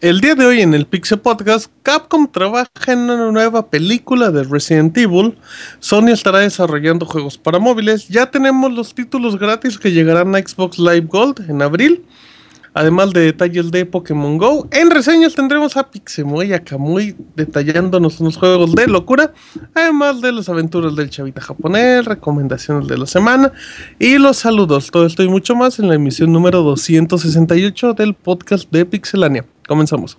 [0.00, 4.44] El día de hoy en el Pixel Podcast, Capcom trabaja en una nueva película de
[4.44, 5.36] Resident Evil.
[5.80, 8.06] Sony estará desarrollando juegos para móviles.
[8.06, 12.04] Ya tenemos los títulos gratis que llegarán a Xbox Live Gold en abril.
[12.74, 14.68] Además de detalles de Pokémon Go.
[14.70, 16.62] En reseñas tendremos a Pixemoy y a
[17.34, 19.32] detallándonos unos juegos de locura.
[19.74, 23.50] Además de las aventuras del chavita japonés, recomendaciones de la semana
[23.98, 24.92] y los saludos.
[24.92, 29.44] Todo esto y mucho más en la emisión número 268 del podcast de Pixelania.
[29.68, 30.18] Comenzamos.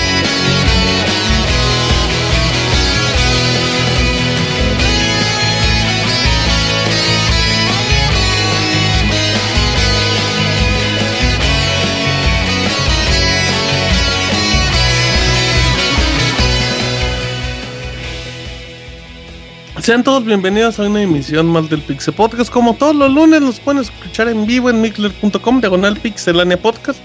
[19.81, 22.51] Sean todos bienvenidos a una emisión más del Pixel Podcast.
[22.51, 26.99] Como todos los lunes, los pueden escuchar en vivo en mixler.com, diagonal pixelania podcast.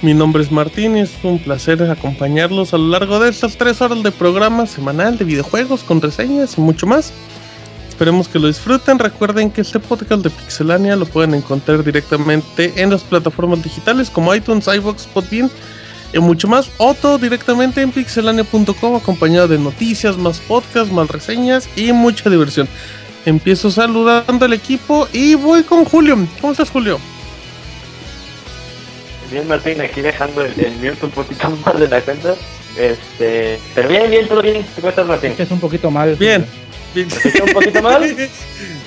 [0.00, 3.82] Mi nombre es Martín y es un placer acompañarlos a lo largo de estas tres
[3.82, 7.12] horas de programa semanal de videojuegos con reseñas y mucho más.
[7.86, 8.98] Esperemos que lo disfruten.
[8.98, 14.34] Recuerden que este podcast de Pixelania lo pueden encontrar directamente en las plataformas digitales como
[14.34, 15.50] iTunes, iVoox, Podbean
[16.16, 16.70] y mucho más.
[16.78, 22.68] O todo directamente en pixelania.com acompañado de noticias, más podcasts, más reseñas y mucha diversión.
[23.24, 26.16] Empiezo saludando al equipo y voy con Julio.
[26.40, 26.98] ¿Cómo estás, Julio?
[29.30, 32.34] Bien, Martín, aquí dejando el, el mute un poquito más de la cuenta.
[32.78, 34.64] Este, pero bien, bien, todo bien.
[34.76, 35.34] ¿Cómo estás, Martín?
[35.36, 36.14] Es un poquito mal.
[36.16, 36.46] Bien.
[36.94, 37.08] Bien.
[37.08, 38.16] ¿Te un poquito mal?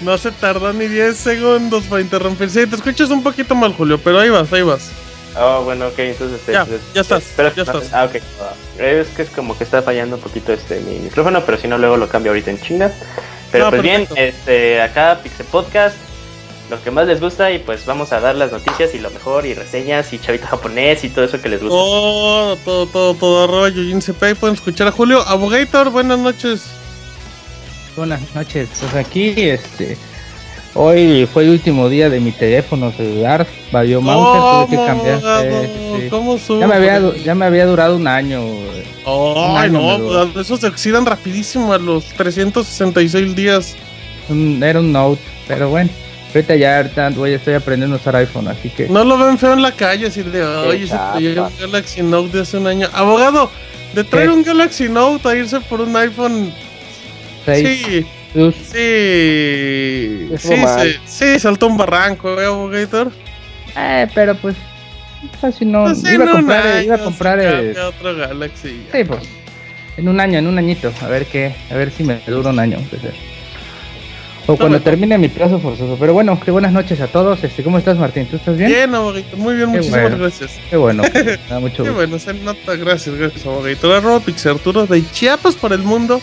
[0.01, 2.49] No se tardó ni 10 segundos para interrumpir.
[2.49, 4.91] Sí, te escuchas un poquito mal, Julio, pero ahí vas, ahí vas.
[5.37, 6.41] Oh, bueno, ok, entonces...
[6.47, 7.93] Ya, este, ya estás, espera, ya estás.
[7.93, 8.21] Ah, ok.
[8.41, 8.53] Ah,
[8.83, 11.77] Es que es como que está fallando un poquito este mi micrófono, pero si no,
[11.77, 12.91] luego lo cambio ahorita en China.
[13.51, 15.95] Pero No, pues bien, este, acá Pixel Podcast,
[16.69, 19.45] lo que más les gusta y pues vamos a dar las noticias y lo mejor
[19.45, 21.75] y reseñas y chavita japonés y todo eso que les gusta.
[21.75, 24.01] Todo, todo, todo, todo, arroba Yujin.
[24.13, 25.21] Pueden escuchar a Julio.
[25.27, 26.63] Abogator, buenas noches.
[27.95, 28.69] Buenas noches.
[28.79, 29.97] Pues aquí, este.
[30.75, 33.45] Hoy fue el último día de mi teléfono celular.
[33.71, 35.19] Valió Mauser, tuve que cambiar.
[35.45, 35.69] eh,
[36.03, 36.09] sí.
[36.09, 36.59] ¿Cómo sube?
[36.59, 38.39] Ya me, había, ya me había durado un año.
[38.41, 38.85] eh.
[39.05, 43.75] un Ay, año no, pues, esos se oxidan rapidísimo a los 366 días.
[44.29, 45.89] Era un Note, pero bueno.
[46.33, 48.87] Ahorita ya voy, estoy aprendiendo a usar iPhone, así que.
[48.87, 52.41] No lo ven feo en la calle, así de, oye, se un Galaxy Note de
[52.43, 52.87] hace un año.
[52.93, 53.49] Abogado,
[53.95, 54.33] de traer ¿Qué?
[54.35, 56.53] un Galaxy Note a irse por un iPhone,
[57.45, 63.11] seis sí, sí, sí, se- sí, saltó un barranco, ¿eh, Abogator?
[63.75, 64.55] Eh, pero pues.
[65.41, 65.83] Casi no.
[65.83, 67.41] Pues iba, a comprar, año iba a comprar.
[67.41, 68.83] cambia otro Galaxy.
[68.91, 69.21] Sí, pues.
[69.97, 70.93] En un año, en un añito.
[71.01, 71.53] A ver qué.
[71.69, 72.77] A ver si me dura un año.
[74.47, 75.97] O cuando termine mi plazo forzoso.
[75.99, 77.43] Pero bueno, qué buenas noches a todos.
[77.43, 78.25] Este, ¿Cómo estás, Martín?
[78.27, 78.71] ¿Tú estás bien?
[78.71, 80.17] Bien, Abogator, muy bien, Qué muchísimas bueno.
[80.17, 80.51] gracias.
[80.69, 81.03] Qué bueno.
[81.13, 83.91] Me da mucho Qué bueno, se nota, gracias, gracias, Abogator.
[83.91, 86.19] Arroba Pixel Arturo de Chiapas para el mundo.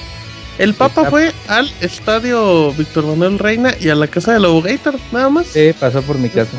[0.59, 5.29] El Papa fue al estadio Víctor Manuel Reina y a la casa del Abogator, nada
[5.29, 5.49] más.
[5.49, 6.57] Sí, pasó por mi casa.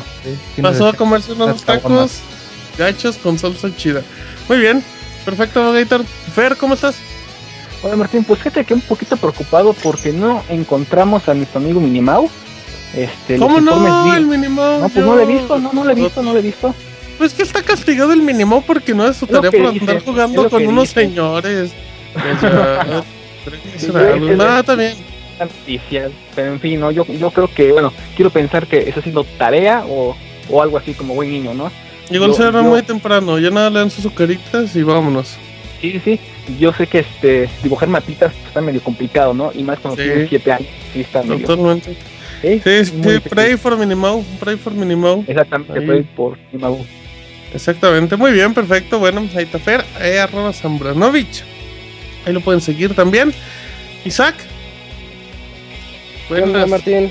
[0.54, 2.20] Sí, Pasó a comerse unos tacos
[2.78, 4.02] gachos con salsa chida.
[4.48, 4.84] Muy bien,
[5.24, 6.04] perfecto, Abogator.
[6.34, 6.96] Fer, ¿cómo estás?
[7.82, 12.30] Hola Martín, pues fíjate que un poquito preocupado porque no encontramos a nuestro amigo Minimau.
[12.94, 14.14] Este, ¿Cómo no?
[14.14, 14.62] El mínimo.
[14.80, 16.74] No, pues no lo he visto, no, no lo he visto, no lo he visto.
[17.18, 20.48] Pues que está castigado el mínimo porque no es su tarea por dice, andar jugando
[20.48, 21.00] con unos dice.
[21.00, 21.72] señores.
[23.74, 24.94] Está bien.
[25.38, 29.22] Noticia, Pero en fin, no, yo, yo creo que, bueno, quiero pensar que está haciendo
[29.22, 30.16] tarea o,
[30.50, 31.70] o algo así como buen niño, ¿no?
[32.10, 33.38] Llegó el cerro muy temprano.
[33.38, 35.36] Ya nada le dan sus azucaritas y vámonos.
[35.80, 36.18] Sí, sí.
[36.58, 39.52] Yo sé que este dibujar mapitas está medio complicado, ¿no?
[39.54, 40.08] Y más cuando Sí.
[40.08, 41.46] tienes 7 años, sí está medio.
[41.46, 41.94] Totalmente.
[42.42, 44.24] Sí, Sí, sí, pray for Minimau.
[44.40, 45.24] Pray for Minimau.
[45.26, 45.86] Exactamente, Ahí.
[45.86, 46.84] fue por Minimau.
[47.54, 48.98] Exactamente, muy bien, perfecto.
[48.98, 51.44] Bueno, ahí está Fer, eh, arroba Zambranovich.
[52.28, 53.32] Ahí lo pueden seguir también.
[54.04, 54.34] Isaac.
[56.28, 56.68] ¿Qué onda, Buenas.
[56.68, 57.10] Martín?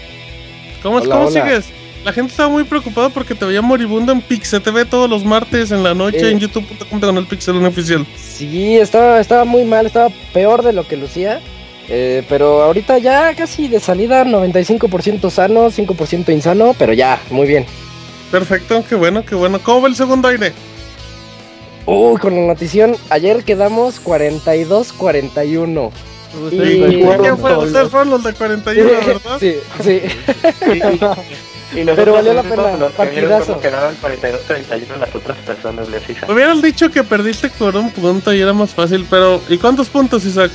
[0.84, 1.44] ¿Cómo, Hola, cómo hola.
[1.44, 1.66] sigues?
[2.06, 5.72] La gente estaba muy preocupada porque te veía moribundo en Pixel TV todos los martes
[5.72, 6.32] en la noche Eh.
[6.32, 8.06] en youtube.com con el Pixel oficial.
[8.16, 11.42] Sí, estaba, estaba muy mal, estaba peor de lo que lucía.
[11.90, 17.66] Eh, pero ahorita ya casi de salida, 95% sano, 5% insano, pero ya, muy bien.
[18.30, 19.60] Perfecto, qué bueno, qué bueno.
[19.64, 20.54] ¿Cómo va el segundo aire?
[21.88, 25.92] Uy, con la notición, ayer quedamos 42-41.
[26.52, 27.58] ¿Y Y- quién fue?
[27.58, 29.38] Ustedes fueron los de 41, ¿verdad?
[29.40, 30.02] Sí, sí.
[31.76, 33.46] Y nosotros Pero valió la pena, los partidazo.
[33.48, 36.32] cómo quedaban 42-31 las otras personas de FIFA.
[36.32, 40.24] Hubieras dicho que perdiste por un punto y era más fácil, pero ¿y cuántos puntos,
[40.24, 40.50] Isaac?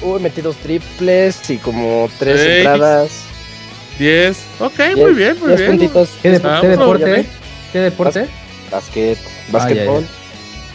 [0.00, 2.58] Uy, metí dos triples y como tres Seis.
[2.58, 3.10] entradas.
[3.98, 4.38] 10.
[4.60, 5.72] Ok, Diez- muy bien, muy diez bien.
[5.72, 6.10] puntitos.
[6.22, 7.04] ¿Qué, de- Ah, qué deporte?
[7.04, 7.26] ya eh?
[7.72, 8.28] ¿Qué deporte?
[8.70, 10.04] Basket, Ah, basquetbol.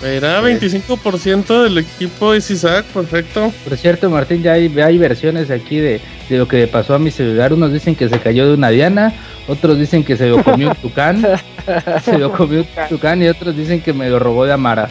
[0.04, 3.54] Era 25% del equipo es Isaac, perfecto.
[3.63, 7.00] Por cierto, Martín, ya hay, hay versiones aquí de, de lo que le pasó a
[7.00, 7.54] mi celular.
[7.54, 9.13] Unos dicen que se cayó de una diana,
[9.48, 11.25] otros dicen que se lo comió un tucán,
[12.04, 14.89] se lo comió un tucán y otros dicen que me lo robó de Amara.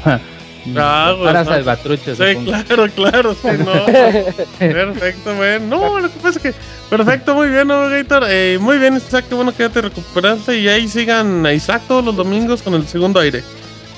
[0.76, 1.44] Ah, güey, Para ah.
[1.44, 2.18] salvatruchos.
[2.18, 3.86] Sí, claro, claro, sí, no.
[4.58, 5.68] Perfecto, bien.
[5.68, 6.54] No, lo que pasa es que.
[6.88, 8.24] Perfecto, muy bien, ¿no, Gator?
[8.28, 10.58] Eh, muy bien, Isaac, qué bueno que ya te recuperaste.
[10.58, 13.42] Y ahí sigan a Isaac todos los domingos con el segundo aire,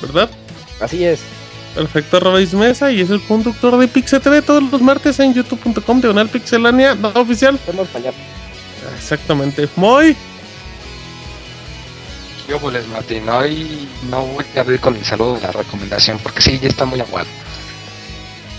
[0.01, 0.31] ¿verdad?
[0.81, 1.21] Así es.
[1.75, 6.01] Perfecto, Robéis Mesa y es el conductor de Pixel TV todos los martes en youtube.com,
[6.01, 7.59] diagonal pixelania, no oficial.
[7.93, 8.17] Mañana.
[8.97, 9.69] Exactamente.
[9.75, 10.17] Muy.
[12.49, 16.43] Yo pues Martín, hoy no voy a abrir con el saludo de la recomendación porque
[16.43, 17.27] sí, ya está muy aguado.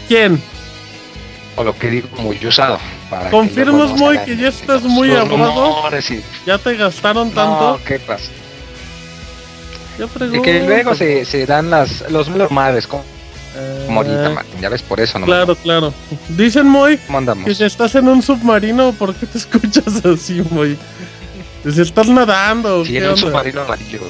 [0.08, 0.42] ¿Quién?
[1.56, 2.80] O lo que digo, muy usado.
[3.10, 5.84] para que ¿Confirmas, Moy, salgan que ya estás muy aguado?
[6.10, 7.72] y- ¿Ya te gastaron tanto?
[7.78, 8.30] No, ¿qué pasa?
[10.00, 10.42] Yo Y pregunto.
[10.42, 13.04] que luego se, se dan las, los normales, como,
[13.90, 14.60] ahorita, Ah, Martín.
[14.62, 15.94] Ya ves, por eso no Claro, claro.
[16.30, 17.00] Dicen, Moy,
[17.46, 20.78] que si estás en un submarino, ¿por qué te escuchas así, Moy?
[21.74, 24.02] Si estás nadando, Sí, ¿qué en un submarino amarillo.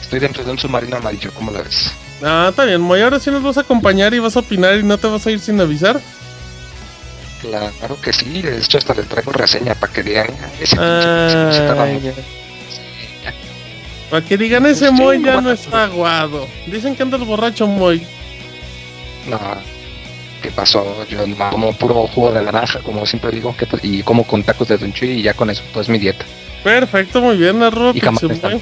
[0.00, 1.92] Estoy dentro de un submarino amarillo, ¿cómo lo ves?
[2.22, 3.00] Ah, está bien, Moy.
[3.00, 5.30] Ahora sí nos vas a acompañar y vas a opinar y no te vas a
[5.30, 6.00] ir sin avisar.
[7.40, 10.26] Claro que sí, de hecho hasta les traigo reseña para que digan,
[10.60, 12.14] ese Ah, Ay, mucho.
[14.10, 16.48] Para que digan, ese Pues Moy ya no está aguado.
[16.66, 18.04] Dicen que andas borracho, Moy.
[19.28, 19.38] No,
[20.42, 21.06] ¿qué pasó?
[21.08, 24.76] Yo como puro jugo de naranja, como siempre digo, que, y como con tacos de
[24.76, 26.26] Don y ya con eso, pues mi dieta.
[26.62, 27.60] Perfecto, muy bien,
[27.94, 28.60] Y jamás están.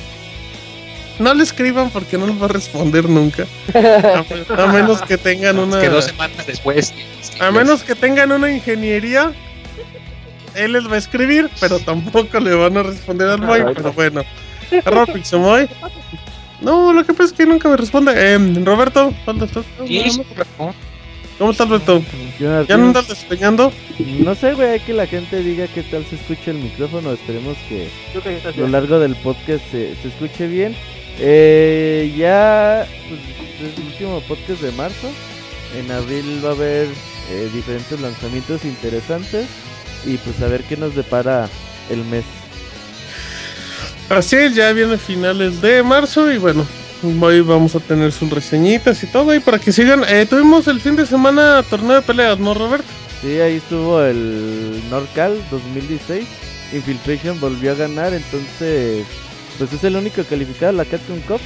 [1.19, 3.45] No le escriban porque no les va a responder nunca.
[3.75, 5.81] A, a menos que tengan una.
[5.81, 6.95] Que dos semanas después.
[7.41, 9.33] A menos que tengan una ingeniería,
[10.55, 13.63] él les va a escribir, pero tampoco le van a responder al Moy.
[13.75, 14.25] Pero bueno,
[15.13, 15.69] Pixemoy.
[16.61, 18.13] No, lo que pasa es que nunca me responde.
[18.15, 19.13] Eh, Roberto.
[19.87, 20.23] Sí,
[21.39, 21.69] ¿Cómo estás?
[21.69, 23.73] Jonathan, ¿Ya no andas despeñando?
[23.99, 27.13] No sé, güey, hay que la gente diga qué tal se escucha el micrófono.
[27.13, 27.89] Esperemos que
[28.45, 30.75] a lo largo del podcast se, se escuche bien.
[31.21, 33.21] Eh, ya, pues,
[33.71, 35.09] es el último podcast de marzo.
[35.79, 36.89] En abril va a haber
[37.31, 39.47] eh, diferentes lanzamientos interesantes.
[40.05, 41.49] Y pues a ver qué nos depara
[41.91, 42.25] el mes.
[44.09, 46.67] Así es, ya viene finales de marzo y bueno,
[47.21, 50.03] hoy vamos a tener sus reseñitas y todo y para que sigan.
[50.09, 52.87] Eh, tuvimos el fin de semana torneo de peleas, ¿no, Roberto?
[53.21, 56.27] Sí, ahí estuvo el Norcal 2016.
[56.73, 59.05] Infiltration volvió a ganar, entonces,
[59.59, 61.41] pues es el único calificado a la Capcom Cup.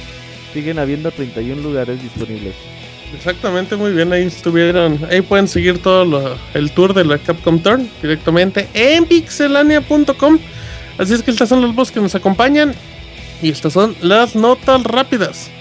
[0.53, 2.53] Siguen habiendo 31 lugares disponibles.
[3.15, 4.99] Exactamente, muy bien, ahí estuvieron.
[5.09, 10.39] Ahí pueden seguir todo lo- el tour de la Capcom Turn directamente en pixelania.com.
[10.97, 12.73] Así es que estas son los voz que nos acompañan
[13.43, 15.51] y estas son las notas rápidas.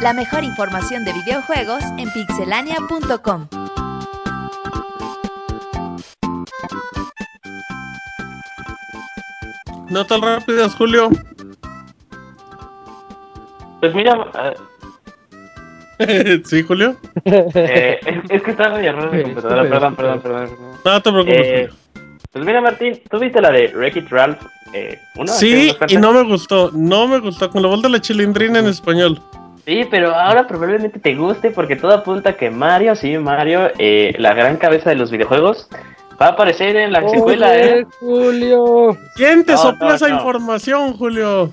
[0.00, 3.48] La mejor información de videojuegos en pixelania.com.
[9.90, 11.10] Notas rápidas, Julio.
[13.80, 14.52] Pues mira, ah,
[16.44, 16.96] sí, Julio.
[17.24, 20.48] eh, es, es que está medio raro mi computadora, perdón, perdón, perdón.
[20.84, 21.38] No te preocupes.
[21.40, 22.16] Eh, Julio.
[22.32, 24.40] pues mira, Martín, ¿tú viste la de Wreck-It Ralph?
[24.72, 25.32] Eh, ¿una?
[25.32, 27.50] Sí, ¿Unas y no me gustó, no me gustó.
[27.50, 29.20] Con la vuelta de la chilindrina en español.
[29.66, 34.32] Sí, pero ahora probablemente te guste porque todo apunta que Mario, sí, Mario, eh, la
[34.34, 35.68] gran cabeza de los videojuegos,
[36.20, 37.84] va a aparecer en la secuela, ¿eh?
[38.00, 38.96] Julio.
[39.16, 40.14] ¿Quién te No, sopló no, esa no.
[40.16, 41.52] información, Julio?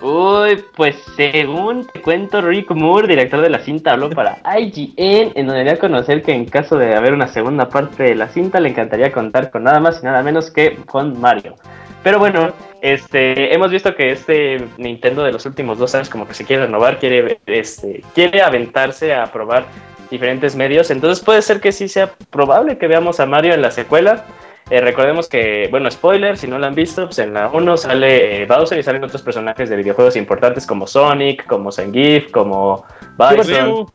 [0.00, 5.46] Uy, pues según te cuento, Rick Moore, director de la cinta, habló para IGN, en
[5.46, 8.60] donde dio a conocer que en caso de haber una segunda parte de la cinta,
[8.60, 11.56] le encantaría contar con nada más y nada menos que con Mario.
[12.04, 16.34] Pero bueno, este, hemos visto que este Nintendo de los últimos dos años como que
[16.34, 19.66] se quiere renovar, quiere, este, quiere aventarse a probar
[20.12, 23.72] diferentes medios, entonces puede ser que sí sea probable que veamos a Mario en la
[23.72, 24.24] secuela.
[24.70, 28.42] Eh, recordemos que, bueno, spoiler, si no lo han visto, pues en la 1 sale
[28.42, 32.84] eh, Bowser y salen otros personajes de videojuegos importantes como Sonic, como Zangief, como
[33.16, 33.86] Bison,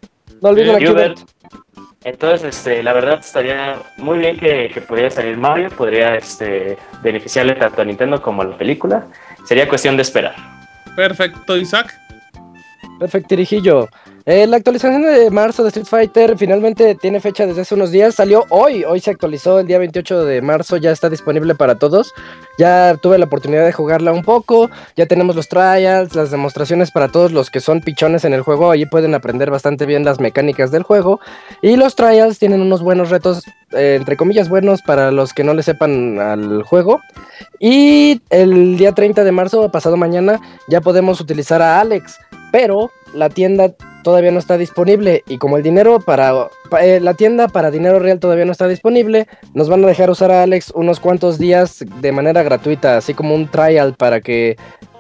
[0.42, 0.78] No olviden.
[0.80, 1.20] Qbert.
[2.04, 7.56] Entonces, este, la verdad estaría muy bien que, que pudiera salir Mario, podría este, beneficiarle
[7.56, 9.06] tanto a Nintendo como a la película.
[9.46, 10.36] Sería cuestión de esperar.
[10.96, 11.94] Perfecto, Isaac.
[13.00, 13.88] Perfecto, Tirijillo.
[14.26, 18.16] Eh, la actualización de marzo de Street Fighter finalmente tiene fecha desde hace unos días.
[18.16, 22.14] Salió hoy, hoy se actualizó el día 28 de marzo, ya está disponible para todos.
[22.58, 27.10] Ya tuve la oportunidad de jugarla un poco, ya tenemos los trials, las demostraciones para
[27.10, 28.72] todos los que son pichones en el juego.
[28.72, 31.20] Allí pueden aprender bastante bien las mecánicas del juego.
[31.62, 35.54] Y los trials tienen unos buenos retos, eh, entre comillas buenos, para los que no
[35.54, 37.02] le sepan al juego.
[37.60, 40.40] Y el día 30 de marzo, pasado mañana,
[40.70, 42.20] ya podemos utilizar a Alex,
[42.54, 46.34] pero la tienda todavía no está disponible y como el dinero para
[46.70, 50.10] pa- eh, la tienda para dinero real todavía no está disponible, nos van a dejar
[50.10, 54.58] usar a Alex unos cuantos días de manera gratuita, así como un trial para que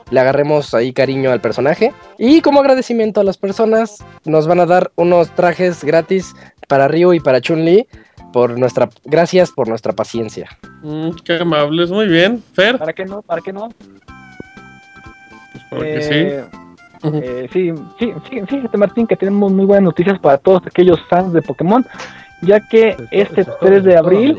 [0.09, 4.65] le agarremos ahí cariño al personaje y como agradecimiento a las personas nos van a
[4.65, 6.35] dar unos trajes gratis
[6.67, 7.87] para Ryu y para Chun-Li
[8.31, 10.49] por nuestra gracias por nuestra paciencia.
[10.81, 12.43] Mm, qué amables, muy bien.
[12.53, 13.21] Fer, ¿Para qué no?
[13.21, 13.69] ¿Para qué no?
[15.51, 16.01] pues porque Eh,
[16.51, 16.57] sí.
[17.03, 17.17] Ujú.
[17.21, 21.33] Eh, sí, sí, sí, fíjate Martín que tenemos muy buenas noticias para todos aquellos fans
[21.33, 21.85] de Pokémon,
[22.41, 24.37] ya que este 3 de abril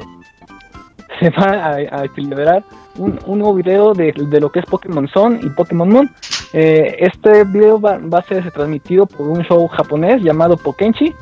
[1.20, 2.64] se va a, a celebrar
[2.98, 6.10] un, un nuevo video de, de lo que es Pokémon Sun y Pokémon Moon.
[6.52, 11.12] Eh, este video va, va a ser transmitido por un show japonés llamado Pokenchi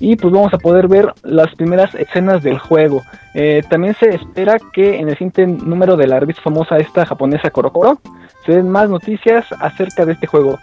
[0.00, 3.02] y pues vamos a poder ver las primeras escenas del juego.
[3.34, 7.50] Eh, también se espera que en el siguiente número de la revista famosa esta japonesa
[7.50, 7.98] Korokoro
[8.44, 10.58] se den más noticias acerca de este juego.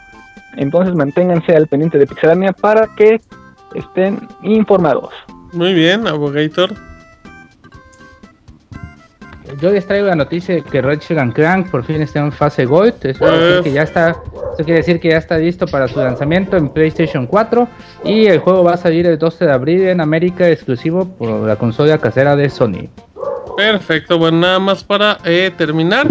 [0.57, 3.21] Entonces manténganse al pendiente de Pixelania para que
[3.75, 5.13] estén informados.
[5.53, 6.73] Muy bien, Abogator.
[9.61, 12.93] Yo les traigo la noticia de que Ratchet Clank por fin está en fase Gold.
[13.03, 15.99] Eso quiere decir que ya está, eso quiere decir que ya está listo para su
[15.99, 17.67] lanzamiento en PlayStation 4
[18.03, 21.55] y el juego va a salir el 12 de abril en América exclusivo por la
[21.55, 22.89] consola casera de Sony.
[23.57, 26.07] Perfecto, bueno, nada más para eh, terminar.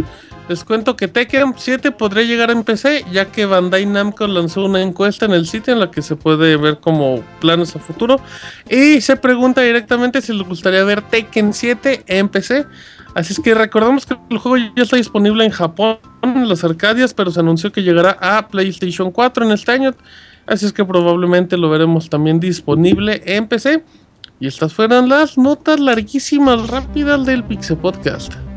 [0.48, 4.80] Les cuento que Tekken 7 podría llegar en PC, ya que Bandai Namco lanzó una
[4.80, 8.18] encuesta en el sitio en la que se puede ver como planes a futuro.
[8.70, 12.64] Y se pregunta directamente si les gustaría ver Tekken 7 en PC.
[13.14, 17.12] Así es que recordemos que el juego ya está disponible en Japón, en las Arcadias,
[17.12, 19.94] pero se anunció que llegará a PlayStation 4 en este año.
[20.46, 23.84] Así es que probablemente lo veremos también disponible en PC.
[24.40, 28.47] Y estas fueron las notas larguísimas, rápidas del Pixel Podcast.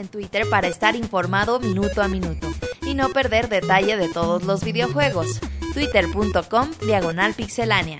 [0.00, 2.48] En Twitter para estar informado minuto a minuto
[2.82, 5.40] y no perder detalle de todos los videojuegos.
[5.74, 7.98] Twitter.com Diagonal Pixelánea.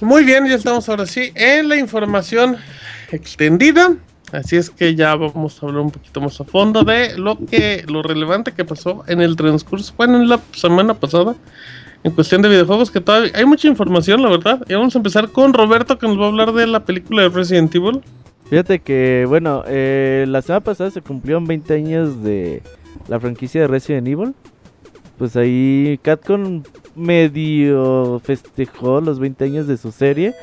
[0.00, 2.56] Muy bien, ya estamos ahora sí en la información
[3.10, 3.96] extendida.
[4.32, 7.84] Así es que ya vamos a hablar un poquito más a fondo de lo que
[7.88, 11.34] lo relevante que pasó en el transcurso, bueno, en la semana pasada
[12.04, 14.64] en cuestión de videojuegos que todavía hay mucha información, la verdad.
[14.68, 17.28] Y vamos a empezar con Roberto que nos va a hablar de la película de
[17.28, 18.00] Resident Evil.
[18.48, 22.62] Fíjate que, bueno, eh, la semana pasada se cumplieron 20 años de
[23.08, 24.34] la franquicia de Resident Evil.
[25.18, 26.62] Pues ahí Capcom
[26.94, 30.34] medio festejó los 20 años de su serie.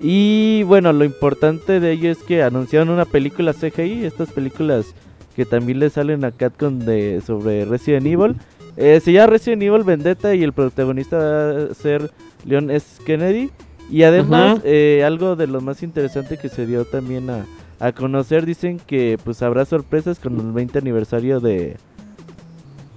[0.00, 4.94] Y bueno, lo importante de ello es que anunciaron una película CGI, estas películas
[5.34, 8.36] que también le salen a Capcom de, sobre Resident Evil.
[8.76, 12.10] Eh, se llama Resident Evil Vendetta y el protagonista va a ser
[12.44, 13.02] Leon S.
[13.04, 13.50] Kennedy.
[13.88, 17.46] Y además, eh, algo de lo más interesante que se dio también a,
[17.78, 21.76] a conocer, dicen que pues habrá sorpresas con el 20 aniversario de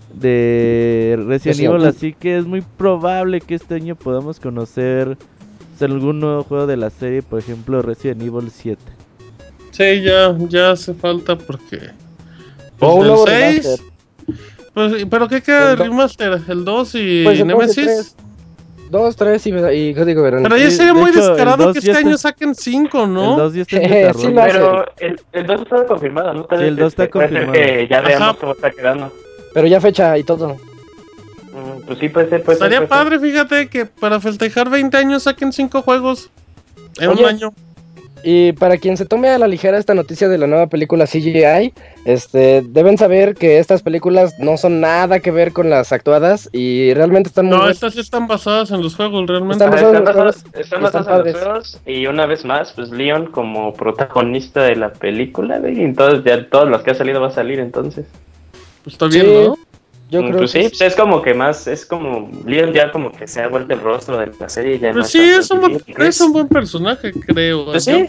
[0.10, 5.18] de Resident Evil, así que es muy probable que este año podamos conocer
[5.70, 8.82] pues, algún nuevo juego de la serie, por ejemplo Resident Evil 7.
[9.72, 11.92] Sí, ya, ya hace falta porque.
[12.80, 13.64] O un Pues nuevo el 6.
[13.64, 13.80] remaster.
[14.78, 16.40] Pues, ¿Pero qué queda de El do- remaster?
[16.48, 17.76] ¿El 2 y Pues, el dos y Nemesis?
[17.86, 18.16] tres.
[18.92, 20.48] Dos, tres y, y Código Verónica.
[20.50, 23.14] Pero ya sería de muy hecho, el descarado que este está- año saquen 5, El
[23.14, 23.36] ¿no?
[23.38, 24.32] 2 ya está Eh, sí hace.
[24.54, 26.42] Pero el, el 2 está confirmado, ¿no?
[26.44, 27.66] Sí, el vez, 2 está este, puede ser confirmado.
[27.76, 28.08] que ya Ajá.
[28.08, 29.12] veamos cómo está quedando.
[29.54, 30.50] Pero ya fecha y todo.
[30.54, 33.20] Mm, Pues sí, puede ser, puede ser, Estaría puede ser.
[33.20, 36.30] padre, fíjate, que para festejar 20 años saquen 5 juegos
[37.00, 37.24] en Oye.
[37.24, 37.54] un año.
[38.24, 41.74] Y para quien se tome a la ligera esta noticia de la nueva película CGI,
[42.06, 46.94] este, deben saber que estas películas no son nada que ver con las actuadas y
[46.94, 49.64] realmente están muy No, estas sí están basadas en los juegos, realmente.
[49.64, 53.28] Están Ah, basados en Están están en los juegos y una vez más, pues Leon
[53.28, 57.32] como protagonista de la película, y entonces ya todos los que ha salido va a
[57.32, 58.06] salir entonces.
[58.84, 59.56] Pues está bien, Sí, ¿no?
[60.10, 63.12] Yo creo pues que sí, pues es como que más, es como Leon ya como
[63.12, 64.80] que se ha vuelto el rostro de la serie.
[64.80, 67.66] Ya no Pues sí, es un, buen, es un buen personaje, creo.
[67.66, 68.08] Pues sí.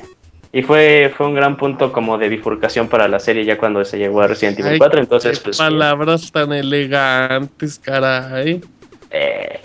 [0.52, 3.98] Y fue, fue un gran punto como de bifurcación para la serie ya cuando se
[3.98, 5.58] llegó a Resident Evil Ay, 4, entonces qué pues...
[5.58, 8.60] palabras tan elegantes, caray.
[9.10, 9.60] eh,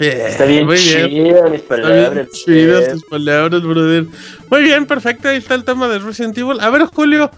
[0.00, 1.08] Eh, está bien muy bien.
[1.08, 2.28] chido mis Está bien palabras.
[2.32, 2.90] chidas eh.
[2.92, 4.04] tus palabras, brother.
[4.50, 5.28] Muy bien, perfecto.
[5.28, 6.58] Ahí está el tema de Resident Evil.
[6.60, 7.30] A ver, Julio,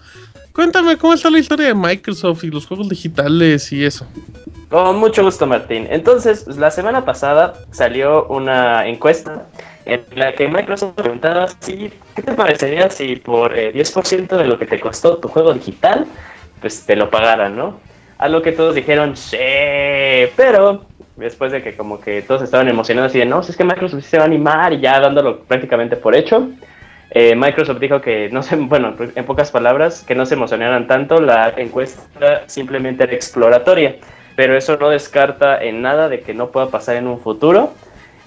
[0.53, 4.05] cuéntame cómo está la historia de Microsoft y los juegos digitales y eso.
[4.69, 5.87] Con mucho gusto, Martín.
[5.89, 9.45] Entonces, pues, la semana pasada salió una encuesta
[9.85, 14.57] en la que Microsoft preguntaba si, ¿qué te parecería si por eh, 10% de lo
[14.57, 16.05] que te costó tu juego digital,
[16.61, 17.79] pues te lo pagaran, ¿no?
[18.17, 19.37] A lo que todos dijeron, sí,
[20.37, 20.85] pero
[21.17, 24.05] después de que como que todos estaban emocionados y de, no, si es que Microsoft
[24.05, 26.47] se va a animar y ya dándolo prácticamente por hecho,
[27.11, 31.21] eh, Microsoft dijo que no se, bueno, en pocas palabras, que no se emocionaran tanto,
[31.21, 33.95] la encuesta simplemente era exploratoria,
[34.35, 37.73] pero eso no descarta en nada de que no pueda pasar en un futuro.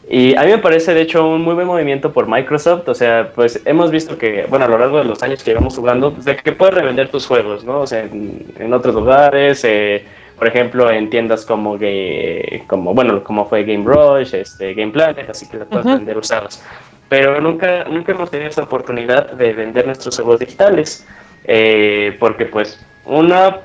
[0.06, 2.86] Y a mí me parece, de hecho, un muy buen movimiento por Microsoft.
[2.90, 5.76] O sea, pues hemos visto que, bueno, a lo largo de los años que llevamos
[5.76, 7.80] jugando, pues, de que puedes revender tus juegos, ¿no?
[7.80, 10.04] O sea, en, en otros lugares, eh,
[10.38, 15.30] por ejemplo, en tiendas como, Ga- como, bueno, como fue Game Rush, este, Game Planet,
[15.30, 16.62] así que los puedes vender usados.
[17.08, 21.06] Pero nunca, nunca hemos tenido esa oportunidad de vender nuestros juegos digitales.
[21.46, 23.58] eh, porque, pues, una,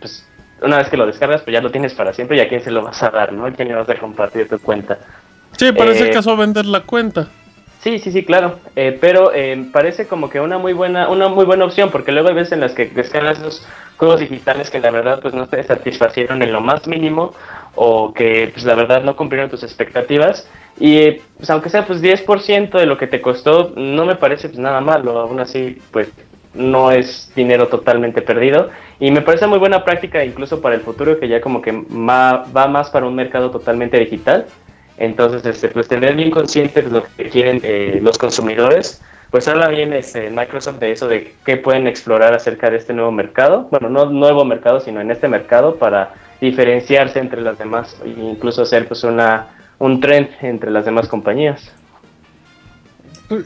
[0.00, 0.26] pues,
[0.62, 2.72] una vez que lo descargas, pues ya lo tienes para siempre y a quién se
[2.72, 3.46] lo vas a dar, ¿no?
[3.46, 4.98] ¿A quién le vas a compartir tu cuenta?
[5.56, 7.28] Sí, parece Eh, caso vender la cuenta.
[7.82, 8.58] Sí, sí, sí, claro.
[8.76, 12.28] Eh, pero eh, parece como que una muy buena, una muy buena opción, porque luego
[12.28, 13.64] hay veces en las que descargas esos
[13.96, 17.32] juegos digitales que la verdad pues no te satisfacieron en lo más mínimo
[17.74, 20.48] o que pues la verdad no cumplieron tus expectativas.
[20.78, 24.58] Y pues aunque sea pues 10% de lo que te costó, no me parece pues
[24.58, 25.18] nada malo.
[25.18, 26.08] Aún así, pues
[26.54, 28.70] no es dinero totalmente perdido.
[28.98, 32.66] Y me parece muy buena práctica incluso para el futuro, que ya como que va
[32.68, 34.46] más para un mercado totalmente digital.
[35.00, 39.68] Entonces, este, pues tener bien consciente de lo que quieren eh, los consumidores, pues habla
[39.68, 43.88] bien este, Microsoft de eso, de qué pueden explorar acerca de este nuevo mercado, bueno,
[43.88, 48.88] no nuevo mercado, sino en este mercado para diferenciarse entre las demás e incluso hacer
[48.88, 51.70] pues una, un trend entre las demás compañías.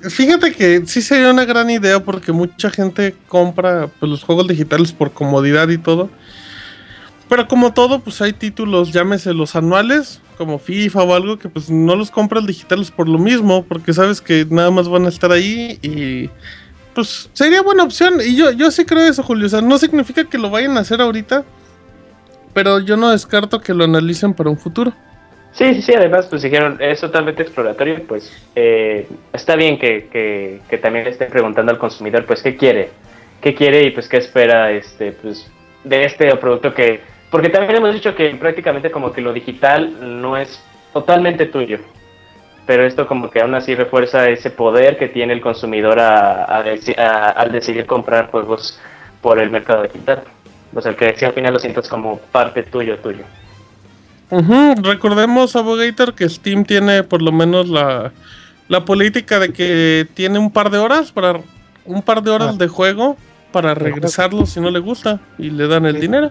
[0.09, 4.92] Fíjate que sí sería una gran idea porque mucha gente compra pues, los juegos digitales
[4.92, 6.09] por comodidad y todo.
[7.35, 11.68] Pero como todo, pues hay títulos, llámese los anuales, como FIFA o algo, que pues
[11.68, 15.33] no los compras digitales por lo mismo, porque sabes que nada más van a estar
[15.33, 16.31] ahí y
[16.94, 18.20] pues sería buena opción.
[18.25, 19.47] Y yo, yo sí creo eso, Julio.
[19.47, 21.42] O sea, no significa que lo vayan a hacer ahorita,
[22.53, 24.92] pero yo no descarto que lo analicen para un futuro.
[25.55, 30.61] Sí, sí, sí, además pues dijeron, es totalmente exploratorio, pues eh, está bien que, que,
[30.70, 32.90] que también le estén preguntando al consumidor, pues, ¿qué quiere?
[33.40, 35.51] ¿Qué quiere y pues qué espera este, pues,
[35.83, 37.12] de este producto que...
[37.35, 41.79] Porque también hemos dicho que prácticamente como que lo digital no es totalmente tuyo,
[42.64, 46.64] pero esto como que aún así refuerza ese poder que tiene el consumidor a, a
[46.97, 48.79] a- al decidir comprar juegos
[49.20, 50.23] por el mercado digital.
[50.77, 53.25] O sea, que si al final lo sientes como parte tuyo, tuyo.
[54.83, 58.12] Recordemos, Abogator, que Steam tiene por lo menos la,
[58.68, 61.40] la política de que tiene un par de horas para
[61.85, 62.57] un par de horas Ah.
[62.59, 63.16] de juego
[63.51, 66.01] para regresarlo si no le gusta y le dan el Sí.
[66.03, 66.31] dinero.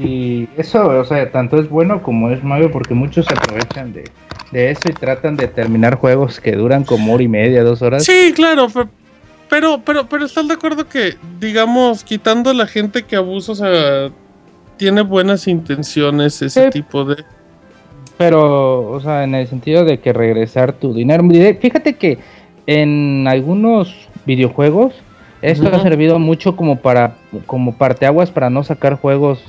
[0.00, 4.04] Y eso, o sea, tanto es bueno como es malo porque muchos se aprovechan de,
[4.52, 8.04] de eso y tratan de terminar juegos que duran como hora y media, dos horas.
[8.04, 8.86] Sí, claro, pe-
[9.48, 13.54] pero, pero, pero estás de acuerdo que, digamos, quitando a la gente que abusa, o
[13.54, 14.10] sea,
[14.76, 16.70] tiene buenas intenciones ese Sí.
[16.70, 17.24] tipo de.
[18.16, 21.24] Pero, o sea, en el sentido de que regresar tu dinero.
[21.60, 22.18] Fíjate que
[22.66, 23.94] en algunos
[24.26, 24.92] videojuegos
[25.40, 27.14] esto ha servido mucho como para
[27.46, 29.40] como parteaguas para no sacar juegos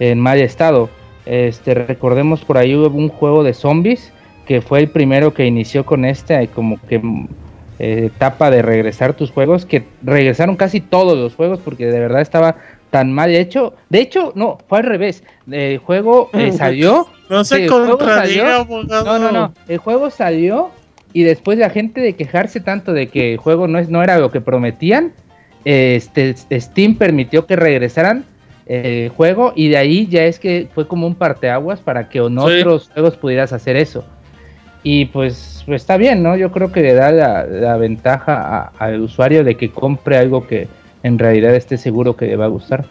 [0.00, 0.88] en mal estado.
[1.26, 4.12] Este, recordemos por ahí hubo un juego de zombies
[4.46, 7.02] que fue el primero que inició con esta como que
[7.78, 12.22] eh, etapa de regresar tus juegos que regresaron casi todos los juegos porque de verdad
[12.22, 12.56] estaba
[12.90, 13.74] tan mal hecho.
[13.90, 15.22] De hecho, no, fue al revés.
[15.50, 19.52] El juego eh, salió No se contradiga, no, no, no.
[19.68, 20.70] El juego salió
[21.12, 24.18] y después la gente de quejarse tanto de que el juego no, es, no era
[24.18, 25.12] lo que prometían,
[25.64, 28.24] este, Steam permitió que regresaran
[28.68, 32.18] eh, el juego y de ahí ya es que fue como un parteaguas para que
[32.18, 32.44] en Sí.
[32.44, 34.04] otros juegos pudieras hacer eso.
[34.82, 36.36] Y pues, pues está bien, ¿no?
[36.36, 40.68] Yo creo que le da la, la ventaja al usuario de que compre algo que
[41.02, 42.84] en realidad esté seguro que le va a gustar.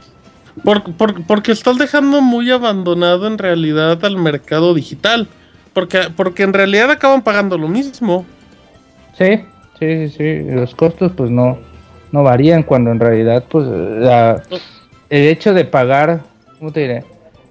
[0.63, 5.27] Por- por- porque estás dejando muy abandonado en realidad al mercado digital.
[5.73, 8.25] Porque, porque en realidad acaban pagando lo mismo.
[9.17, 9.41] Sí,
[9.79, 10.43] sí, sí, sí.
[10.51, 11.59] Los costos pues no,
[12.11, 14.41] no varían cuando en realidad pues la-
[15.09, 16.21] el hecho de pagar,
[16.59, 17.03] ¿cómo te diré?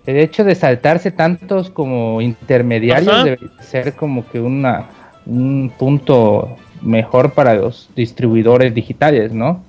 [0.07, 3.25] El hecho de saltarse tantos como intermediarios Ajá.
[3.25, 4.87] debe ser como que una,
[5.27, 9.65] un punto mejor para los distribuidores digitales, ¿no?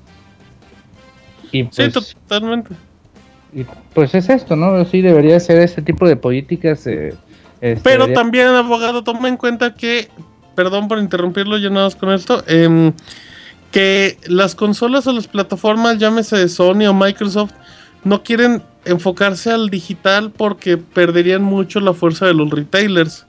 [1.51, 2.75] Y Sí, pues, totalmente.
[3.53, 4.83] y, pues es esto, ¿no?
[4.85, 6.85] Sí debería ser este tipo de políticas.
[6.85, 7.15] eh,
[7.61, 10.09] este, Pero debería- también, abogado, toma en cuenta que,
[10.55, 12.91] perdón por interrumpirlo, ya nada más con esto, em,
[13.71, 17.53] que las consolas o las plataformas, llámese Sony o Microsoft,
[18.03, 23.25] no quieren enfocarse al digital porque perderían mucho la fuerza de los retailers.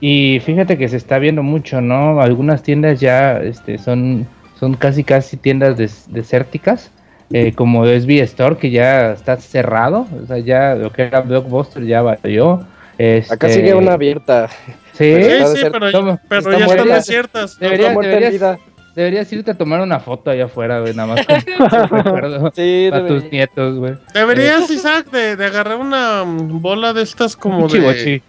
[0.00, 2.20] Y fíjate que se está viendo mucho, ¿no?
[2.20, 4.26] Algunas tiendas ya este, son,
[4.60, 6.90] son casi casi tiendas des- desérticas,
[7.32, 11.84] eh, como SB Store, que ya está cerrado, o sea, ya lo que era Blockbuster
[11.84, 12.54] ya valió.
[12.56, 12.66] Acá
[12.98, 14.48] Este, sigue una abierta.
[14.92, 15.22] Sí, Sí,
[15.56, 17.58] sí, pero, pero está ya están desiertas.
[17.58, 18.58] Debería- Está muerta en deberías- vida.
[18.96, 21.68] Deberías irte a tomar una foto allá afuera, güey, nada más como
[22.02, 23.94] recuerdo Sí, a tus nietos, güey.
[24.12, 27.68] Deberías, Isaac, de, de agarrar una mm, bola de estas como Un de...
[27.78, 28.22] chivochi.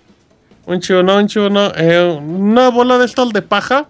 [0.68, 1.72] Un chivo, no, un chivo, no.
[1.76, 3.88] eh, una bola de estas de paja.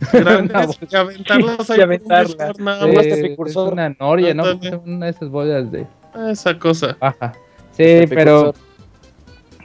[0.12, 2.22] Grandes, y aventarlas ahí Y por un aventarla.
[2.24, 2.92] visor, nada Sí.
[2.94, 3.04] más.
[3.04, 3.66] este Eh, precursor.
[3.66, 4.44] es una noria, ¿no?
[4.86, 5.86] Una de esas bolas de
[6.30, 6.96] Esa cosa.
[6.98, 7.32] paja.
[7.76, 8.70] Sí, Este pero precursor.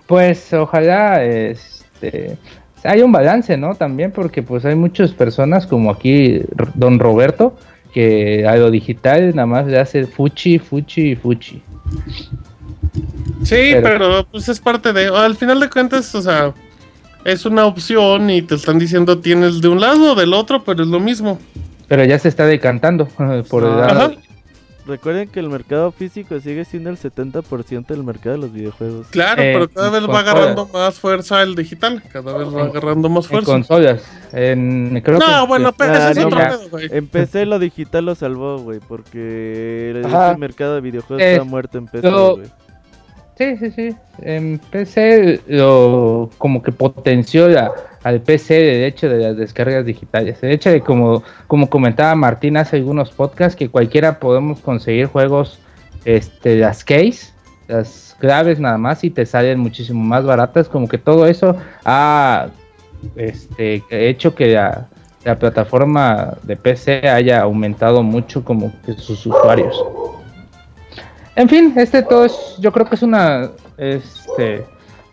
[0.08, 2.38] Pues ojalá este
[2.86, 3.76] haya un balance, ¿no?
[3.76, 6.42] También porque pues hay muchas personas como aquí
[6.76, 7.56] Don Roberto
[7.94, 11.62] que a lo digital nada más le hace fuchi, fuchi y fuchi.
[13.44, 15.08] Sí, Pero- pero, pues es parte de.
[15.08, 16.54] Al final de cuentas, o sea,
[17.24, 20.84] es una opción y te están diciendo tienes de un lado o del otro, pero
[20.84, 21.40] es lo mismo.
[21.88, 23.08] Pero ya se está decantando
[23.50, 23.84] por el lado.
[23.84, 24.12] Ajá.
[24.88, 29.08] Recuerden que el mercado físico sigue siendo el 70% del mercado de los videojuegos.
[29.10, 30.28] Claro, Eh, pero cada vez va consolas.
[30.36, 32.04] agarrando más fuerza el digital.
[32.14, 33.52] Cada vez va agarrando más En fuerza.
[33.52, 34.04] consolas.
[34.32, 36.90] En, creo No, que- bueno, pero Ah, ese es no, otro pedo, güey.
[36.92, 41.78] En PC lo digital lo salvó, güey, porque ese mercado de videojuegos Es- está muerto
[41.80, 42.48] en PC, güey.
[43.38, 43.96] Sí, sí, sí.
[44.22, 47.72] En PC lo como que potenció la-
[48.04, 50.38] al PC el hecho de las descargas digitales.
[50.42, 55.60] El hecho de como, como comentaba Martín hace algunos podcasts, que cualquiera podemos conseguir juegos,
[56.06, 57.34] este, las case,
[57.68, 60.70] las claves nada más, y te salen muchísimo más baratas.
[60.70, 62.48] Como que todo eso ha
[63.16, 64.88] este, hecho que la,
[65.26, 69.76] la plataforma de PC haya aumentado mucho como que sus usuarios.
[71.36, 74.66] En fin, este todo es, yo creo que es una, este,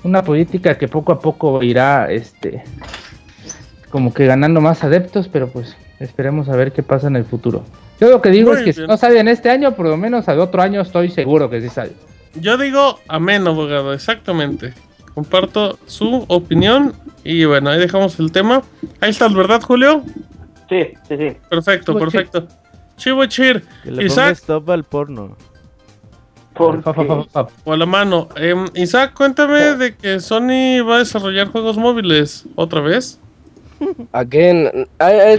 [0.04, 2.62] una política que poco a poco irá, este,
[3.90, 7.64] como que ganando más adeptos, pero pues esperemos a ver qué pasa en el futuro.
[8.00, 9.96] Yo lo que digo Muy es que si no sale en este año, por lo
[9.96, 11.92] menos al otro año estoy seguro que sí sale.
[12.34, 14.72] Yo digo amén, abogado, exactamente.
[15.14, 18.62] Comparto su opinión y bueno, ahí dejamos el tema.
[19.00, 20.02] Ahí estás, ¿verdad, Julio?
[20.68, 21.36] Sí, sí, sí.
[21.50, 22.48] Perfecto, Chivo perfecto.
[22.96, 25.36] Chivo Chir, Que le ponga Isaac, stop al porno.
[26.54, 27.48] Porque Fa, fa, fa, fa, fa.
[27.64, 28.28] o a la mano.
[28.36, 33.18] Em, Isaac, cuéntame de que Sony va a desarrollar juegos móviles otra vez.
[34.12, 34.86] Again,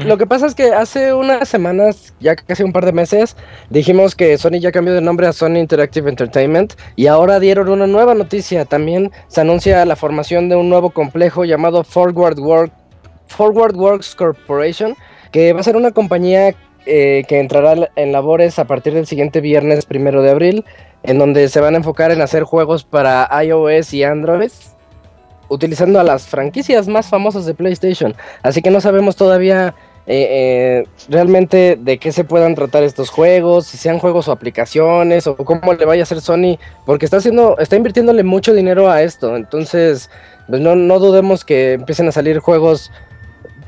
[0.05, 3.37] lo que pasa es que hace unas semanas, ya casi un par de meses,
[3.69, 7.87] dijimos que Sony ya cambió de nombre a Sony Interactive Entertainment y ahora dieron una
[7.87, 8.65] nueva noticia.
[8.65, 12.73] También se anuncia la formación de un nuevo complejo llamado Forward, Work,
[13.27, 14.95] Forward Works Corporation,
[15.31, 16.53] que va a ser una compañía
[16.85, 20.65] eh, que entrará en labores a partir del siguiente viernes primero de abril,
[21.03, 24.51] en donde se van a enfocar en hacer juegos para iOS y Android
[25.49, 28.15] utilizando a las franquicias más famosas de PlayStation.
[28.41, 33.67] Así que no sabemos todavía eh, eh, realmente de qué se puedan tratar estos juegos,
[33.67, 37.57] si sean juegos o aplicaciones, o cómo le vaya a hacer Sony, porque está haciendo,
[37.59, 39.35] está invirtiéndole mucho dinero a esto.
[39.37, 40.09] Entonces,
[40.49, 42.91] pues no, no dudemos que empiecen a salir juegos.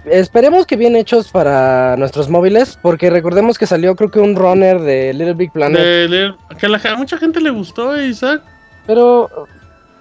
[0.05, 4.79] Esperemos que bien hechos para nuestros móviles, porque recordemos que salió creo que un runner
[4.79, 5.79] de Little Big Planet.
[5.81, 8.41] De que a la- a mucha gente le gustó, eh, Isaac.
[8.85, 9.29] Pero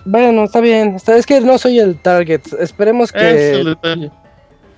[0.04, 0.96] bueno, está bien.
[0.96, 2.42] Está, es que no soy el target.
[2.60, 4.10] Esperemos Ese es el que detalle.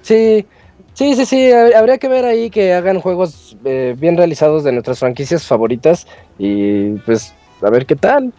[0.03, 0.47] sí,
[0.95, 1.37] sí, sí, sí.
[1.51, 6.07] hab- Habría que ver ahí que hagan juegos eh, bien realizados de nuestras franquicias favoritas
[6.39, 8.33] y pues a ver qué tal.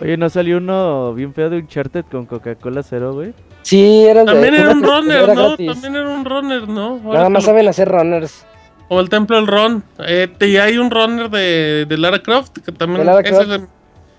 [0.00, 3.32] Oye, ¿no salió uno bien feo de Uncharted con Coca-Cola cero, güey?
[3.64, 5.34] Sí, era de- También era un era runner, ¿no?
[5.48, 5.72] gratis.
[5.72, 7.00] También era un runner, ¿no?
[7.04, 8.46] Ahora Nada más lo- saben hacer runners.
[8.88, 9.82] O el Templo del Ron.
[10.06, 13.00] Eh, y hay un runner de, de Lara Croft que también.
[13.00, 13.64] De Lara ese, Croft.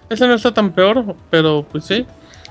[0.09, 2.05] ese no está tan peor, pero pues sí.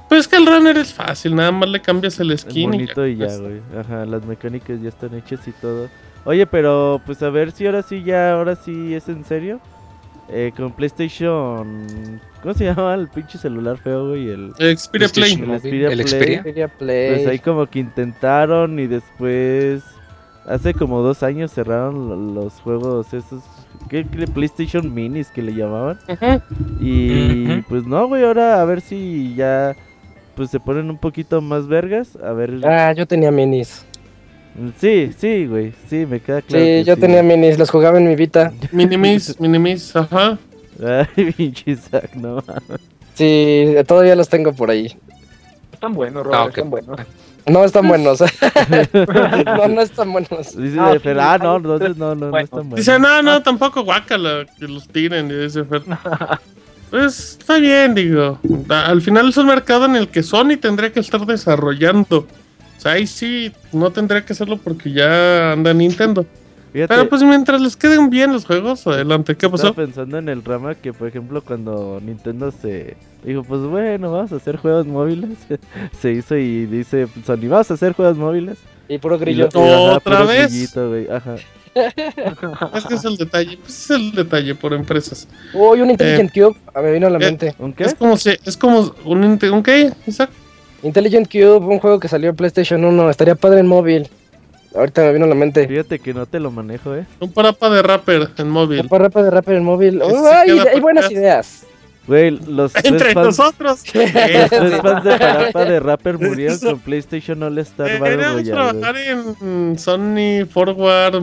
[0.09, 2.63] Pues es que el runner es fácil, nada más le cambias el skin.
[2.75, 3.41] y bonito y ya, pues.
[3.41, 3.61] güey.
[3.79, 5.89] Ajá, las mecánicas ya están hechas y todo.
[6.25, 9.61] Oye, pero pues a ver si ahora sí ya, ahora sí es en serio.
[10.31, 12.21] Eh, con PlayStation...
[12.45, 14.29] ¿Cómo se llama el pinche celular feo, güey?
[14.29, 14.53] El...
[14.79, 15.33] Xperia Play.
[15.33, 16.07] El Xperia el Play.
[16.07, 16.39] Xperia.
[16.41, 17.15] Xperia Play.
[17.15, 19.83] Pues ahí como que intentaron y después...
[20.47, 23.43] Hace como dos años cerraron lo- los juegos esos...
[23.89, 25.99] ¿Qué, qué PlayStation Minis que le llamaban?
[26.07, 26.43] Ujú.
[26.81, 29.75] Y pues no, güey, ahora a ver si ya...
[30.37, 32.17] Pues se ponen un poquito más vergas.
[32.23, 32.61] A ver...
[32.65, 33.87] Ah, yo tenía minis.
[34.79, 35.73] Sí, sí, güey.
[35.89, 36.63] Sí, me queda claro.
[36.65, 38.53] sí, que yo tenía minis, los jugaba en mi Vita.
[38.73, 40.39] Minimis, minimis, ajá.
[40.83, 42.81] Ay, pinche Zack, no mames.
[43.15, 44.97] Sí, todavía los tengo por ahí.
[45.73, 47.01] Están buenos, Robert, No, que- están buenos.
[47.47, 48.21] No están buenos.
[49.47, 50.57] no, no están buenos.
[50.57, 52.39] Dice Ah, de Fer, ah, no, no, no, no bueno.
[52.45, 52.77] está bueno.
[52.77, 55.83] Dice, no, no, tampoco guácala, que los tiren, y dice Fer.
[56.91, 58.39] Pues está bien, digo.
[58.43, 62.19] Da- Al final es un mercado en el que Sony tendría que estar desarrollando.
[62.21, 66.25] O sea, ahí sí, no tendría que hacerlo porque ya anda Nintendo.
[66.75, 69.37] Fíjate, Pero pues mientras les queden bien los juegos, adelante.
[69.37, 69.75] ¿Qué estaba pasó?
[69.75, 74.37] pensando en el rama que, por ejemplo, cuando Nintendo se dijo, pues bueno, vamos a
[74.37, 75.39] hacer juegos móviles,
[76.03, 78.59] se hizo y dice, Sony, vamos a hacer juegos móviles.
[78.89, 79.49] Y puro Y grillo.
[79.55, 80.51] lo- y, ajá, ¿Otra vez?
[80.51, 81.37] grillito, güey, ajá.
[82.75, 83.57] Es que es el detalle.
[83.59, 85.29] Pues es el detalle por empresas.
[85.53, 86.57] Uy, un Intelligent Cube.
[86.75, 87.55] A me vino a la eh, mente.
[87.59, 87.85] ¿Un qué?
[87.85, 90.31] Es como si, es como un, un qué, Isaac?
[90.83, 93.11] Intelligent Cube, un juego que salió en PlayStation 1.
[93.11, 94.09] Estaría padre en móvil.
[94.75, 95.67] Ahorita me vino a la mente.
[95.69, 97.07] Fíjate que no te lo manejo, eh.
[97.21, 98.89] Un parapa de rapper en móvil.
[98.89, 100.03] Para rap de rapper en móvil.
[100.03, 101.65] Uy, hay, buenas ideas.
[102.07, 103.83] Güey, los tres Entre fans, nosotros.
[103.95, 108.43] los Eh, tres fans de Parapa de Rapper murieron con PlayStation All Star Battle Royale,
[108.51, 111.15] trabajar en Sony Forward.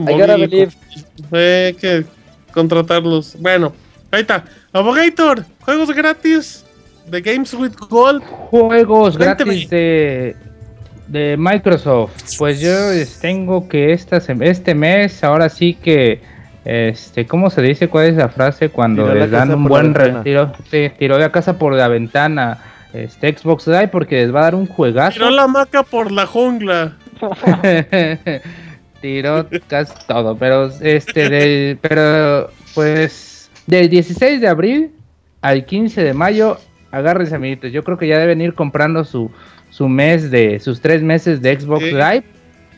[1.30, 2.04] Hay que
[2.52, 3.36] contratarlos.
[3.38, 3.72] Bueno,
[4.10, 4.44] ahí está.
[4.72, 6.64] Abogator, juegos gratis
[7.06, 8.22] de Games with Gold.
[8.24, 9.52] Juegos Cuénteme.
[9.54, 10.36] gratis de,
[11.12, 12.38] de Microsoft.
[12.38, 12.70] Pues yo
[13.20, 16.22] tengo que esta, este mes, ahora sí que,
[16.64, 17.88] este, ¿cómo se dice?
[17.88, 20.52] ¿Cuál es la frase cuando Tiró les dan un buen retiro?
[20.70, 22.58] Sí, tiró la casa por la ventana.
[22.94, 25.14] Este Xbox Live porque les va a dar un juegazo.
[25.14, 26.96] Tiró la maca por la jungla.
[29.00, 34.92] Tiró casi todo, pero este de, pero pues del 16 de abril
[35.42, 36.58] al 15 de mayo,
[36.90, 37.72] agárrense amiguitos.
[37.72, 39.30] Yo creo que ya deben ir comprando su
[39.72, 41.82] su mes de sus tres meses de Xbox.
[41.82, 42.24] Live.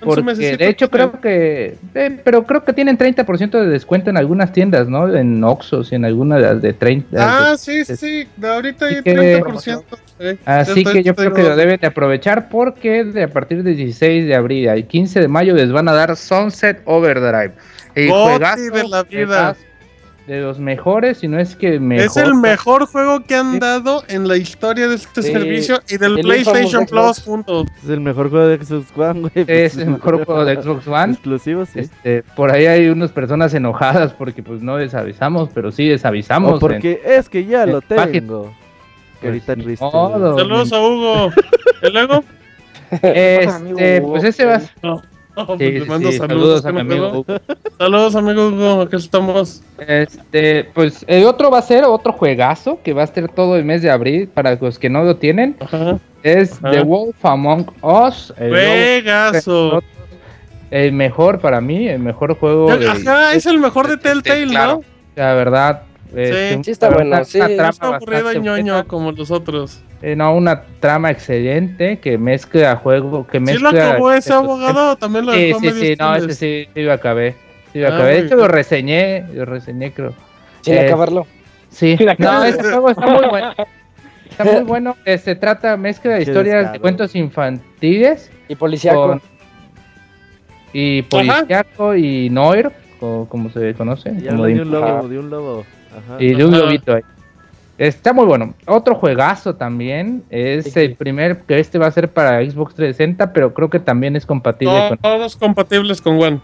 [0.01, 4.53] Porque de hecho creo que, eh, pero creo que tienen 30% de descuento en algunas
[4.53, 5.15] tiendas, ¿no?
[5.15, 7.17] En Oxxos y en algunas de las de 30.
[7.53, 8.29] Ah, sí, sí, sí.
[8.37, 9.97] De ahorita hay Así que- 30%.
[10.19, 10.37] eh.
[10.45, 14.27] Así que yo creo que lo deben de aprovechar porque de a partir del 16
[14.27, 17.53] de abril al 15 de mayo les van a dar Sunset Overdrive.
[17.97, 19.27] Goti juegazo, de la vida.
[19.27, 19.61] juegazo
[20.27, 22.07] De los mejores, si no es que mejor.
[22.07, 25.33] Es el mejor juego que han dado en la historia de este Sí.
[25.33, 26.87] servicio y del El PlayStation.
[26.87, 27.67] Plus juntos.
[27.83, 29.33] Es el mejor juego de Xbox One, güey.
[29.47, 31.13] Es el mejor juego de Xbox One.
[31.13, 31.81] Exclusivo, sí.
[31.81, 36.03] Este, por ahí hay unas personas enojadas porque pues no les avisamos, pero sí les
[36.07, 36.55] avisamos.
[36.55, 38.45] O porque es que ya en lo tengo.
[38.45, 38.55] Pues,
[39.21, 39.85] Carita ni triste.
[39.91, 41.33] Saludos a Hugo.
[41.83, 42.25] ¿Y luego?
[42.91, 44.61] Este, pues ese va.
[44.83, 45.03] No.
[45.37, 46.63] No, pues Sí, le sí, mando sí, saludos.
[46.63, 47.25] saludos a mi ¿qué me amigo.
[47.79, 48.81] Saludos, amigo Hugo.
[48.83, 49.63] Aquí estamos.
[49.79, 53.65] Este, pues el otro va a ser otro juegazo que va a estar todo el
[53.65, 55.57] mes de abril para los que no lo tienen.
[55.61, 55.99] Ajá.
[56.23, 56.71] Es Ajá.
[56.71, 58.33] The Wolf Among Us.
[58.39, 59.83] El, Juegazo.
[60.71, 64.75] el mejor para mí, el mejor juego de Ajá, es el mejor de Telltale, claro.
[64.75, 64.83] ¿no?
[65.17, 65.83] la verdad.
[66.17, 68.85] Este, Sí, está una- bueno, una sí, trama Es aburrido y ñoño buena.
[68.85, 69.81] como los otros.
[70.03, 73.71] Eh, no, una trama excelente que mezcla juego, que ¿Sí mezcla.
[73.73, 76.83] lo acabó ese abogado o también lo Sí, dejó sí, sí, no, ese sí, sí
[76.83, 77.35] lo acabé.
[77.73, 78.13] Sí lo Ah, acabé.
[78.13, 80.13] De hecho, lo reseñé, lo reseñé, creo.
[80.61, 81.27] Sin Eh, acabarlo.
[81.71, 83.55] Sí, no, ese juego está muy bueno.
[84.31, 84.97] Está muy bueno.
[85.07, 89.09] eh, Se trata, mezcla de historias de cuentos infantiles Y policíaco.
[89.09, 89.23] con-
[90.73, 94.11] y policíaco y noir, co- como se conoce.
[94.11, 95.65] Y como de- un lobo, de un lobo.
[95.97, 96.17] Ajá.
[96.23, 96.65] y de un Ajá.
[96.65, 97.03] lobito ahí.
[97.77, 98.55] Está muy bueno.
[98.67, 103.33] Otro juegazo también es Sí, el primer que este va a ser para Xbox 360,
[103.33, 106.41] pero creo que también es compatible No, con Todos compatibles con One.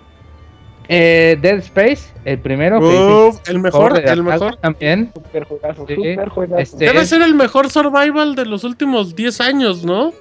[0.89, 4.57] eh, Dead Space, el primero que el mejor, el mejor.
[4.57, 5.13] también.
[5.15, 6.61] Super juegazo, Sí, super juegazo.
[6.63, 10.13] este- Debe es- ser el mejor survival de los últimos 10 años, ¿no?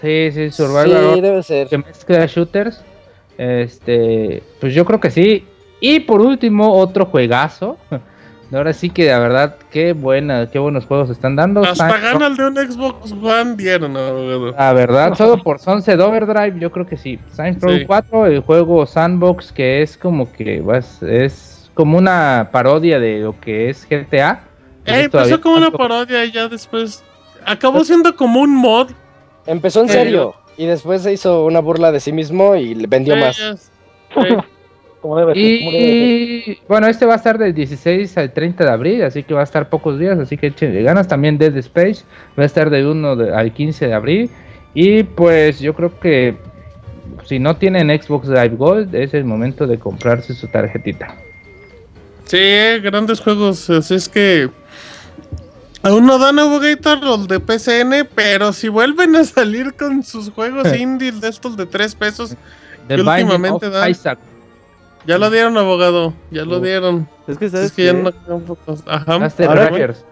[0.00, 1.68] Sí, sí, Survival Sí, debe ser.
[1.68, 2.82] que mezcla shooters.
[3.36, 5.44] Este, pues yo creo que sí.
[5.80, 7.76] Y por último, otro juegazo.
[8.52, 11.62] Ahora sí que la verdad, qué buena, qué buenos juegos están dando.
[11.62, 14.50] Hasta Saints gana el de un Xbox One dieron, abogado.
[14.52, 17.18] La verdad, solo por Sunset Overdrive, yo creo que sí.
[17.32, 17.84] Saints Row Sí.
[17.86, 23.38] 4, el juego Sandbox, que es como que vas- es como una parodia de lo
[23.40, 24.40] que es GTA.
[24.86, 27.02] Eh, empezó como una parodia y ya después
[27.46, 28.90] acabó siendo como un mod.
[29.46, 33.16] Empezó en serio y después se hizo una burla de sí mismo y le vendió
[33.16, 33.36] más.
[35.04, 36.54] Como debe ser, como debe ser.
[36.54, 39.40] Y bueno, este va a estar del 16 al 30 de abril, así que va
[39.40, 41.08] a estar pocos días, así que échenle ganas.
[41.08, 42.04] También Dead Space
[42.38, 44.30] va a estar del 1 de- al 15 de abril.
[44.72, 46.36] Y pues yo creo que
[47.26, 51.14] si no tienen Xbox Live Gold, es el momento de comprarse su tarjetita.
[52.24, 52.38] Sí,
[52.82, 53.68] grandes juegos.
[53.68, 54.48] Así es que.
[55.82, 60.66] Aún no dan Gator los de PCN, pero si vuelven a salir con sus juegos
[60.74, 62.30] indies de estos de 3 pesos,
[62.88, 64.18] The Que Binding últimamente dan- Isaac.
[65.06, 66.12] Ya lo dieron, abogado.
[66.30, 67.08] Ya lo Uh, dieron.
[67.26, 68.02] Es que sabes Es que ya qué?
[68.02, 68.82] no quedan pocos.
[68.86, 69.14] Ajá.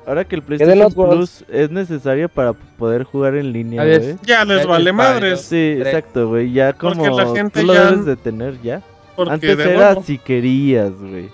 [0.07, 0.93] Ahora, que el PlayStation.
[0.93, 4.17] Plus es necesario para poder jugar en línea, güey.
[4.25, 5.41] Ya les Ya vale madres.
[5.43, 6.53] Sí, exacto, güey.
[6.53, 8.83] Ya Porque como la gente tú lo ya- debes de tener ya.
[9.17, 11.29] Porque Antes era nuevo- si querías, güey.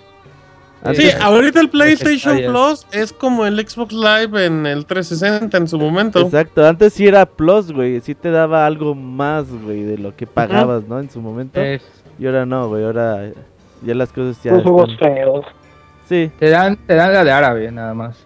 [0.95, 2.37] Sí, ahorita el PlayStation.
[2.47, 6.21] Plus es como el Xbox Live en el 360 en su momento.
[6.21, 7.99] Exacto, antes sí era Plus, güey.
[7.99, 10.99] Sí te daba algo más, güey, de lo que pagabas, ¿no?
[10.99, 11.59] En su momento.
[11.59, 11.81] Es-
[12.19, 12.83] Y ahora no, güey.
[12.83, 13.29] Ahora
[13.81, 14.51] ya las cosas ya.
[14.53, 15.45] Los juegos están- feos.
[16.07, 16.31] Sí.
[16.39, 18.25] te dan, te dan la de árabe, nada más.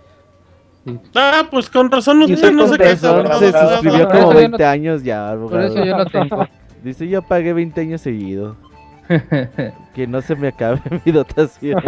[1.15, 2.97] Ah, pues con razón Y usted no se ¿verdad?
[2.97, 3.39] se abogado.
[3.71, 5.85] suscribió como yo 20 no- años ya, Por eso abogado.
[5.85, 6.47] yo no tengo.
[6.83, 8.55] Dice, yo pagué 20 años seguido.
[9.93, 11.81] Que no se me acabe mi dotación.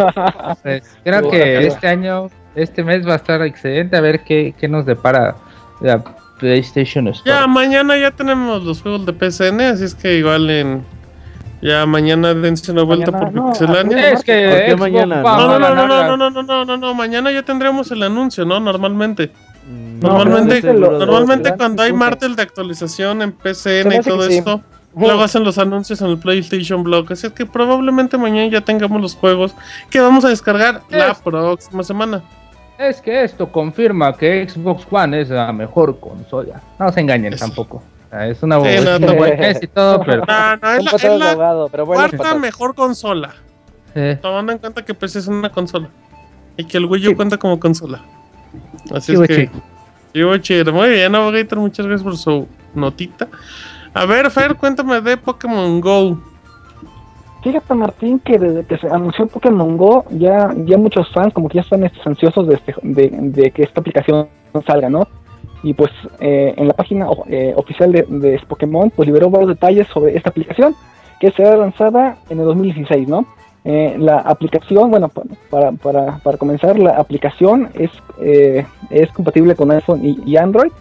[0.62, 3.96] Pues, creo que este año, este mes va a estar excelente.
[3.98, 5.36] A ver qué, qué nos depara
[5.82, 6.04] la
[6.40, 7.40] PlayStation Store.
[7.40, 10.84] Ya, mañana ya tenemos los juegos de PCN, así es que igual en...
[11.66, 14.10] Ya mañana dense una vuelta Mañana, por no, Pixelania.
[14.12, 15.22] es que ¿Por qué Xbox mañana?
[15.24, 17.90] No, no, no, no, no, la- no, no, no, no, no, no, mañana ya tendremos
[17.92, 18.60] el anuncio, ¿no?
[18.60, 19.32] Normalmente.
[19.68, 24.38] Mm, Normalmente, de- normalmente cuando hay Sí, martel de actualización en PCN y todo sí.
[24.38, 24.62] esto,
[24.96, 27.12] luego hacen los anuncios en el PlayStation Blog.
[27.12, 29.56] Así es que probablemente mañana ya tengamos los juegos
[29.90, 32.22] que vamos a descargar la Es- próxima semana.
[32.78, 36.62] Es que esto confirma que Xbox One es la mejor consola.
[36.78, 37.82] No se engañen Es- tampoco.
[38.16, 38.62] Sea, Es una Sí,
[39.00, 42.08] no, buena no, y todo, pero No, no, es la, es la abogado, pero bueno.
[42.10, 43.36] cuarta mejor consola.
[43.94, 45.90] eh, Tomando en cuenta que PC es una consola.
[46.58, 48.02] Y que el Wii U cuenta como consola.
[48.94, 49.50] Así chivo, es que.
[50.42, 50.72] chido.
[50.74, 53.28] Muy bien, Abogator, muchas gracias por su notita.
[53.94, 56.22] A ver, Fer, cuéntame de Pokémon Go.
[57.44, 61.56] Fíjate, Martín, que desde que se anunció Pokémon Go, ya, ya muchos fans como que
[61.58, 64.28] ya están ansiosos de, este- de, de que esta aplicación
[64.66, 65.08] salga, ¿no?
[65.64, 69.88] Y pues eh, en la página eh, oficial de, de Pokémon, pues liberó varios detalles
[69.88, 70.76] sobre esta aplicación,
[71.20, 73.26] que será lanzada en el 2016, ¿no?
[73.64, 77.90] Eh, la aplicación, bueno, pa- para, para, para comenzar, la aplicación es,
[78.22, 80.72] eh, es compatible con iPhone y, Android.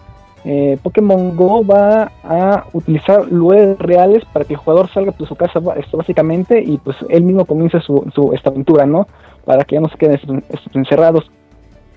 [0.82, 5.58] Pokémon Go va a utilizar lugares reales para que el jugador salga de su casa
[5.76, 9.06] esto básicamente y pues él mismo comience su, su esta aventura, ¿no?
[9.46, 11.30] Para que ya no se queden encerrados.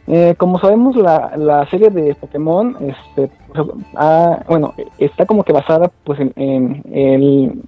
[0.10, 5.52] Eh, como sabemos, la, la serie de Pokémon, este, pues, ha- bueno, está como que
[5.52, 6.82] basada pues en, en-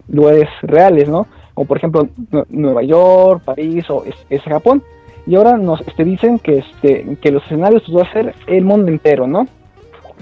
[0.07, 1.27] lugares reales, ¿no?
[1.53, 4.81] Como por ejemplo Nue- Nueva York, París o es, Japón.
[5.27, 8.63] Y ahora nos este, dicen que, este, que los escenarios pues, va a ser el
[8.63, 9.45] mundo entero, ¿no?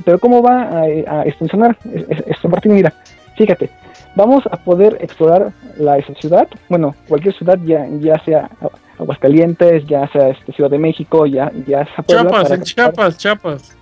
[0.04, 1.78] Pero ¿cómo va a, a extensionar
[2.26, 2.74] esto, Martín?
[2.74, 2.94] Mira,
[3.36, 3.70] fíjate,
[4.16, 8.50] vamos a poder explorar la ciudad, bueno, cualquier ciudad, ya, ya sea
[9.00, 13.78] Aguascalientes, ya sea este, Ciudad de México, ya, ya sea Puebla, Chiapas, en Chiapas, Chiapas.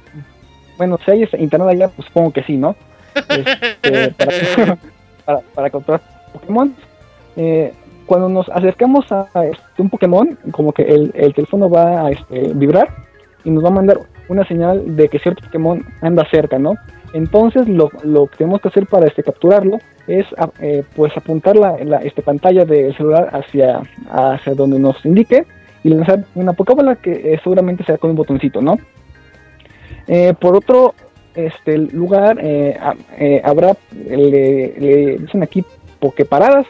[0.78, 2.76] Bueno, si hay este internet allá, pues supongo que sí, ¿no?
[3.30, 4.12] Este,
[4.58, 4.78] para,
[5.26, 6.02] para, para capturar
[6.34, 6.76] Pokémon.
[7.38, 7.74] Eh,
[8.06, 12.12] cuando nos acercamos a, a, este, un Pokémon, como que el, el teléfono va a
[12.12, 12.90] este, vibrar
[13.44, 16.76] y nos va a mandar una señal de que cierto Pokémon anda cerca, ¿no?
[17.14, 21.56] Entonces lo, lo que tenemos que hacer para este, capturarlo es a- eh, pues apuntar
[21.56, 25.46] la, la este, pantalla del celular hacia, hacia donde nos indique
[25.84, 28.78] y lanzar una Pokébola que eh, seguramente será con un botoncito, ¿no?
[30.08, 30.94] Eh, por otro
[31.36, 32.78] este lugar eh,
[33.44, 33.76] habrá
[34.08, 35.66] le, le dicen aquí
[36.00, 36.66] Poképaradas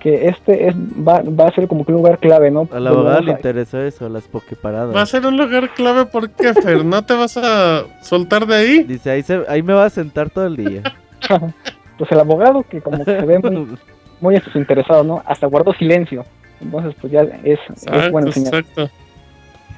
[0.00, 2.66] que este es va, va a ser como que un lugar clave, ¿no?
[2.72, 4.94] A la abogada le interesó eso, las pokeparadas.
[4.96, 8.82] Va a ser un lugar clave porque, Fer, ¿no te vas a soltar de ahí?
[8.84, 10.82] Dice, ahí, se, ahí me va a sentar todo el día.
[11.98, 13.68] pues el abogado que como que se ve muy,
[14.20, 15.22] muy interesado, ¿no?
[15.26, 16.24] Hasta guardó silencio.
[16.60, 18.54] Entonces, pues ya es, es Exacto, bueno señal.
[18.54, 18.90] exacto.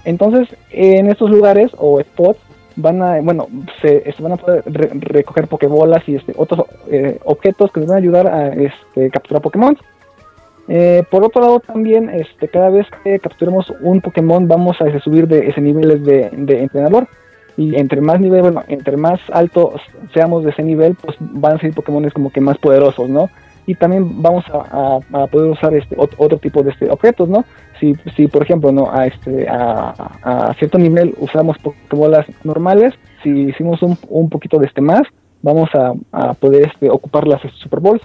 [0.05, 2.41] Entonces, en estos lugares o spots
[2.75, 3.47] van a, bueno,
[3.81, 7.89] se, se van a poder re- recoger pokebolas y este, otros eh, objetos que nos
[7.91, 9.77] van a ayudar a este, capturar Pokémon.
[10.69, 15.27] Eh, por otro lado, también, este, cada vez que capturemos un Pokémon, vamos a subir
[15.27, 17.09] de ese niveles de, entrenador.
[17.57, 19.81] Y entre más nivel, bueno, entre más altos
[20.15, 23.29] seamos de ese nivel, pues van a ser Pokémon como que más poderosos, ¿no?
[23.67, 24.99] y también vamos a,
[25.31, 27.45] poder usar este ot- otro tipo de este objetos, ¿no?
[27.79, 28.91] Si, si por ejemplo, ¿no?
[28.93, 35.03] A este a, cierto nivel usamos Pokébolas normales, si hicimos un, poquito de este más,
[35.43, 38.03] vamos a, a poder este, ocupar las este, Super Balls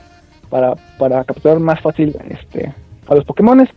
[0.49, 2.73] para, para capturar más fácil este
[3.07, 3.69] a los Pokémones.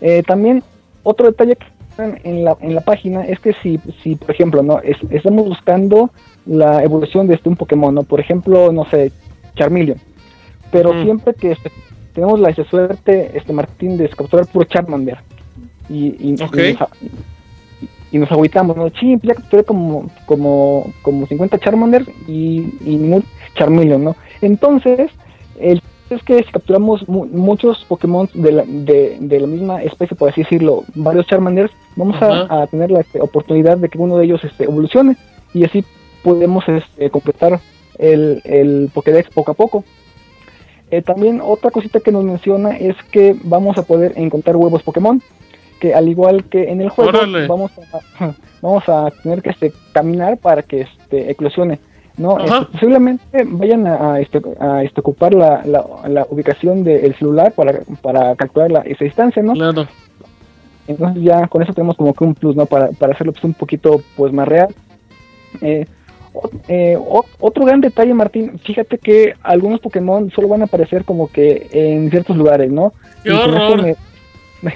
[0.00, 0.62] Eh, también
[1.02, 4.62] otro detalle que están en la, en la página es que si, si por ejemplo,
[4.62, 6.10] no Es- estamos buscando
[6.46, 8.02] la evolución de este un Pokémon, ¿no?
[8.02, 9.12] Por ejemplo, no sé,
[9.54, 9.98] Charmeleon.
[10.70, 11.02] Pero Ujú.
[11.02, 11.70] siempre que este,
[12.12, 15.18] tenemos la suerte, este Martín, de capturar puro Charmander.
[15.88, 16.50] Y, y, nos,
[16.82, 16.88] a-
[18.10, 18.88] y nos agüitamos, ¿no?
[18.90, 23.22] Sí, ya capturé como, como, como 50 Charmander y, y
[23.54, 24.16] Charmeleon, ¿no?
[24.40, 25.10] Entonces,
[25.58, 30.14] el es que si capturamos mu- muchos Pokémon de la, de, de la misma especie,
[30.16, 34.26] por así decirlo, varios Charmanders, vamos a, tener la este, oportunidad de que uno de
[34.26, 35.16] ellos este, evolucione
[35.54, 35.82] y así
[36.22, 37.58] podemos este, completar
[37.98, 39.82] el, el Pokédex poco a poco.
[40.90, 45.22] Eh, también otra cosita que nos menciona es que vamos a poder encontrar huevos Pokémon,
[45.80, 47.46] que al igual que en el juego Órale.
[47.46, 47.72] vamos
[48.20, 51.78] a, vamos a tener que este, caminar para que este, eclosione.
[52.16, 52.38] ¿No?
[52.38, 57.52] Este, posiblemente vayan a, a, este, a este, ocupar la, la, la ubicación del celular
[57.52, 59.52] para, para calcular la, esa distancia, ¿no?
[59.54, 59.86] Claro.
[60.86, 62.66] Entonces ya con eso tenemos como que un plus, ¿no?
[62.66, 64.68] Para, para hacerlo pues, un poquito pues más real.
[65.62, 65.86] Eh,
[66.34, 71.04] o- eh, o- otro gran detalle, Martín, fíjate que algunos Pokémon solo van a aparecer
[71.04, 72.92] como que en ciertos lugares, ¿no?
[73.22, 73.82] ¡Qué Y con esto horror!
[73.82, 73.96] me-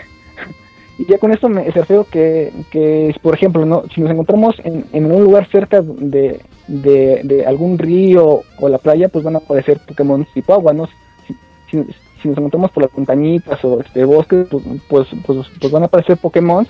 [0.98, 3.82] y ya con esto me refiero que, que, por ejemplo, ¿no?
[3.94, 8.78] si nos encontramos en, en un lugar cerca de, de, de algún río o la
[8.78, 10.86] playa, pues van a aparecer Pokémon tipo agua, ¿no?
[11.26, 11.34] Si,
[11.70, 11.84] si-
[12.22, 15.86] si nos encontramos por las montañitas o este bosque, pues, pues, pues, pues van a
[15.86, 16.66] aparecer Pokémon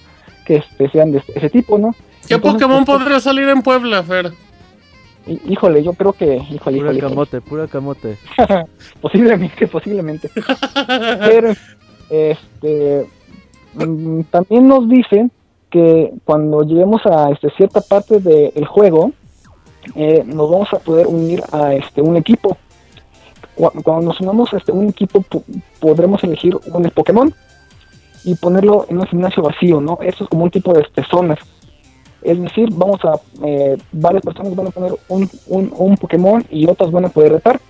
[0.46, 1.94] que este, sean de ese tipo, ¿no?
[2.26, 4.30] ¿Qué Entonces, Pokémon pues, podría salir en Puebla, Fer?
[5.26, 7.00] hí- Híjole, yo creo que, híjole, Pura híjole, híjole.
[7.00, 8.16] camote, pura camote.
[9.00, 10.30] posiblemente, posiblemente.
[11.20, 11.52] Pero
[12.10, 13.06] este
[13.74, 15.30] mm, también nos dicen
[15.70, 19.12] que cuando lleguemos a este, cierta parte del juego,
[19.94, 22.56] eh, nos vamos a poder unir a este un equipo.
[23.54, 25.42] Cu- Cuando nos unamos a este, un equipo, po-
[25.80, 27.34] podremos elegir un Pokémon
[28.24, 29.98] y ponerlo en un gimnasio vacío, ¿no?
[30.02, 31.38] Eso es como un tipo de este, zonas.
[32.22, 33.14] Es decir, vamos a,
[33.46, 37.32] eh, varias personas van a poner un, un, un Pokémon y otras van a poder
[37.32, 37.60] retar.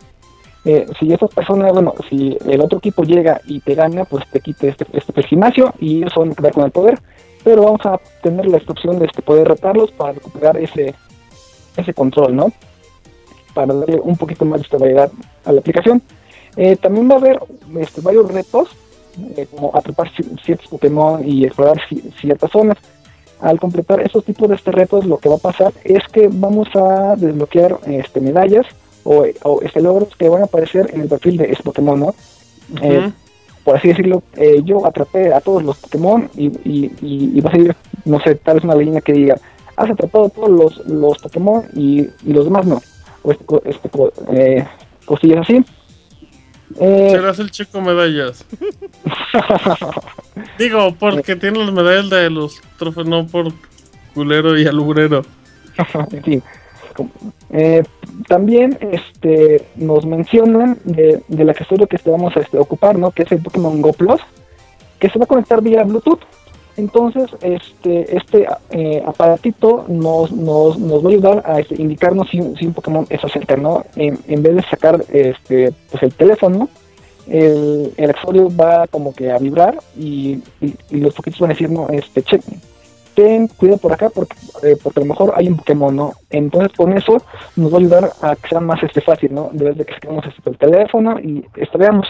[0.64, 4.40] Eh, si esas personas, bueno, si el otro equipo llega y te gana, pues te
[4.40, 6.98] quite este, este gimnasio y ellos van a quedar con el poder.
[7.44, 10.94] Pero vamos a tener la instrucción de este poder retarlos para recuperar ese,
[11.78, 12.52] ese control, ¿no?
[13.54, 15.10] Para darle un poquito más de esta variedad
[15.44, 16.02] a la aplicación.
[16.56, 17.40] Eh, también va a haber
[17.80, 18.68] este, varios retos,
[19.36, 22.76] eh, como atrapar ci- ciertos Pokémon y explorar ci- ciertas zonas.
[23.40, 26.68] Al completar esos tipos de este retos, lo que va a pasar es que vamos
[26.74, 28.66] a desbloquear este, medallas
[29.04, 32.14] o, o este, logros que van a aparecer en el perfil de ese Pokémon, ¿no?
[32.82, 33.12] Eh,
[33.64, 34.22] por así decirlo,
[34.64, 37.76] yo atrapé a todos los Pokémon y, y, y, y va a salir,
[38.06, 39.36] no sé, tal vez una leyenda que diga,
[39.78, 42.80] has atrapado todos los, los Pokémon y, y los demás no.
[43.22, 43.90] O este, este
[44.32, 44.66] eh,
[45.04, 45.64] cosillas así.
[46.78, 48.44] Eh, Serás el chico medallas.
[50.58, 53.52] Digo, porque tiene las medallas de los trofeos, no por
[54.14, 55.24] culero y alugrero.
[56.10, 56.42] en fin.
[56.94, 57.10] Como-
[57.50, 57.82] eh,
[58.26, 63.10] también este, nos mencionan de, del accesorio que este vamos a este, ocupar, ¿no?
[63.12, 64.20] Que es el Pokémon Go Plus,
[64.98, 66.20] que se va a conectar vía Bluetooth.
[66.78, 72.40] Entonces, este, este eh, aparatito nos, nos, nos va a ayudar a este, indicarnos si,
[72.56, 73.84] si un Pokémon está cerca, ¿no?
[73.96, 76.68] En, vez de sacar este, pues el teléfono,
[77.26, 80.40] el, el accesorio va como que a vibrar y,
[80.90, 82.38] los poquitos van a decir, no, este, che,
[83.16, 86.12] ten cuidado por acá porque, eh, porque a lo mejor hay un Pokémon, ¿no?
[86.30, 87.20] Entonces con eso
[87.56, 89.50] nos va a ayudar a que sea más este fácil, ¿no?
[89.52, 92.06] De vez de que saquemos este, el teléfono y estudiamos.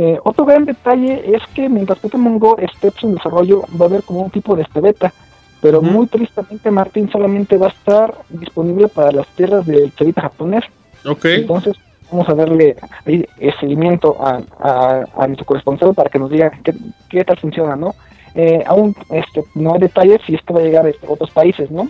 [0.00, 4.04] Eh, otro gran detalle es que mientras Pokémon Go esté en desarrollo va a haber
[4.04, 5.12] como un tipo de este beta,
[5.60, 10.62] pero muy tristemente Martín solamente va a estar disponible para las tierras del chavita japonés.
[11.04, 11.24] Ok.
[11.24, 11.76] Entonces
[12.12, 16.52] vamos a darle ahí el seguimiento a, a, a nuestro corresponsal para que nos diga
[16.62, 16.74] qué,
[17.08, 17.96] qué tal funciona, ¿no?
[18.36, 21.88] Eh, aún este, no hay detalles si esto va a llegar a otros países, ¿no?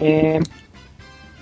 [0.00, 0.38] Eh,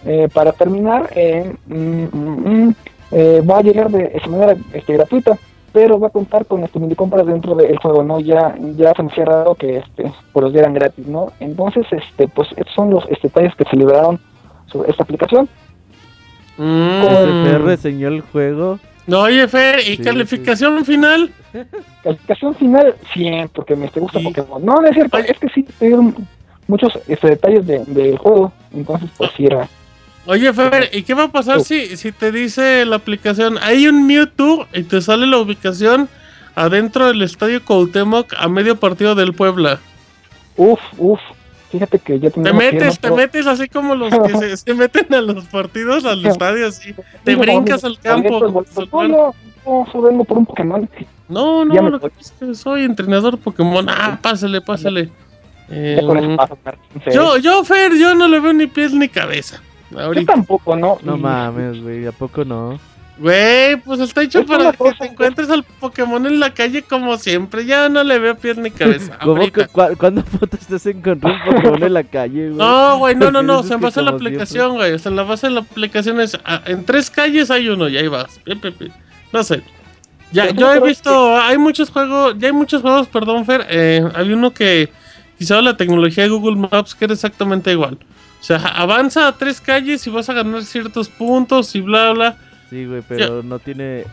[0.06, 2.74] eh, para terminar, eh, mm, mm, mm,
[3.10, 5.38] eh, va a llegar de, de manera este, gratuita,
[5.74, 8.20] pero va a contar con este, mini compras dentro del juego, ¿no?
[8.20, 11.32] Ya, ya se me cerrado que este, pues los dieran gratis, ¿no?
[11.40, 14.18] Entonces, este, pues estos son los este, detalles que se liberaron
[14.66, 15.48] sobre esta aplicación.
[16.56, 17.02] Mm.
[17.02, 18.78] SFR reseñó el juego.
[19.08, 21.30] No, oye, Fer, ¿y Sí, calificación final?
[22.04, 24.24] Calificación final, 100, porque me gusta Sí.
[24.26, 24.64] Pokémon.
[24.64, 26.14] No, no es cierto, es que sí, te dieron
[26.68, 29.68] muchos este, detalles de- del juego, entonces pues sí era.
[30.26, 34.06] Oye, Fer, ¿y qué va a pasar si, si te dice la aplicación, hay un
[34.06, 36.08] Mewtwo y te sale la ubicación
[36.54, 39.80] adentro del estadio Cuauhtémoc a medio partido del Puebla?
[40.56, 41.20] Uf, uf.
[41.70, 45.20] Fíjate que yo Te metes, te metes así como los que se, se meten a
[45.20, 46.94] los partidos, al estadio, así.
[47.24, 48.64] Te brincas al campo.
[48.92, 49.34] No, no,
[50.00, 50.88] vengo por un Pokémon.
[51.28, 53.88] No, no, lo que es que soy entrenador Pokémon.
[53.88, 55.10] Ah, pásale, pásale.
[55.68, 55.98] Eh,
[57.04, 57.10] sí.
[57.12, 59.60] yo, yo, Fer, yo no le veo ni pies ni cabeza.
[59.94, 60.32] Yo Ahorita.
[60.34, 60.98] tampoco, ¿no?
[61.02, 62.78] No Y- mames, güey, ¿a poco no?
[63.16, 66.82] Güey, pues está hecho Es para que cosa- te encuentres al Pokémon en la calle
[66.82, 67.64] como siempre.
[67.64, 69.16] Ya no le veo pies ni cabeza.
[69.22, 70.24] ¿Cómo que, cua- ¿Cuándo
[70.74, 72.56] has encontrado un Pokémon en la calle, güey?
[72.58, 73.62] No, güey, no, no, no.
[73.62, 74.28] Se basa en la siempre.
[74.30, 74.92] aplicación, güey.
[74.94, 76.36] O sea, la base de la aplicación es.
[76.44, 78.40] ah, en tres calles hay uno y ahí vas.
[78.44, 78.90] Pi, pi, pi.
[79.32, 79.62] No sé.
[80.32, 81.36] Ya, yo he visto.
[81.40, 82.34] Hay muchos juegos.
[82.38, 83.64] Ya hay muchos juegos, perdón, Fer.
[83.70, 84.88] Eh, hay uno que.
[85.38, 87.98] Quizá la tecnología de Google Maps que era exactamente igual.
[88.44, 92.36] O sea, avanza a tres calles y vas a ganar ciertos puntos y bla, bla.
[92.68, 94.04] Sí, güey, pero no tiene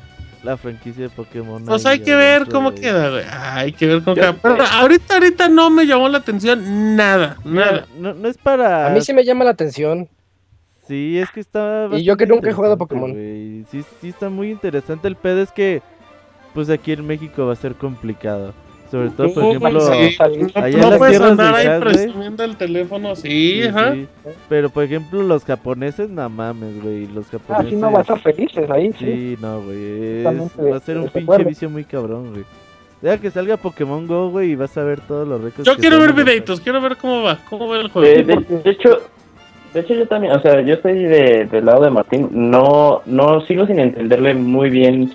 [0.41, 1.65] la franquicia de Pokémon.
[1.65, 3.25] Pues hay que ver cómo queda, güey.
[3.29, 4.35] Hay que ver cómo Yo- queda.
[4.41, 7.87] Pero ahorita, ahorita no me llamó la atención nada, nada.
[7.97, 8.87] No, no es para.
[8.87, 10.07] A mí sí me llama la atención.
[10.87, 11.89] Sí, es que está.
[11.91, 13.67] Y yo que nunca he jugado interesante, Pokémon.
[13.69, 15.09] Sí, sí, está muy interesante.
[15.09, 15.81] El pedo es que,
[16.53, 18.53] pues aquí en México va a ser complicado.
[18.91, 19.79] Sobre todo, por ejemplo.
[19.79, 20.15] sí.
[20.19, 23.93] allá en No las puedes tierras andar del ahí presumiendo el teléfono así, Sí, ajá.
[23.93, 24.07] sí.
[24.49, 27.07] Pero por ejemplo, los japoneses, no mames, güey.
[27.07, 27.69] Los Ah, japoneses.
[27.69, 29.05] sí, no, va a estar felices ahí, sí.
[29.05, 30.23] Sí, no, güey.
[30.23, 32.43] Va a ser un pinche vicio muy cabrón, güey.
[33.01, 35.65] Deja que salga Pokémon Go, güey, y vas a ver todos los récords.
[35.65, 38.41] Yo quiero ver videitos, quiero ver cómo va, cómo va el Eh, juego.
[38.41, 38.99] de, de hecho,
[39.73, 42.29] de hecho yo también, o sea, yo estoy de- del lado de Martín.
[42.31, 45.11] No, no sigo sin entenderle muy bien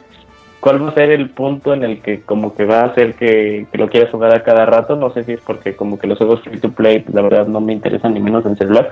[0.67, 3.69] cuál va a ser el punto en el que como que va a hacer que,
[3.71, 4.97] que lo quieras jugar a cada rato.
[4.97, 7.61] No sé si es porque como que los juegos free to play, la verdad no
[7.61, 8.91] me interesan ni menos en celular.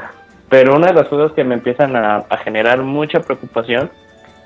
[0.49, 3.91] Pero una de las cosas que me empiezan a, a generar mucha preocupación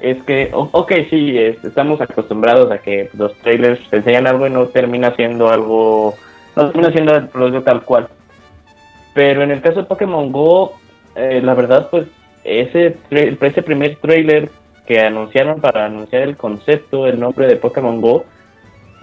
[0.01, 4.51] es que, ok, sí, es- estamos acostumbrados a que los trailers te enseñan algo y
[4.51, 6.14] no termina siendo algo,
[6.57, 8.09] no termina siendo el producto tal cual.
[9.12, 10.79] Pero en el caso de Pokémon Go,
[11.14, 12.07] eh, la verdad, pues
[12.43, 14.49] ese, ese primer trailer
[14.89, 18.24] que anunciaron para anunciar el concepto, el nombre de Pokémon Go,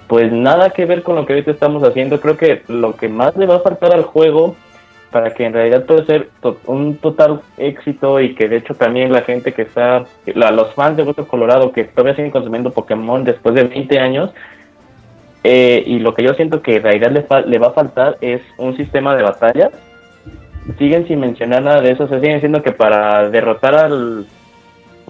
[0.07, 2.19] pues nada que ver con lo que ahorita estamos haciendo.
[2.19, 4.55] Creo que lo que más le va a faltar al juego
[5.11, 9.11] para que en realidad pueda ser to- un total éxito y que de hecho también
[9.13, 13.23] la gente que está, la- los fans de Hueso Colorado que todavía siguen consumiendo Pokémon
[13.23, 14.31] después de 20 años,
[15.43, 18.17] eh, y lo que yo siento que en realidad le, fa- le va a faltar
[18.21, 19.69] es un sistema de batallas.
[20.79, 24.25] Siguen sin mencionar nada de eso, o sea, siguen diciendo que para derrotar al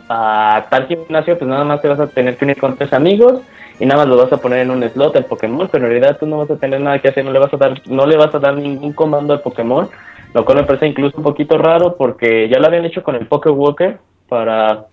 [0.09, 3.41] a tal gimnasio, pues nada más te vas a tener que unir con tres amigos
[3.79, 6.17] y nada más lo vas a poner en un slot al Pokémon, pero en realidad
[6.19, 8.17] tú no vas a tener nada que hacer, no le vas a dar, no le
[8.17, 9.89] vas a dar ningún comando al Pokémon,
[10.33, 13.27] lo cual me parece incluso un poquito raro porque ya lo habían hecho con el
[13.27, 13.97] Poké Walker
[14.29, 14.85] para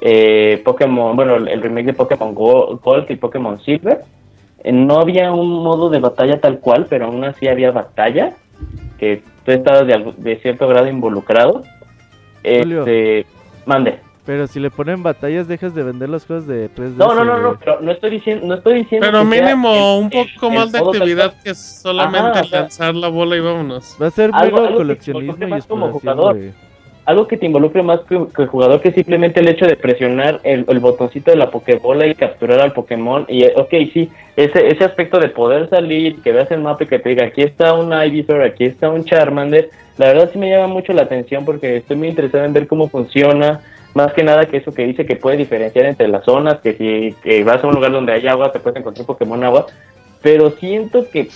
[0.00, 4.00] eh, Pokémon, bueno, el el remake de Pokémon Go- Gold y Pokémon Silver.
[4.64, 8.34] Eh, no había un modo de batalla tal cual, pero aún así había batalla,
[8.98, 11.62] que tú estabas de cierto grado involucrado.
[12.42, 12.80] Julio.
[12.80, 13.26] Este,
[13.66, 14.00] mande.
[14.28, 16.96] Pero si le ponen batallas, dejas de vender los juegos de 3D.
[16.98, 20.10] No, no, no, no, pero no estoy diciendo, no estoy diciendo Pero mínimo el- un
[20.10, 23.96] poco el más de actividad que solamente Ajá, o sea, lanzar la bola y vámonos.
[24.00, 26.36] Va a ser Algo- algo que coleccionismo involucre y más como jugador.
[27.06, 30.40] algo que te involucre más que, que el jugador que simplemente el hecho de presionar
[30.44, 33.24] el, el botoncito de la Pokébola y capturar al Pokémon.
[33.30, 36.98] Y, ok, sí, ese, ese aspecto de poder salir, que veas el mapa y que
[36.98, 40.66] te diga, aquí está un Ivysaur, aquí está un Charmander, la verdad sí me llama
[40.66, 43.62] mucho la atención porque estoy muy interesado en ver cómo funciona.
[43.94, 47.42] Más que nada que eso que dice que puede diferenciar entre las zonas, que si
[47.42, 49.66] vas a un lugar donde hay agua, te puedes encontrar Pokémon agua.
[50.22, 51.28] Pero siento que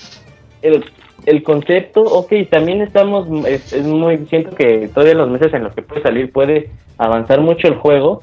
[0.60, 0.84] el,
[1.26, 5.74] el concepto, ok, también estamos, es, es muy, siento que todavía los meses en los
[5.74, 8.22] que puede salir puede avanzar mucho el juego,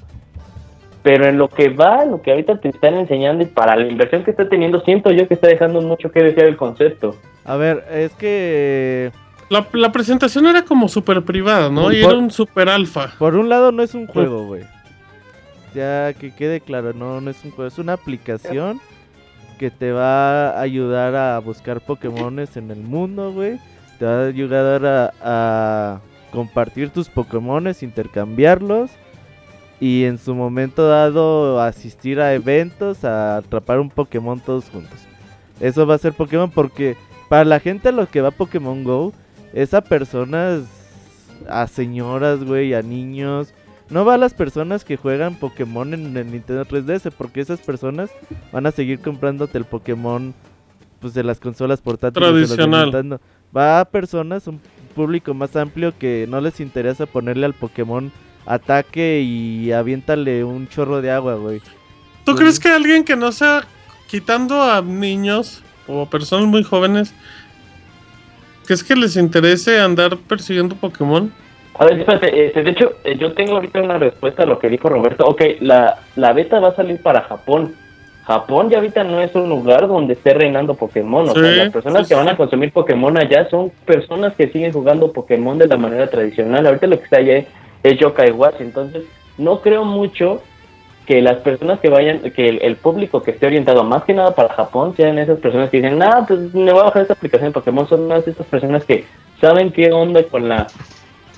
[1.01, 4.23] pero en lo que va, lo que ahorita te están enseñando y para la inversión
[4.23, 7.15] que está teniendo, siento yo que está dejando mucho que desear el concepto.
[7.45, 9.11] A ver, es que
[9.49, 11.91] La, la presentación era como super privada, ¿no?
[11.91, 13.13] Y era un super alfa.
[13.17, 14.63] por un lado no es un juego, güey.
[15.73, 18.79] Ya que quede claro, no, no es un juego, es una aplicación
[19.57, 23.59] que te va a ayudar a buscar Pokémones en el mundo, güey.
[23.97, 25.99] Te va a ayudar a, a
[26.31, 28.91] compartir tus Pokémones, intercambiarlos.
[29.81, 34.99] Y en su momento dado asistir a eventos, a atrapar un Pokémon todos juntos.
[35.59, 36.97] Eso va a ser Pokémon porque
[37.29, 39.13] para la gente a los que va Pokémon Go,
[39.53, 40.63] es a personas,
[41.47, 43.53] a señoras, güey, a niños.
[43.89, 48.11] No va a las personas que juegan Pokémon en el Nintendo 3DS, porque esas personas
[48.51, 50.33] van a seguir comprándote el Pokémon
[50.99, 52.27] pues de las consolas portátiles.
[52.27, 53.19] de los de Tradicional.
[53.55, 54.61] Va a personas un
[54.95, 58.11] público más amplio que no les interesa ponerle al Pokémon
[58.45, 61.61] ataque y aviéntale un chorro de agua, güey.
[62.25, 63.65] ¿Tú crees que alguien que no sea
[64.07, 67.13] quitando a niños o a personas muy jóvenes,
[68.69, 71.33] que es que les interese andar persiguiendo Pokémon?
[71.79, 74.69] A ver, espérate, este, de hecho, eh, yo tengo ahorita una respuesta a lo que
[74.69, 75.25] dijo Roberto.
[75.25, 77.73] Ok, la, la beta va a salir para Japón.
[78.25, 81.27] Japón ya ahorita no es un lugar donde esté reinando Pokémon.
[81.27, 84.49] O Sí, sea, las personas sí, que van a consumir Pokémon allá son personas que
[84.49, 86.67] siguen jugando Pokémon de la manera tradicional.
[86.67, 87.43] Ahorita lo que está allá
[87.81, 88.57] es Yokai Watch.
[88.59, 89.01] Entonces,
[89.39, 90.43] no creo mucho
[91.09, 94.53] que las personas que vayan, que el, público que esté orientado más que nada para
[94.53, 97.53] Japón sean esas personas que dicen, nah, pues me voy a bajar esta aplicación de
[97.53, 97.89] Pokémon.
[97.89, 99.05] Son más esas personas que
[99.41, 100.67] saben qué onda con la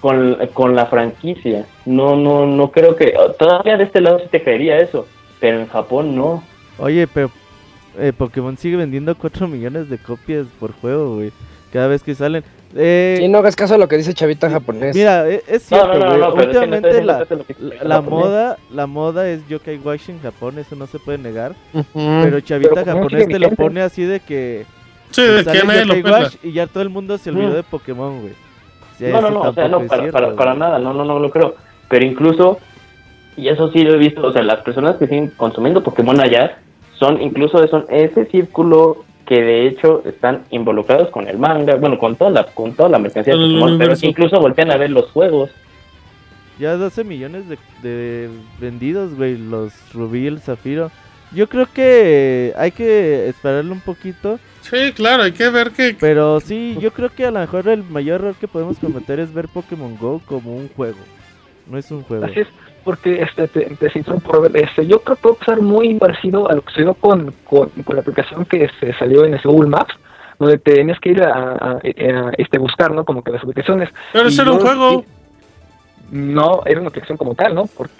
[0.01, 1.65] con, con la franquicia.
[1.85, 3.13] No, no, no creo que.
[3.39, 5.07] Todavía de este lado sí te creería eso,
[5.39, 6.43] pero en Japón no.
[6.77, 7.31] Oye, pero
[7.97, 11.31] eh, Pokémon sigue vendiendo 4 millones de copias por juego, güey.
[11.71, 12.43] Cada vez que salen.
[12.75, 14.95] Eh, Y no hagas caso a lo que dice Chavita japonés.
[14.95, 16.19] Mira, e- es cierto, no, no, güey.
[16.19, 17.25] no, pero es que no Últimamente la,
[17.83, 21.53] la, moda, la moda es yokai wash en Japón, eso no se puede negar.
[21.93, 24.65] Pero Chavita Pero japonés te lo pone así de que
[25.11, 27.53] sí, de que nadie lo wash y ya todo el mundo se olvidó Mm.
[27.55, 28.33] de Pokémon, güey.
[28.97, 30.37] Sí, No, no, no, o sea, tampoco no, es para, cierto, para, güey.
[30.37, 31.55] para nada, no, no, no lo creo.
[31.89, 32.59] Pero incluso,
[33.35, 36.59] y eso sí lo he visto, o sea, las personas que siguen consumiendo Pokémon allá
[36.97, 42.17] son incluso son ese círculo que de hecho están involucrados con el manga, bueno, con
[42.17, 45.09] toda la, con toda la mercancía de Pokémon, pero que incluso voltean a ver los
[45.11, 45.49] juegos.
[46.59, 48.29] Ya 12 millones de, de
[48.59, 50.91] vendidos, güey, los Rubí y el Zafiro.
[51.31, 54.37] Yo creo que hay que esperarle un poquito.
[54.59, 55.95] Sí, claro, hay que ver que.
[55.97, 59.33] Pero sí, yo creo que a lo mejor el mayor error que podemos cometer es
[59.33, 60.99] ver Pokémon Go como un juego.
[61.67, 62.25] No es un juego.
[62.25, 62.47] Así es,
[62.83, 66.49] porque este, te, te cito por ver, este, yo creo que puede pasar muy parecido
[66.49, 69.69] a lo que sucedió con, con, con la aplicación que este, salió en ese Google
[69.69, 69.93] Maps,
[70.39, 73.05] donde tenías que ir a, a- a, este, buscar, ¿no?
[73.05, 73.89] Como que las aplicaciones.
[74.13, 75.05] Pero Y ese era un juego.
[76.11, 77.65] No, era una aplicación como tal, ¿no?
[77.67, 77.93] Porque,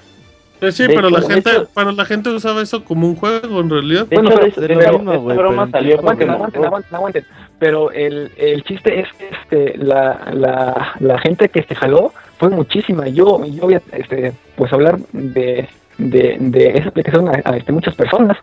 [0.59, 3.15] Pues sí, De pero la hecho- gente, hecho- para la gente usaba eso como un
[3.15, 4.05] juego en realidad.
[4.07, 6.67] De Bueno, pero es pero mismo, broma pero salió tiempo aguanten, Pokémon aguanten, Go.
[6.67, 7.25] aguanten, aguanten.
[7.59, 12.49] Pero el, el chiste es que este, la, la, la gente que se jaló fue
[12.49, 13.07] muchísima.
[13.07, 15.69] Yo, yo voy a este, pues hablar de,
[15.99, 18.35] de, de esa aplicación a, este, muchas personas.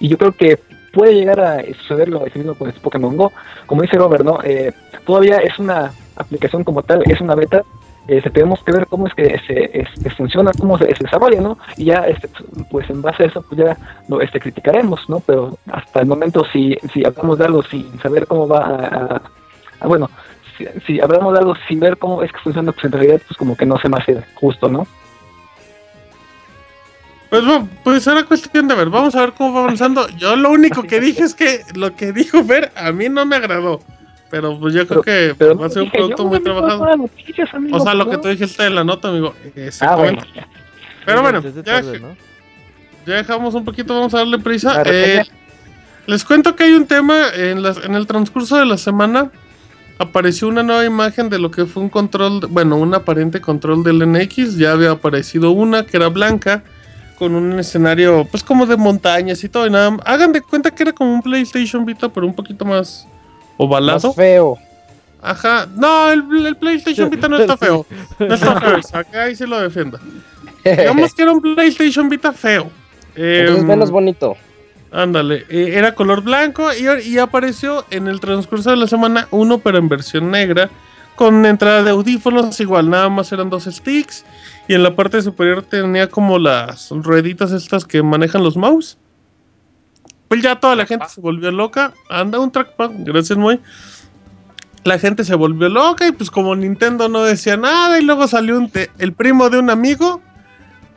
[0.00, 0.58] Y yo creo que
[0.92, 3.32] puede llegar a suceder lo mismo con Pokémon Go.
[3.66, 4.40] Como dice Robert, ¿no?
[4.42, 4.72] Eh,
[5.06, 7.62] todavía es una aplicación como tal, es una beta.
[8.08, 11.56] Este, tenemos que ver cómo es que se este, funciona, cómo se, desarrolla, ¿no?
[11.76, 12.28] Y ya, este,
[12.68, 13.78] pues en base a eso, pues ya
[14.08, 15.20] lo este, criticaremos, ¿no?
[15.20, 19.20] Pero hasta el momento, si, si hablamos de algo sin saber cómo va
[19.80, 20.10] a- bueno,
[20.58, 23.36] si, si hablamos de algo sin ver cómo es que funciona, pues en realidad, pues
[23.36, 24.86] como que no se me hace justo, ¿no?
[27.30, 28.90] Pues, bueno, pues era cuestión de ver.
[28.90, 30.06] Vamos a ver cómo va avanzando.
[30.16, 33.34] Yo lo único que dije es que lo que dijo Fer a mí no me
[33.36, 33.80] agradó.
[34.30, 36.96] Pero pues yo creo que Pero va a ser un producto yo, muy amigo, trabajado.
[36.96, 39.34] noticias, amigo, O sea, lo que tú dijiste de la nota, amigo.
[39.80, 40.22] Ah, bueno.
[40.34, 40.46] ya.
[41.04, 42.16] Pero bueno, ya, tarde, ¿no?
[43.06, 44.82] ya dejamos un poquito, vamos a darle prisa.
[44.86, 45.22] Eh,
[46.06, 49.30] les cuento que hay un tema en, las- en el transcurso de la semana.
[49.98, 54.10] Apareció una nueva imagen de lo que fue un control, bueno, un aparente control del
[54.10, 54.56] NX.
[54.56, 56.64] Ya había aparecido una que era blanca,
[57.18, 59.66] con un escenario, pues como de montañas y todo.
[59.66, 63.06] Y nada, hagan de cuenta que era como un PlayStation Vita, pero un poquito más
[63.56, 64.08] ovalado.
[64.08, 64.58] Más feo.
[65.22, 67.86] Ajá, no, el, el PlayStation Vita no está feo.
[68.18, 69.98] No está feo, acá ahí se lo defiendo.
[70.64, 72.70] Digamos que era un PlayStation Vita feo.
[73.14, 74.36] Entonces Em, menos bonito.
[74.94, 79.78] Ándale, eh, era color blanco y, apareció en el transcurso de la semana uno, pero
[79.78, 80.70] en versión negra,
[81.16, 84.24] con entrada de audífonos, igual, nada más eran dos sticks.
[84.68, 88.96] Y en la parte superior tenía como las rueditas estas que manejan los mouse.
[90.28, 91.92] Pues ya toda la gente se volvió loca.
[92.08, 93.58] Anda un trackpad, gracias muy.
[94.84, 98.64] La gente se volvió loca y pues como Nintendo no decía nada y luego salió
[98.98, 100.22] el primo de un amigo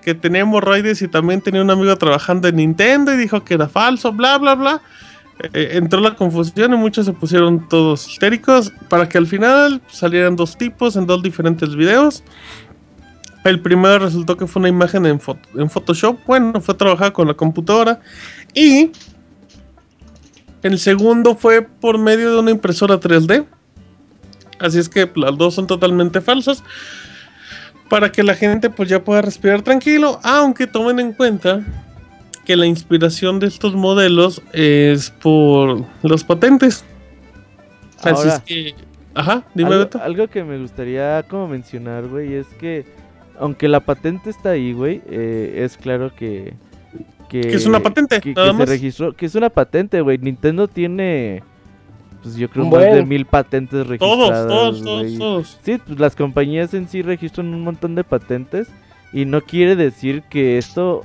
[0.08, 3.68] que tenía hemorroides y también tenía un amigo trabajando en Nintendo y dijo que era
[3.68, 4.82] falso, bla, bla, bla.
[5.52, 10.38] Eh, entró la confusión y muchos se pusieron todos histéricos para que al final salieran
[10.38, 12.24] dos tipos en dos diferentes videos.
[13.44, 15.20] El primero resultó que fue una imagen en,
[15.56, 18.00] en Photoshop, bueno, fue trabajada con la computadora.
[18.54, 18.94] Y
[20.64, 23.46] el segundo fue por medio de una impresora 3D.
[24.60, 26.64] Así es que las dos son totalmente falsas
[27.90, 31.66] para que la gente pues ya pueda respirar tranquilo, aunque tomen en cuenta
[32.46, 36.84] que la inspiración de estos modelos es por los patentes.
[38.00, 38.76] Así Ahora- es que,
[39.16, 40.02] ajá, dime algo, Beto.
[40.02, 42.86] algo que me gustaría como mencionar, güey, es que
[43.40, 46.54] aunque la patente está ahí, güey, eh, es claro que...
[47.30, 50.18] Que, Que es una patente, que, nada que se registró, que es una patente, güey.
[50.18, 51.44] Nintendo tiene...
[52.28, 54.48] pues yo creo Un más de mil patentes registradas.
[54.48, 55.60] Todos, todos, todos, todos.
[55.64, 58.68] Sí, pues las compañías en sí registran un montón de patentes
[59.14, 61.04] y no quiere decir que esto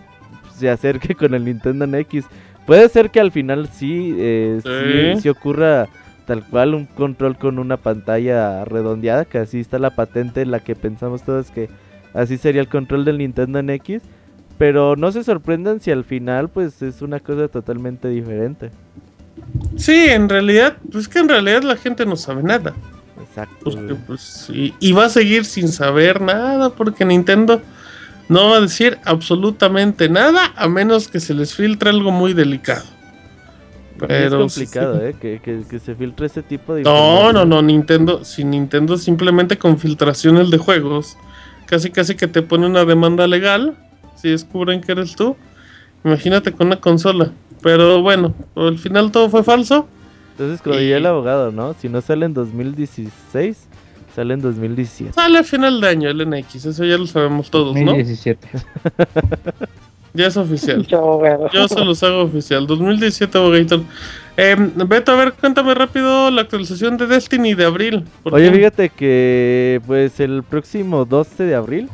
[0.54, 2.26] se acerque con el Nintendo NX.
[2.66, 5.20] Puede ser que al final sí, eh, sí, Sí.
[5.22, 5.88] sí ocurra
[6.26, 10.60] tal cual un control con una pantalla redondeada, que así está la patente en la
[10.60, 11.68] que pensamos todos que
[12.14, 14.02] así sería el control del Nintendo NX.
[14.58, 18.70] Pero no se sorprendan si al final pues es una cosa totalmente diferente.
[19.76, 22.74] Sí, en realidad, pues que en realidad la gente no sabe nada.
[23.20, 23.56] Exacto.
[23.64, 23.96] Porque, güey.
[24.06, 27.60] pues, y, y va a seguir sin saber nada porque Nintendo
[28.28, 32.84] no va a decir absolutamente nada a menos que se les filtre algo muy delicado.
[33.96, 35.04] es Pero complicado, sí.
[35.06, 35.16] ¿eh?
[35.20, 39.56] Que, que- que se filtre ese tipo de No, no, no, Nintendo, si Nintendo simplemente
[39.58, 41.16] con filtraciones de juegos,
[41.66, 43.76] casi casi que te pone una demanda legal,
[44.16, 45.36] si descubren que eres tú,
[46.04, 47.30] imagínate con una consola.
[47.62, 49.86] Pero bueno, al final todo fue falso.
[50.32, 51.74] Entonces, como diría el Y- abogado, ¿no?
[51.74, 53.68] Si no sale en 2016,
[54.16, 55.12] sale en 2017.
[55.14, 57.92] Sale a final de año el NX, eso ya lo sabemos todos, ¿no?
[57.92, 58.48] 2017.
[60.14, 60.86] Ya es oficial.
[60.88, 61.50] Yo, bueno.
[61.54, 62.66] Yo se los hago oficial.
[62.66, 63.80] 2017 Abogator.
[64.36, 68.04] Eh, Beto, a ver, cuéntame rápido la actualización de Destiny de abril.
[68.24, 71.88] Oye, fíjate que pues el próximo 12 de abril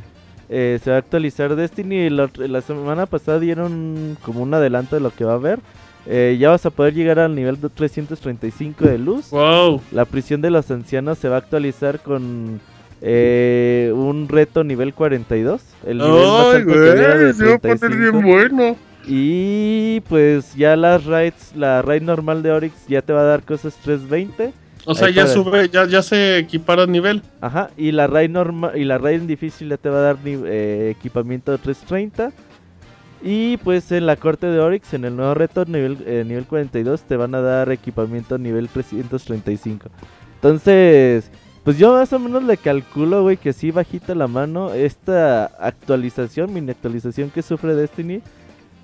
[0.49, 2.11] eh, se va a actualizar Destiny.
[2.11, 5.61] La, la semana pasada dieron como un adelanto de lo que va a haber.
[6.07, 9.31] Eh, ya vas a poder llegar al nivel de 335 de luz.
[9.31, 9.83] Wow.
[9.93, 12.61] La prisión de los ancianos se va a actualizar con
[13.03, 15.61] eh, un reto nivel 42.
[15.87, 18.19] El nivel más Ay, alto que hubiera de güey, se va a poner 35.
[18.19, 18.77] bien bueno.
[19.07, 23.43] Y pues ya las raids, la raid normal de Oryx ya te va a dar
[23.43, 24.53] cosas 320.
[24.91, 27.20] O sea, ya sube, ya, ya se equipara nivel.
[27.43, 30.95] Ajá, y la raid normal y la raid difícil ya te va a dar eh,
[30.99, 32.32] equipamiento de 330.
[33.22, 37.03] Y pues en la corte de Oryx, en el nuevo reto nivel, eh, nivel 42,
[37.03, 39.91] te van a dar equipamiento nivel 335.
[40.36, 41.30] Entonces,
[41.64, 44.72] pues yo más o menos le calculo, güey, que sí bajita la mano.
[44.72, 48.22] Esta actualización, mini actualización que sufre Destiny,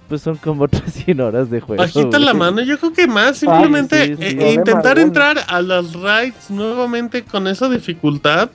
[0.08, 1.82] pues son como otras 100 horas de juego.
[1.82, 3.38] Bajita la mano, yo creo que más.
[3.38, 4.36] Simplemente sí, sí.
[4.38, 8.50] eh, intentar entrar a las raids nuevamente con esa dificultad.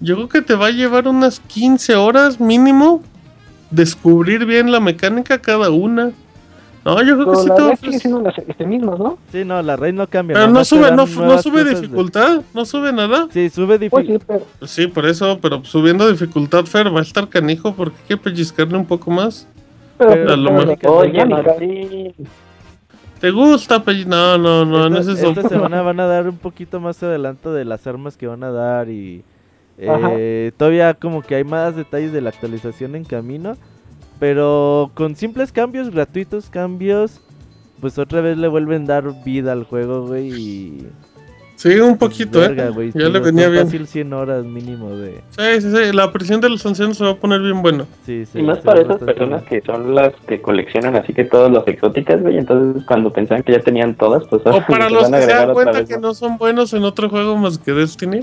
[0.00, 3.02] Yo creo que te va a llevar unas 15 horas mínimo.
[3.70, 6.12] Descubrir bien la mecánica cada una.
[6.86, 9.18] No, yo creo que sí te va a verdad sigue siendo las este mismas, ¿no?
[9.32, 10.34] Sí, no, la raid no cambia.
[10.34, 13.26] Pero no sube, no, no sube de- dificultad, no sube nada.
[13.32, 14.36] Sí, sube Pues dificultad.
[14.38, 18.06] sí, pero Sí, por eso, pero subiendo dificultad, Fer, va a estar canijo porque hay
[18.10, 19.48] que pellizcarle un poco más.
[19.98, 22.14] Pero, lo mejor- la Oye, Martín.
[23.20, 24.10] ¿Te gusta pellizcar?
[24.10, 25.40] No, no, no, no es esta, eso.
[25.40, 28.50] esta semana van a dar un poquito más adelanto de las armas que van a
[28.50, 29.24] dar y
[29.78, 33.56] eh, todavía como que hay más detalles de la actualización en camino,
[34.18, 37.20] pero con simples cambios, gratuitos cambios,
[37.80, 40.88] pues otra vez le vuelven a dar vida al juego, güey, y...
[41.56, 42.70] Sí, un poquito, verga, eh.
[42.70, 43.64] güey, Ya sí, le venía bien.
[43.64, 45.22] fácil 100 horas mínimo de...
[45.30, 45.92] Sí, sí, sí.
[45.92, 47.86] La prisión de los ancianos se va a poner bien bueno.
[48.04, 49.62] Sí, sí, Y más para esas personas bien.
[49.62, 52.36] que son las que coleccionan así que todas las exóticas, güey.
[52.38, 55.54] Entonces, cuando pensaban que ya tenían todas, pues O para los que se agregar dan
[55.54, 58.20] cuenta que no son buenos en otro juego más que Destiny.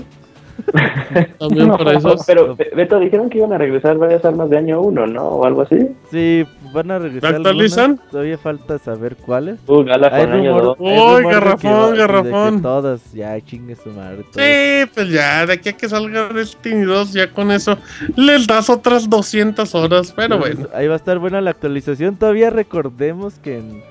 [1.38, 2.14] También No, para eso.
[2.26, 5.24] Pero, Be- Beto, dijeron que iban a regresar varias armas de año 1, ¿no?
[5.24, 5.88] O algo así.
[6.10, 6.44] Sí,
[6.74, 7.90] van a regresar ¿La actualizan?
[7.92, 9.58] algunas, todavía falta saber cuáles.
[9.66, 10.78] Uh, Gala con año rumor, 2.
[10.80, 12.62] hay Uy, rumor de que garrafón, va- de que garrafón.
[12.62, 14.24] todas, ya chingue su madre.
[14.30, 14.46] todas.
[14.46, 17.78] Sí, pues ya, de aquí a que salga Destiny 2, ya con eso
[18.16, 20.12] les das otras 200 horas.
[20.14, 22.16] Pero Entonces, bueno, Ahí va a estar buena la actualización.
[22.16, 23.82] Todavía recordemos que en-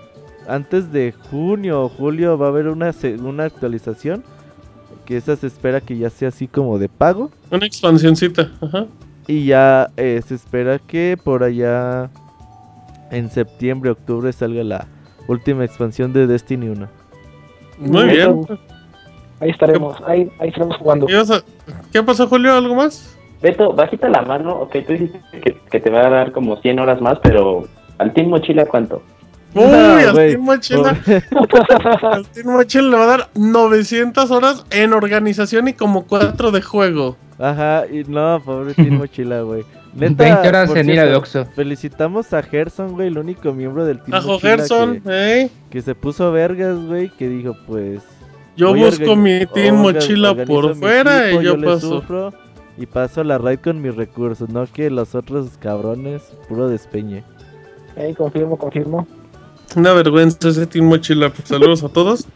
[0.48, 2.92] antes de junio o julio va a haber una,
[3.24, 4.24] una actualización.
[5.06, 7.30] Que esa se espera que ya sea así como de pago.
[7.52, 8.50] una expansioncita.
[8.62, 8.86] Ajá.
[9.28, 12.10] Y ya eh, se espera que por allá
[13.14, 14.88] en septiembre, octubre salga la
[15.28, 16.88] última expansión de Destiny 1.
[17.80, 18.42] Muy bien.
[19.40, 21.06] Ahí estaremos, ahí, ahí estaremos jugando.
[21.08, 21.44] ¿Qué, a-
[21.92, 22.54] ¿Qué pasó, Julio?
[22.56, 23.18] ¿Algo más?
[23.42, 24.52] Beto, bajita la mano.
[24.62, 27.64] Ok, tú dijiste que, que te va a dar como 100 horas más, pero
[27.98, 29.02] al Team Mochila, ¿cuánto?
[29.56, 29.76] Uy, No,
[30.10, 30.98] al Team Mochila.
[32.12, 36.62] Al Team Mochila le va a dar 900 horas en organización y como 4 de
[36.62, 37.18] juego.
[37.38, 39.64] Ajá, y no, pobre Team Mochila, güey.
[39.96, 41.46] 20 horas en ir al Oxxo.
[41.46, 45.50] Felicitamos a Gerson, güey, el único miembro del Team Mochila Gerson, que, ¿eh?
[45.70, 48.02] que se puso vergas, güey, que dijo, pues...
[48.56, 51.90] Yo busco mi Team Mochila por fuera equipo, y yo le paso.
[51.90, 52.34] sufro
[52.78, 57.24] y paso la raid con mis recursos, no que los otros cabrones, puro despeñe.
[57.96, 59.08] Ahí confirmo, confirmo.
[59.76, 61.30] Una vergüenza ese Team Mochila.
[61.30, 62.28] Pues, saludos a todos.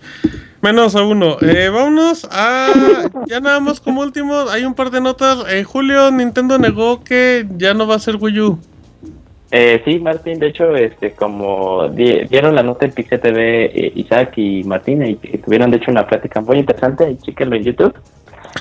[0.62, 1.38] Menos a uno.
[1.42, 2.72] Eh, vámonos a.
[3.28, 4.34] Ya nada más como último.
[4.50, 5.40] Hay un par de notas.
[5.50, 8.60] En julio, Nintendo negó que ya no va a ser Wii U.
[9.52, 13.92] Eh, sí, Martín, de hecho, este, como di- dieron la nota en Pixel TV, eh,
[13.96, 17.64] Isaac y Martín, y, y tuvieron de hecho una plática muy interesante, y chíquenlo en
[17.64, 17.94] YouTube.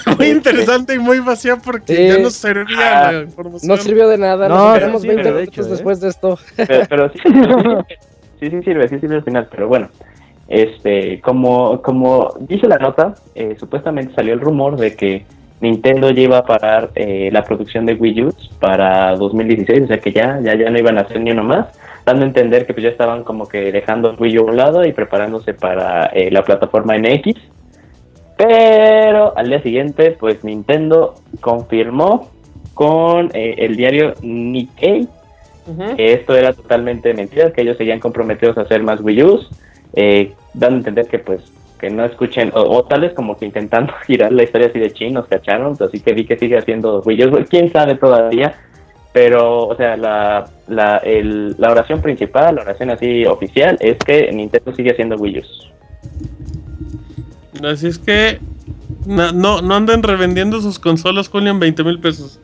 [0.18, 2.06] Muy interesante y muy vacía porque Sí.
[2.08, 3.68] ya nos servía la información.
[3.68, 5.70] No sirvió de nada, No, nos sí enteramos sirve, 20 de minutos hecho, ¿eh?
[5.70, 6.38] después de esto.
[6.56, 7.18] Pero, pero sí,
[8.40, 9.88] sí, sí, sirve, sí sirve al final, pero bueno.
[10.48, 15.24] Este, como, como dice la nota, eh, supuestamente salió el rumor de que
[15.60, 19.98] Nintendo ya iba a parar eh, la producción de Wii U para 2016, o sea
[19.98, 21.66] que ya, ya, ya no iban a hacer ni uno más,
[22.04, 24.86] dando a entender que pues ya estaban como que dejando Wii U a un lado
[24.86, 27.40] y preparándose para eh, la plataforma NX.
[28.36, 32.30] Pero al día siguiente, pues Nintendo confirmó
[32.74, 35.08] con el diario Nikkei
[35.96, 39.48] Que esto era totalmente mentira, que ellos seguían comprometidos a hacer más Wii U's,
[39.94, 41.40] eh, dando a entender que pues
[41.78, 44.92] que no escuchen, o, o tal vez como que intentando girar la historia así de
[44.92, 48.54] chinos, cacharon, así que vi que sigue haciendo Wii U's, quién sabe todavía,
[49.12, 54.30] pero o sea, la, la, el- la oración principal, la oración así oficial, es que
[54.32, 55.72] Nintendo sigue haciendo Wii U's.
[57.64, 58.38] Así es que
[59.06, 62.40] no, no, no anden revendiendo sus consolas, Julio, en 20 mil pesos.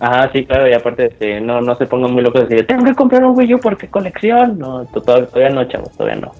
[0.00, 2.84] Ajá, sí, claro, y aparte este, no, no se pongan muy locos de decir, tengo
[2.86, 6.32] que comprar un Wii U porque colección, no, to- todavía, no, chavos, todavía no.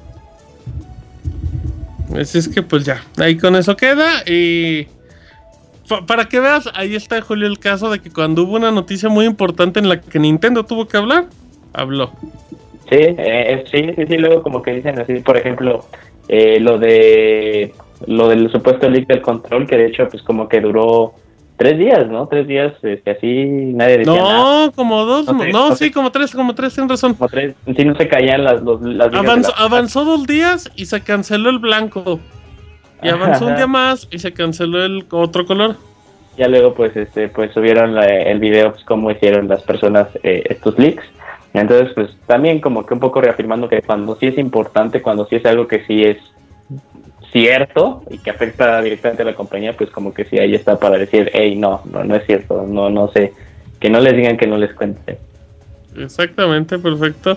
[2.18, 4.86] Así es que pues ya, ahí con eso queda y...
[5.88, 9.08] pa- Para que veas, ahí está Julio el caso de que cuando hubo una noticia
[9.10, 11.26] muy importante en la que Nintendo tuvo que hablar,
[11.74, 12.10] habló.
[12.88, 15.84] Sí, eh, sí, sí, sí, luego como que dicen así, por ejemplo,
[16.28, 17.74] eh, lo de
[18.06, 21.14] lo del supuesto leak del control, que de hecho pues como que duró
[21.60, 22.26] tres días, ¿no?
[22.26, 23.44] Tres días, este, así
[23.74, 24.64] nadie decía nada.
[24.66, 27.12] No, como dos, No no, no, no sí, como tres, como tres, tienes razón.
[27.12, 30.86] Como tres, sí no se caían las, los, las Avanzó, la- avanzó dos días y
[30.86, 32.18] se canceló el blanco.
[33.02, 35.76] Y avanzó un día más y se canceló el otro color.
[36.38, 40.42] Ya luego pues este pues subieron la- el video pues cómo hicieron las personas eh,
[40.48, 41.04] estos leaks.
[41.52, 45.36] Entonces pues también como que un poco reafirmando que cuando sí es importante, cuando sí
[45.36, 46.16] es algo que sí es
[47.32, 50.98] cierto y que afecta directamente a la compañía, pues como que sí ahí está para
[50.98, 53.32] decir, hey, no, no, no es cierto, no, no sé,
[53.78, 55.18] que no les digan que no les cuente.
[55.96, 57.36] Exactamente, perfecto.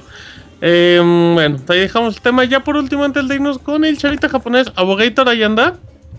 [0.62, 1.00] Eh,
[1.34, 2.46] bueno, ahí dejamos el tema.
[2.46, 5.76] Ya por último, antes de irnos con el chavita japonés, Abogator, ahí anda.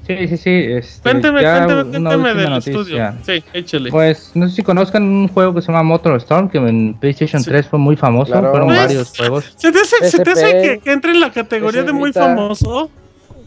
[0.06, 0.50] Sí, sí, sí.
[0.50, 2.72] Este, Cuénteme, cuénteme, cuénteme del noticia.
[2.80, 3.12] estudio.
[3.24, 3.90] Sí, échale.
[3.90, 7.42] Pues no sé si conozcan un juego que se llama Motor Storm, que en PlayStation
[7.42, 7.48] Sí.
[7.50, 8.32] 3 fue muy famoso.
[8.32, 8.50] Claro.
[8.50, 9.54] Fueron varios juegos.
[9.56, 12.90] ¿Se te hace, se te hace que, que entre en la categoría de muy famoso?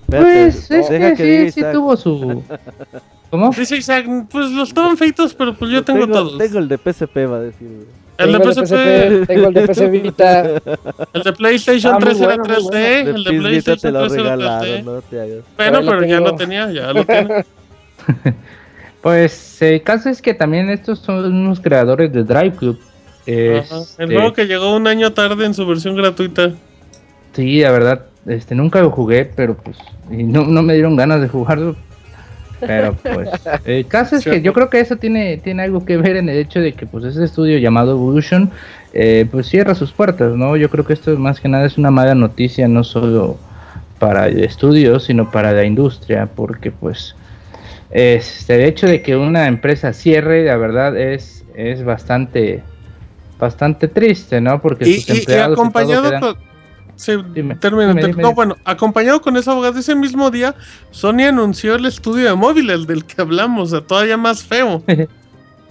[0.07, 2.43] Espérate, Pues es deja que, que diga sí, sí tuvo su.
[3.29, 3.51] ¿Cómo?
[3.51, 6.37] Dice Isaac, pues los estaban feitos, pero pues yo tengo, todos.
[6.37, 7.67] Tengo el de PSP, va a decir.
[8.17, 10.41] el de tengo PSP, PSP, tengo el de PC Vita.
[11.13, 13.37] el de PlayStation Ah, muy 3 era bueno, muy 3D, De el de PSP te
[13.39, 14.83] PlayStation lo 3 era regalaron, 3D.
[14.85, 15.45] no te hagas.
[15.57, 17.45] Bueno, pero ya lo tenía, ya lo tiene.
[19.01, 22.79] Pues el caso es que también estos son unos creadores de Drive Club.
[22.81, 22.89] Ajá.
[23.25, 26.51] Este, El juego que llegó un año tarde en su versión gratuita.
[27.33, 29.77] Sí, la verdad, este, nunca lo jugué, pero pues
[30.11, 31.75] y no, no me dieron ganas de jugarlo.
[32.59, 33.29] Pero pues,
[33.65, 36.37] el caso es que yo creo que eso tiene, tiene algo que ver en el
[36.37, 38.49] hecho de que pues ese estudio llamado Evolution,
[38.93, 40.57] eh, pues cierra sus puertas, ¿no?
[40.57, 43.37] Yo creo que esto más que nada es una mala noticia, no solo
[43.99, 47.15] para el estudio, sino para la industria, porque pues
[47.91, 52.63] este, el hecho de que una empresa cierre, la verdad es, es bastante,
[53.39, 54.61] bastante triste, ¿no?
[54.61, 56.46] Porque Y, sus y- y empleados y todo acompañado quedan- con.
[56.97, 58.35] Sí, Dime, termina, dime, ter- dime, no, dime.
[58.35, 60.53] bueno, acompañado con esa abogada, ese mismo día,
[60.91, 64.83] Sony anunció el estudio de móviles del que hablamos, o sea, todavía más feo.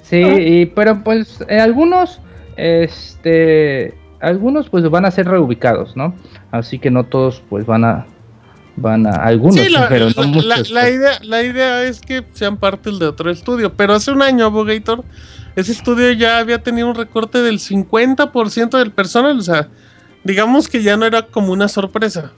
[0.08, 2.20] Sí, y, pero pues eh, algunos,
[2.56, 6.14] este, algunos pues van a ser reubicados, ¿no?
[6.52, 8.06] Así que no todos pues van a,
[8.76, 10.44] van a, algunos, sí, la, pero no la- muchos.
[10.46, 10.94] la- la pues.
[10.94, 15.02] idea, la idea es que sean parte de otro estudio, pero hace un año, Abogator,
[15.56, 19.68] ese estudio ya había tenido un recorte del 50% del personal, o sea,
[20.26, 22.32] digamos que ya no era como una sorpresa.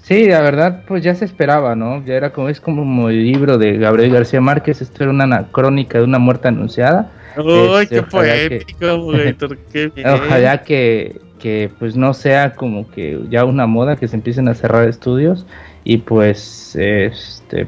[0.00, 2.04] Sí, la verdad pues ya se esperaba, ¿no?
[2.04, 5.46] Ya era como, es como el libro de Gabriel García Márquez, esto era una na-
[5.52, 7.12] crónica de una muerte anunciada.
[7.36, 9.12] ¡Uy, Este, qué que- poético!
[9.72, 10.08] ¡Qué bien!
[10.08, 14.54] Ojalá que, que pues no sea como que ya una moda que se empiecen a
[14.54, 15.46] cerrar estudios
[15.84, 17.66] y pues este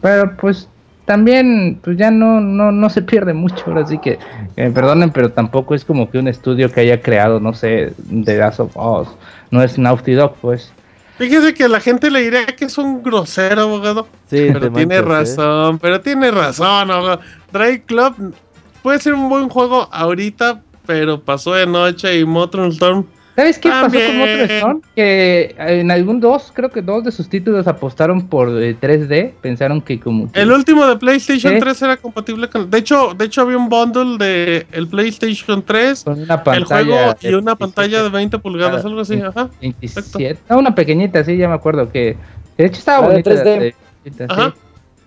[0.00, 0.68] pero pues
[1.04, 4.18] también pues ya no no no se pierde mucho ahora sí que
[4.56, 7.92] eh, perdonen pero tampoco es como que un estudio que haya creado no sé
[8.24, 9.08] The Last of Us
[9.50, 10.72] no es Naughty Dog pues
[11.18, 14.08] Fíjese que a la gente le diría que es un grosero, abogado.
[14.28, 15.02] Sí, Pero tiene ¿eh?
[15.02, 17.20] razón, pero tiene razón, abogado.
[17.52, 18.34] Drive Club
[18.82, 23.70] puede ser un buen juego ahorita, pero pasó de noche y Motor Storm ¿Sabes qué
[23.70, 24.06] pasó También.
[24.06, 24.80] con otro Stone?
[24.94, 29.32] Que en algún dos, creo que dos de sus títulos apostaron por eh, 3D.
[29.40, 30.30] Pensaron que como.
[30.30, 31.58] que- El último de PlayStation ¿Eh?
[31.58, 32.70] 3 era compatible con.
[32.70, 36.84] De hecho, de hecho había un bundle de el PlayStation 3, con una el pantalla.
[36.84, 39.22] juego y una pantalla de 20 pulgadas, algo así, sí.
[39.22, 39.48] ajá.
[39.62, 40.38] 27.
[40.50, 42.16] No, una pequeñita, sí, ya me acuerdo que.
[42.58, 43.30] de hecho estaba bonita.
[43.30, 43.44] 3D.
[43.58, 43.74] de-
[44.10, 44.10] sí.
[44.28, 44.54] Ajá.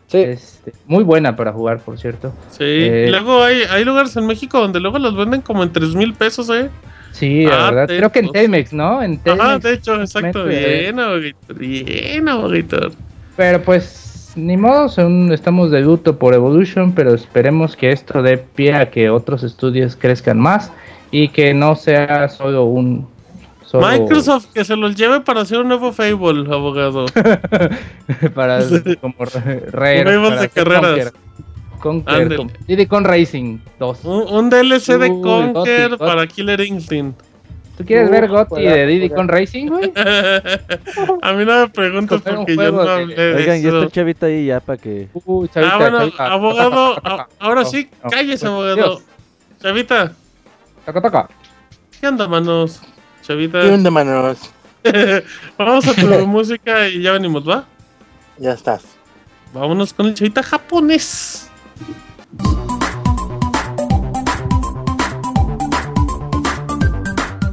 [0.07, 0.17] Sí.
[0.19, 2.33] Este, muy buena para jugar, por cierto.
[2.51, 2.63] Sí.
[2.63, 3.05] Eh.
[3.07, 6.13] Y luego hay, hay lugares en México donde luego los venden como en 3 mil
[6.13, 6.69] pesos, eh.
[7.17, 7.97] Sí, la Ah, verdad.
[7.97, 8.31] Creo que en.
[8.31, 9.01] Telmex, ¿no?
[9.01, 9.43] En Telmex.
[9.45, 10.43] Ajá, de hecho, exacto.
[10.45, 11.57] Bien, abogator.
[11.57, 12.91] Bien, abogator.
[13.37, 18.37] Pero pues, ni modo, aún estamos de luto por Evolution, pero esperemos que esto dé
[18.37, 20.71] pie a que otros estudios crezcan más
[21.11, 23.07] y que no sea solo un...
[23.65, 27.05] solo Microsoft que se los lleve para hacer un nuevo Fable, abogado.
[28.35, 28.59] para
[28.99, 31.13] como re- Rare, Fable para de carreras.
[32.05, 32.35] Ándale.
[32.37, 34.05] con- Diddy Con Racing 2.
[34.05, 37.19] Un, un DLC de Uy, Conker Gotti, para Killer Instinct.
[37.77, 39.09] ¿Tú quieres ver Gotti de Diddy.
[39.09, 39.91] Con Racing, güey?
[41.21, 43.67] A mí no me un porque yo no hablé de Oigan, eso.
[43.67, 45.09] está el chavito ahí ya para que.
[45.25, 46.25] Uy, chavita, Ah, bueno, chavita.
[46.31, 48.75] abogado, a- ahora sí, No, cállese, no, abogado.
[48.75, 49.01] Dios.
[49.61, 50.13] Chavita,
[50.85, 51.29] Toca, toca.
[51.99, 52.79] ¿qué onda, manos?
[53.23, 54.37] Chavita, ¿Qué onda, manos?
[55.57, 57.65] vamos a tu música y ya venimos, ¿va?
[58.37, 58.83] Ya estás.
[59.53, 61.44] Vámonos con el chavita japonés.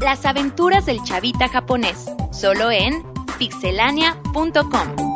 [0.01, 3.03] Las aventuras del chavita japonés, solo en
[3.39, 5.13] pixelania.com.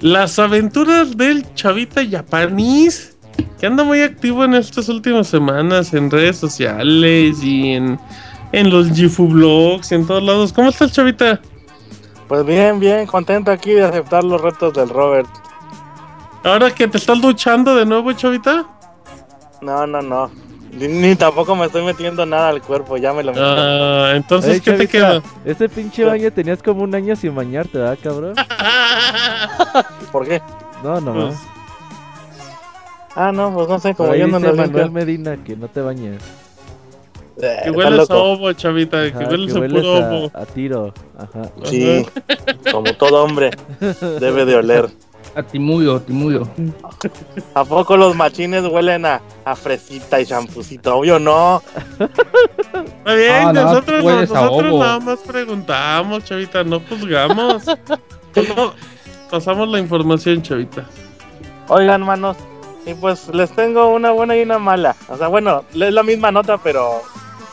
[0.00, 3.16] Las aventuras del chavita japonés,
[3.58, 7.98] que anda muy activo en estas últimas semanas en redes sociales y en,
[8.52, 10.52] en los Gifu blogs y en todos lados.
[10.52, 11.40] ¿Cómo está el chavita?
[12.28, 15.28] Pues bien, bien, contento aquí de aceptar los retos del Robert.
[16.44, 18.64] Ahora que te estás luchando de nuevo, chavita.
[19.60, 20.30] No, no, no.
[20.72, 23.42] Ni, ni tampoco me estoy metiendo nada al cuerpo, ya me lo metí.
[23.44, 25.22] Ah, entonces, Ey, ¿qué te queda?
[25.44, 28.34] Ese pinche baño tenías como un año sin bañarte, ¿verdad, cabrón?
[30.12, 30.40] ¿Por qué?
[30.84, 31.42] No, no Pues, más.
[33.16, 34.90] Ah, no, pues no sé, como ahí yo no dice Manuel limpio.
[34.92, 36.22] Medina que no te bañes.
[37.40, 40.30] Eh, que hueles a ovo, chavita, que Ajá, hueles que a puro ovo.
[40.34, 40.92] a, a tiro.
[41.16, 41.50] Ajá.
[41.64, 42.06] Sí,
[42.70, 43.50] como todo hombre
[44.20, 44.88] debe de oler.
[45.38, 46.48] A Timuyo, Timuyo.
[47.54, 50.96] ¿A poco los machines huelen a, a fresita y champucito?
[50.96, 51.62] Obvio no.
[52.80, 57.62] Está bien, Ah, no, nosotros, tú hueles a nosotros nada más preguntamos, chavita, no juzgamos.
[59.30, 60.84] Pasamos la información, chavita.
[61.68, 62.36] Oigan, manos,
[62.84, 64.96] y pues les tengo una buena y una mala.
[65.08, 67.02] O sea, bueno, es la misma nota, pero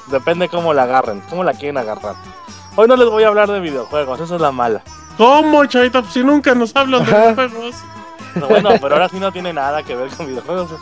[0.09, 2.15] depende cómo la agarren, cómo la quieren agarrar.
[2.77, 4.81] Hoy no les voy a hablar de videojuegos, esa es la mala.
[5.17, 6.01] ¿Cómo, chavita?
[6.01, 7.25] Pues si nunca nos hablan de Ajá.
[7.25, 7.75] los juegos.
[8.35, 10.69] No, bueno, pero ahora sí no tiene nada que ver con videojuegos.
[10.69, 10.81] Pues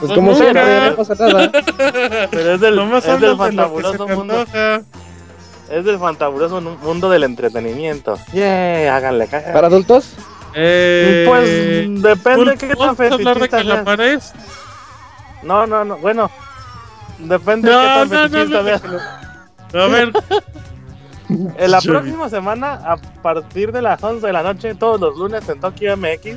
[0.00, 0.42] Pues como nunca.
[0.44, 1.50] siempre, no pasa nada.
[2.30, 4.44] Pero es del, Nomás es de fantabuloso mundo.
[5.70, 8.18] Es del fantabuloso mundo del entretenimiento.
[8.32, 9.52] Yeah, háganle caja.
[9.52, 10.14] ¿Para adultos?
[10.54, 14.20] Eh, Pues depende qué tan ¿Puedes hablar de fetichista que pared?
[15.42, 16.30] No, no, no, bueno.
[17.18, 18.64] Depende No, qué tan no, no, fetichista no.
[18.64, 18.82] veas.
[19.72, 20.12] A ver,
[21.58, 25.48] En la próxima semana, a partir de las 11 de la noche, todos los lunes
[25.48, 26.36] en Tokio MX,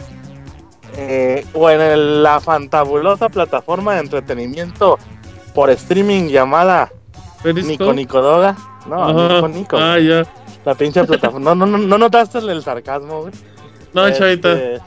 [0.98, 4.98] eh, o en el- la fantabulosa plataforma de entretenimiento
[5.56, 6.92] por streaming llamada.
[7.44, 8.56] Nico Nicodoga.
[8.88, 9.36] No, Ajá.
[9.36, 9.78] Nico Nico.
[9.78, 10.24] Ah, ya.
[10.66, 11.54] La pinche plataforma.
[11.54, 13.34] No, no, no, no notaste el sarcasmo, güey.
[13.94, 14.84] No, Este, chavita.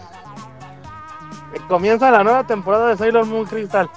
[1.69, 3.89] Comienza la nueva temporada de Sailor Moon Crystal.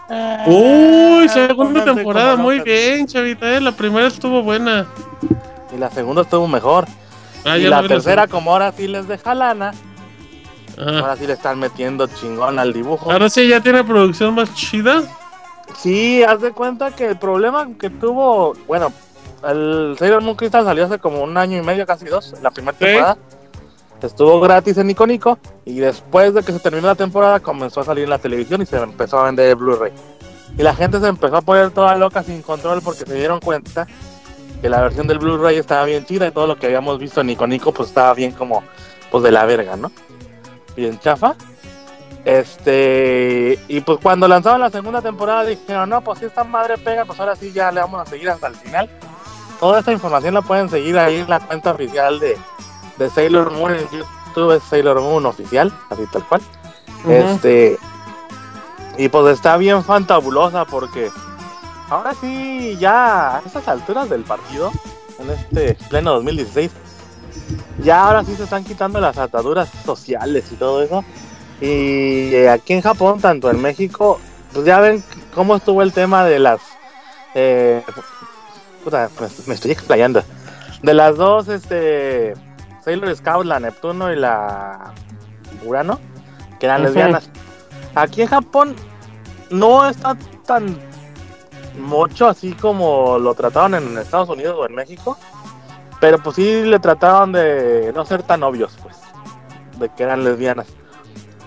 [0.48, 3.56] Uy, segunda temporada, muy bien, chavita.
[3.58, 4.88] eh, La primera estuvo buena.
[5.74, 6.86] Y la segunda estuvo mejor.
[7.46, 9.72] Ah, y la vi tercera, como ahora sí les deja lana,
[10.78, 11.00] Ajá.
[11.00, 13.12] ahora sí le están metiendo chingón al dibujo.
[13.12, 15.04] Ahora sí ya tiene producción más chida.
[15.78, 18.92] Sí, haz de cuenta que el problema que tuvo, bueno,
[19.48, 22.78] el Sailor Moon Crystal salió hace como un año y medio, casi dos, la primera
[22.78, 22.84] Sí.
[22.86, 23.18] temporada.
[24.02, 27.84] Estuvo gratis en Nico Nico y después de que se terminó la temporada comenzó a
[27.84, 29.92] salir en la televisión y se empezó a vender Blu-ray.
[30.58, 33.88] Y la gente se empezó a poner toda loca sin control porque se dieron cuenta
[34.62, 37.28] que la versión del Blu-ray estaba bien chida y todo lo que habíamos visto en
[37.28, 38.64] Nico Nico pues estaba bien como
[39.12, 39.92] pues de la verga, ¿no?
[40.76, 41.36] Bien chafa.
[42.26, 47.06] Este, y pues cuando lanzaron la segunda temporada dijeron, no, pues si esta madre pega,
[47.06, 48.90] pues ahora sí ya le vamos a seguir hasta el final.
[49.60, 52.38] Toda esta información la pueden seguir ahí en la cuenta oficial de,
[52.98, 56.42] de Sailor Moon en YouTube, es Sailor Moon oficial, así tal cual.
[57.08, 57.78] Este,
[58.98, 61.10] y pues está bien fantabulosa porque
[61.90, 64.72] ahora sí, ya a estas alturas del partido,
[65.20, 66.72] en este pleno 2016,
[67.84, 71.04] ya ahora sí se están quitando las ataduras sociales y todo eso.
[71.62, 74.20] Y eh, aquí en Japón, tanto en México,
[74.54, 76.62] pues ya ven cómo estuvo el tema de las
[77.36, 77.84] eh,
[78.84, 79.10] puta,
[79.48, 80.24] me estoy explayando.
[80.82, 82.34] De las dos, este,
[82.84, 84.94] Sailor Scout, la Neptuno y la
[85.66, 86.00] Urano,
[86.60, 87.30] que eran lesbianas.
[87.96, 88.76] Aquí en Japón
[89.50, 90.16] no está
[90.46, 90.89] tan
[91.80, 95.18] mucho así como lo trataban en Estados Unidos o en México,
[96.00, 98.96] pero pues sí le trataban de no ser tan obvios, pues,
[99.78, 100.68] de que eran lesbianas.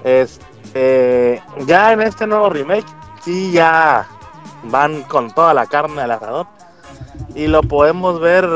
[0.04, 2.86] Este, ya en este nuevo remake,
[3.24, 4.06] sí ya
[4.64, 6.46] van con toda la carne al asador
[7.34, 8.46] y lo podemos ver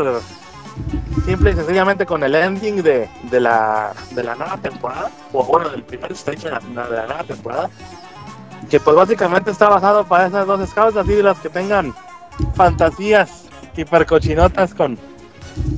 [1.24, 5.68] simple y sencillamente con el ending de, de la, de la nueva temporada, o bueno,
[5.70, 7.70] del primer stage de la, de la nueva temporada,
[8.70, 11.94] que pues básicamente está basado para esas dos scouts, así de las que tengan
[12.54, 13.44] fantasías
[13.76, 14.98] hipercochinotas con,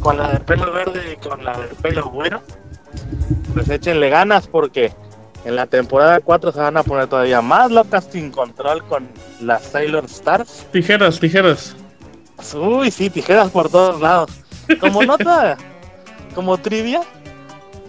[0.00, 2.42] con la de pelo verde y con la de pelo güero,
[3.54, 4.92] pues échenle ganas porque
[5.44, 9.08] en la temporada 4 se van a poner todavía más locas sin control con
[9.40, 10.66] las Sailor Stars.
[10.72, 11.76] Tijeras, tijeras.
[12.54, 14.30] Uy, sí, tijeras por todos lados.
[14.80, 15.56] Como nota,
[16.34, 17.02] como trivia,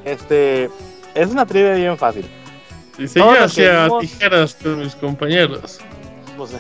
[0.06, 0.70] este,
[1.14, 2.30] es una trivia bien fácil.
[3.08, 5.80] Todo yo hacía vimos- tijeras con mis compañeros.
[6.38, 6.52] Pues,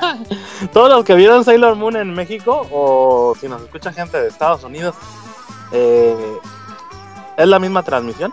[0.72, 4.62] todos los que vieron Sailor Moon en México, o si nos escucha gente de Estados
[4.64, 4.94] Unidos,
[5.72, 6.16] eh,
[7.36, 8.32] es la misma transmisión.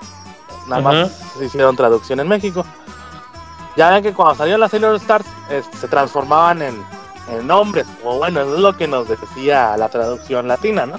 [0.68, 0.92] Nada Ajá.
[1.02, 2.66] más se hicieron traducción en México.
[3.76, 6.84] Ya ven que cuando salieron las Sailor Stars este, se transformaban en,
[7.32, 10.98] en hombres, o bueno, eso es lo que nos decía la traducción latina, ¿no?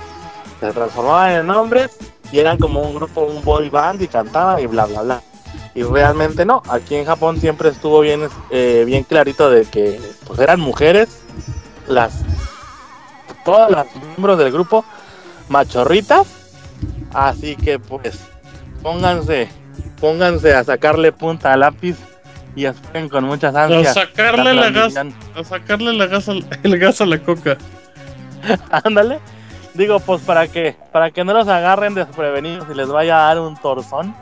[0.60, 1.96] Se transformaban en hombres
[2.32, 5.22] y eran como un grupo, un boy band y cantaban y bla, bla, bla.
[5.76, 10.40] Y realmente no, aquí en Japón siempre estuvo bien, eh, bien clarito de que pues
[10.40, 11.20] eran mujeres,
[11.86, 12.22] las
[13.44, 14.86] todas las miembros del grupo
[15.50, 16.26] machorritas,
[17.12, 18.18] así que pues
[18.82, 19.50] pónganse,
[20.00, 21.96] pónganse a sacarle punta al lápiz
[22.54, 23.92] y esperen con muchas A ansias.
[23.92, 26.26] sacarle la gas, a sacarle la gas
[26.62, 27.58] el gas a la coca.
[28.70, 29.20] Ándale.
[29.74, 33.40] Digo, pues para que, para que no los agarren desprevenidos y les vaya a dar
[33.40, 34.16] un torzón.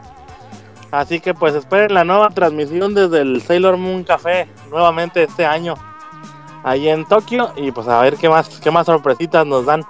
[0.95, 5.75] Así que pues esperen la nueva transmisión desde el Sailor Moon Café nuevamente este año.
[6.63, 7.53] Ahí en Tokio.
[7.57, 9.83] Y pues a ver qué más, qué más sorpresitas nos dan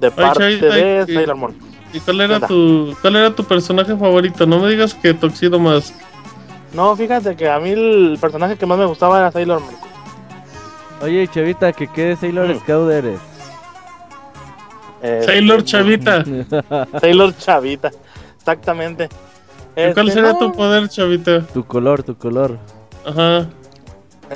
[0.00, 1.58] de parte de y- Sailor Moon.
[1.92, 4.46] ¿Y cuál era tu cuál era tu personaje favorito?
[4.46, 5.92] No me digas que Toxido más.
[6.72, 9.74] No, fíjate que a mí el personaje que más me gustaba era Sailor Moon.
[11.02, 12.58] Oye, Chavita, ¿que qué Sailor Mm.
[12.60, 13.20] Scout eres?
[15.02, 16.24] Eh, Sailor Chavita.
[17.00, 17.90] Sailor Chavita.
[18.38, 19.08] Exactamente.
[19.78, 21.40] ¿Y ¿Cuál Este, sería no, tu poder, Chavita?
[21.46, 22.58] tu color, tu color.
[23.06, 23.46] Ajá.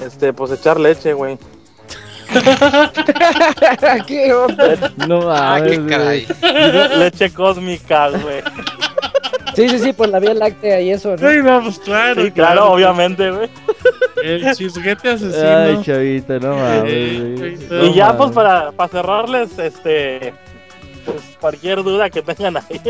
[0.05, 1.37] Este, pues echar leche, güey.
[4.07, 4.93] ¿Qué onda?
[5.07, 5.89] No mames, qué güey.
[5.91, 6.27] caray.
[6.99, 8.43] leche cósmica, güey.
[9.55, 11.29] Sí, sí, sí, por la vía láctea y eso, ¿no?
[11.31, 12.23] Sí, no, pues claro.
[12.23, 13.51] Sí, claro, obviamente, güey.
[14.23, 15.83] El chisguete Ay, asesino.
[15.83, 17.57] Chavita, no mames, Eh, güey.
[17.59, 17.75] Chavita.
[17.75, 18.19] No Y ya, mames.
[18.19, 20.33] pues, para, para cerrarles, este,
[21.05, 22.81] pues, cualquier duda que tengan ahí,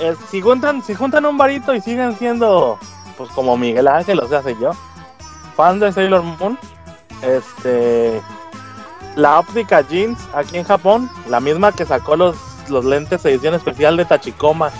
[0.00, 2.78] eh, si juntan, si juntan un varito y siguen siendo,
[3.16, 4.70] pues, como Miguel Ángel, o sea, sé yo,
[5.56, 6.58] fan de Sailor Moon,
[7.22, 8.20] este,
[9.16, 12.36] la óptica Jeans aquí en Japón, la misma que sacó los,
[12.68, 14.70] los lentes edición especial de Tachikoma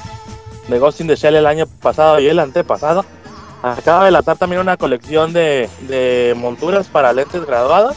[0.69, 3.05] de Ghost in the Shell el año pasado y el antepasado,
[3.63, 7.97] acaba de lanzar también una colección de, de monturas para lentes graduados.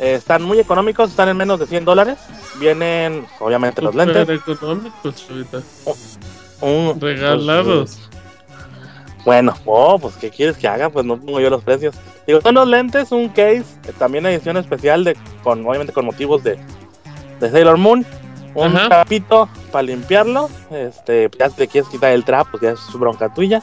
[0.00, 2.18] Eh, están muy económicos, están en menos de 100 dólares.
[2.58, 4.28] Vienen, obviamente, los lentes.
[4.28, 5.60] económicos, Chavita.
[6.60, 7.98] un- Regalados.
[8.08, 10.90] pues, bueno, oh, pues, ¿qué quieres que haga?
[10.90, 11.94] Pues no pongo yo los precios.
[12.26, 16.42] Digo, son los lentes, un case, eh, también edición especial, de con obviamente con motivos
[16.44, 16.58] de,
[17.40, 18.04] de Sailor Moon.
[18.54, 18.86] Un Ajá.
[18.88, 20.48] trapito para limpiarlo.
[20.70, 23.62] Este, ya te quieres quitar el trapo, pues ya es su bronca tuya.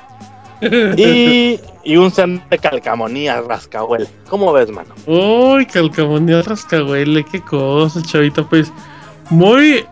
[0.98, 4.08] Y, y un set de calcamonía rascahuele.
[4.30, 4.94] ¿Cómo ves, mano?
[5.08, 8.44] Uy, calcamonía rascahuele, qué cosa, Chavita.
[8.44, 8.72] Pues
[9.30, 9.86] muy.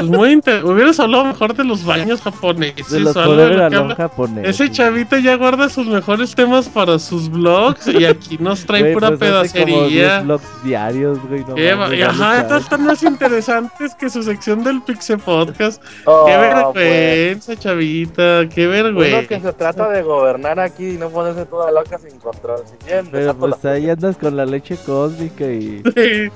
[0.00, 0.64] Pues muy inter...
[0.64, 2.90] Hubieras hablado mejor de los baños japoneses.
[2.90, 4.48] De los o algo de lo japonés.
[4.48, 9.16] Ese chavita ya guarda sus mejores temas para sus vlogs y aquí nos trae pura
[9.16, 10.20] pues hace como 10 pedacería.
[10.20, 11.44] vlogs diarios, güey.
[11.44, 15.82] No Ajá, estas están más interesantes que su sección del Pixel Podcast.
[16.04, 19.28] Oh, qué pues, vergüenza, chavita, qué Uno vergüenza.
[19.28, 22.62] que se trata de gobernar aquí y no ponerse toda loca sin control.
[22.66, 25.82] Si quieren, Pero pues ahí andas con la leche cósmica y...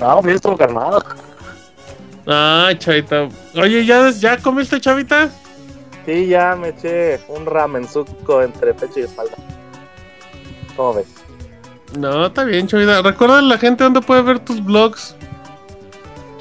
[0.00, 1.02] No, pues estuvo calmado.
[2.30, 3.28] Ay, chavita.
[3.54, 5.30] Oye, ¿ya, ¿ya comiste, chavita?
[6.04, 9.36] Sí, ya me eché un ramenzuco entre pecho y espalda.
[10.76, 11.06] ¿Cómo ves?
[11.98, 13.00] No, está bien, chavita.
[13.00, 15.16] Recuerda a la gente dónde puede ver tus vlogs.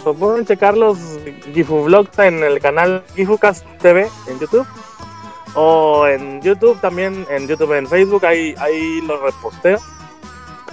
[0.04, 0.98] Pues pueden checar los
[1.54, 4.68] Gifu Vlogs en el canal GifuCast TV en YouTube.
[5.56, 9.80] O en YouTube también, en YouTube, en Facebook, ahí, ahí los reposteo.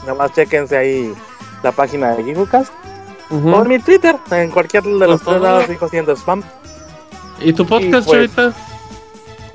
[0.01, 1.15] Nada más chequense ahí
[1.63, 2.73] la página de Gifucast.
[3.31, 6.43] O en mi Twitter, en cualquier de los Por tres lados fijo siendo spam.
[7.41, 8.53] ¿Y tu podcast, pues, Chavita?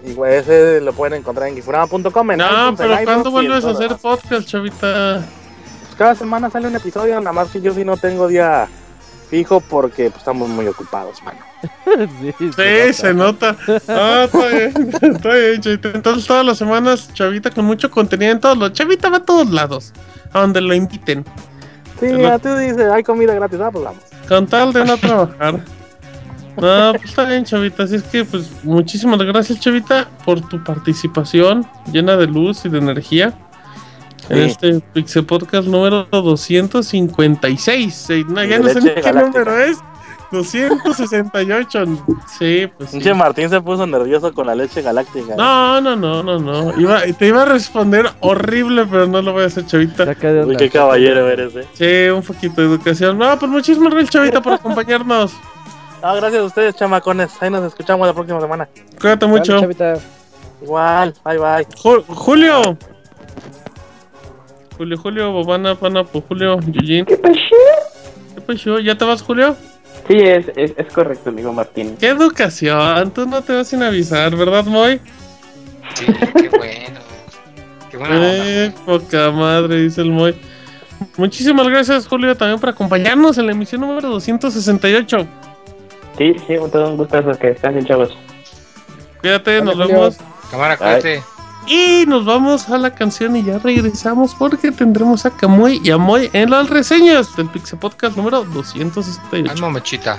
[0.03, 2.31] Y pues, ese lo pueden encontrar en gifurama.com.
[2.31, 5.23] en No, pero ¿cuándo vuelves a hacer podcast, Chavita?
[5.85, 8.67] Pues cada semana sale un episodio, nada más que yo sí no tengo día
[9.29, 11.39] fijo porque pues, estamos muy ocupados, mano.
[12.21, 13.55] sí, Sí, se nota.
[13.87, 15.91] Ah, está bien, está bien, Chavita.
[15.93, 18.73] Entonces todas las semanas, Chavita con mucho contenido en todos los...
[18.73, 19.93] Chavita va a todos lados,
[20.33, 21.25] a donde lo inviten.
[21.99, 24.03] Sí, ya tú dices, hay comida gratis, ah, pues vamos.
[24.27, 25.59] Con tal de no trabajar.
[26.57, 27.83] No, pues está bien, Chavita.
[27.83, 32.79] Así es que, pues, muchísimas gracias, Chavita, por tu participación llena de luz y de
[32.79, 33.33] energía
[34.29, 38.09] en este Pixel Podcast número 256.
[38.09, 39.77] Eh, No, ya no sé ni qué número es.
[40.31, 41.85] 268.
[42.37, 42.89] Sí, pues.
[42.89, 42.97] sí.
[42.97, 45.35] Pinche Martín se puso nervioso con la leche galáctica.
[45.35, 46.79] No, no, no, no, no.
[46.79, 50.03] Iba, te iba a responder horrible, pero no lo voy a hacer, Chavita.
[50.45, 51.67] Uy, qué caballero eres, eh.
[51.73, 53.17] Sí, un poquito de educación.
[53.17, 55.33] No, pues muchísimas gracias, Chavita, por acompañarnos.
[56.01, 57.29] Ah, gracias a ustedes, chamacones.
[57.41, 58.69] Ahí nos escuchamos la próxima semana.
[59.01, 59.59] Cuídate Dale, mucho.
[59.59, 59.97] chavita.
[60.61, 61.67] Igual, bye bye.
[61.75, 62.77] Ju- Julio.
[64.77, 67.03] Julio, Julio, Bobana, Panapo, Julio, Yujin.
[67.03, 67.35] ¿Qué pasó?
[68.33, 68.79] ¿Qué pasó?
[68.79, 69.57] ¿Ya te vas, Julio?
[70.09, 71.95] Sí, es, es, es correcto, amigo Martín.
[71.99, 73.11] ¡Qué educación!
[73.11, 74.99] Tú no te vas sin avisar, ¿verdad, Moy?
[75.93, 76.99] Sí, qué bueno.
[77.91, 78.33] Qué buena onda.
[78.47, 80.35] Eh, poca madre, dice el Moy.
[81.15, 85.27] Muchísimas gracias, Julio, también por acompañarnos en la emisión número 268.
[86.17, 88.17] Sí, sí, todo un gustazo que descansen, chavos.
[89.21, 89.87] Cuídate, nos Julio.
[89.89, 90.17] vemos.
[90.49, 91.21] Cámara, cuídate.
[91.69, 95.99] Y nos vamos a la canción y ya regresamos porque tendremos a Camuy y a
[95.99, 99.51] Moy en las reseñas del Pixel Podcast número 268.
[99.51, 100.17] Alma mechita.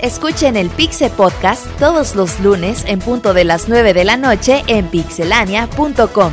[0.00, 4.62] Escuchen el Pixel Podcast todos los lunes en punto de las 9 de la noche
[4.68, 6.32] en pixelania.com.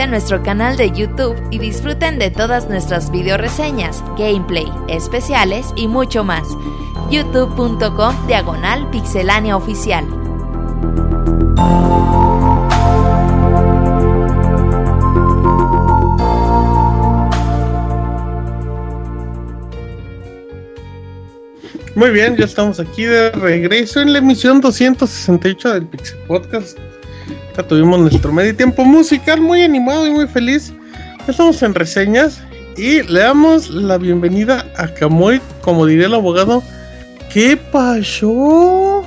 [0.00, 5.88] a nuestro canal de YouTube y disfruten de todas nuestras video reseñas, gameplay, especiales y
[5.88, 6.46] mucho más.
[7.10, 10.04] youtube.com diagonal pixelánea oficial.
[21.94, 26.78] Muy bien, ya estamos aquí de regreso en la emisión 268 del Pixel Podcast.
[27.56, 30.74] Ya tuvimos nuestro medio tiempo musical muy animado y muy feliz.
[31.26, 32.42] Ya estamos en reseñas
[32.76, 36.62] y le damos la bienvenida a Camoy, como diría el abogado.
[37.32, 39.04] ¿Qué pasó?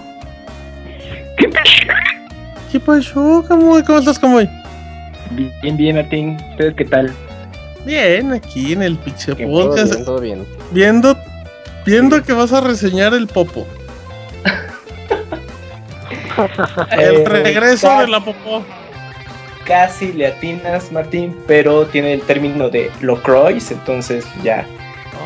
[1.38, 1.94] ¿Qué pasó?
[2.72, 3.84] ¿Qué pasó, Camoy?
[3.84, 4.50] ¿Cómo estás, Camoy?
[5.62, 6.38] Bien, bien, Martín.
[6.52, 7.14] ¿Ustedes qué tal?
[7.86, 9.94] Bien, aquí en el Pixel Que todo Podcast.
[9.94, 10.46] bien, todo bien.
[10.72, 11.16] Viendo,
[11.86, 13.68] viendo que vas a reseñar el Popo.
[16.92, 18.64] El Eh, regreso casi- de la Popó.
[19.66, 24.66] Casi le atinas, Martín, pero tiene el término de Locroix, entonces ya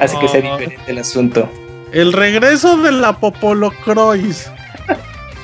[0.01, 0.57] hace que sea Ah.
[0.57, 1.49] diferente el asunto.
[1.93, 4.49] El regreso de la Popolocrois.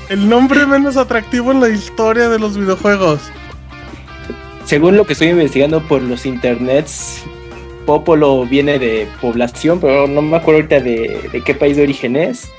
[0.09, 3.21] El nombre menos atractivo en la historia de los videojuegos.
[4.65, 7.23] Según lo que estoy investigando por los internets,
[7.85, 12.15] Popolo viene de población, pero no me acuerdo ahorita de, de qué país de origen
[12.15, 12.49] es.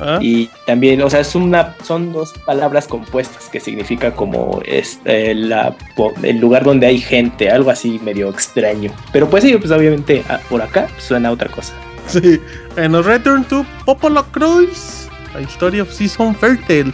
[0.00, 0.18] ¿Ah?
[0.20, 5.34] Y también, o sea, es una, son dos palabras compuestas que significa como es, eh,
[5.34, 8.90] la, po- el lugar donde hay gente, algo así medio extraño.
[9.12, 11.72] Pero pues sí, pues obviamente ah, por acá suena a otra cosa.
[12.08, 12.40] Sí.
[12.74, 15.08] Bueno, Return to Popolocrois.
[15.32, 16.92] La historia of Season Fertile.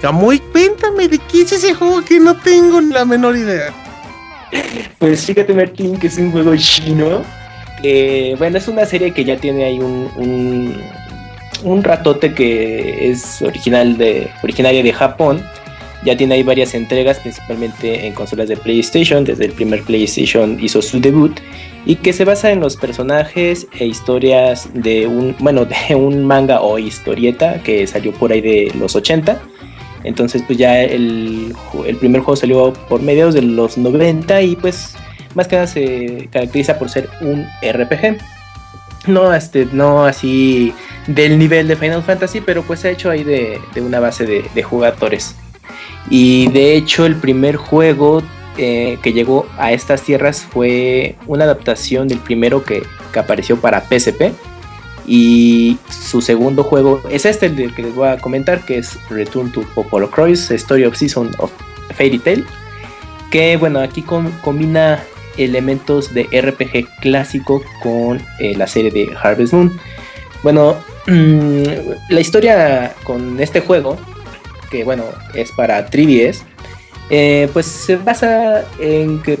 [0.00, 3.72] Camuy, cuéntame de qué es ese juego que no tengo la menor idea.
[4.98, 7.22] Pues fíjate, Martín, que es un juego chino.
[7.82, 10.76] que, bueno, es una serie que ya tiene ahí un, un,
[11.64, 15.42] un ratote que es original de, originaria de Japón.
[16.04, 19.24] Ya tiene ahí varias entregas, principalmente en consolas de PlayStation.
[19.24, 21.40] Desde el primer PlayStation hizo su debut.
[21.86, 26.60] Y que se basa en los personajes e historias de un, bueno, de un manga
[26.60, 29.40] o historieta que salió por ahí de los 80.
[30.04, 31.54] Entonces, pues ya el,
[31.86, 34.94] el primer juego salió por mediados de los 90 y pues
[35.34, 38.18] más que nada se caracteriza por ser un RPG.
[39.06, 40.72] No, este, no así
[41.06, 44.24] del nivel de Final Fantasy, pero pues se ha hecho ahí de, de una base
[44.26, 45.34] de, de jugadores.
[46.08, 48.22] Y de hecho el primer juego
[48.56, 52.82] eh, que llegó a estas tierras fue una adaptación del primero que,
[53.12, 54.32] que apareció para PSP.
[55.06, 59.52] Y su segundo juego es este, el que les voy a comentar, que es Return
[59.52, 61.50] to Popolo Croix, Story of Season of
[61.94, 62.46] Fairy Tail.
[63.30, 65.02] Que bueno, aquí com- combina
[65.36, 69.72] elementos de RPG clásico con eh, la serie de Harvest Moon.
[70.42, 73.96] Bueno, la historia con este juego,
[74.70, 75.04] que bueno,
[75.34, 76.42] es para 3DS,
[77.10, 79.38] eh, pues se basa en que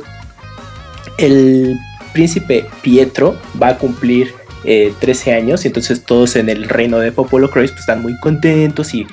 [1.18, 1.78] el
[2.12, 4.34] príncipe Pietro va a cumplir
[4.64, 8.18] eh, 13 años y entonces todos en el reino de Popolo Croix pues, están muy
[8.20, 9.06] contentos y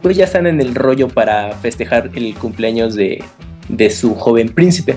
[0.00, 3.22] pues ya están en el rollo para festejar el cumpleaños de
[3.90, 4.96] su joven príncipe.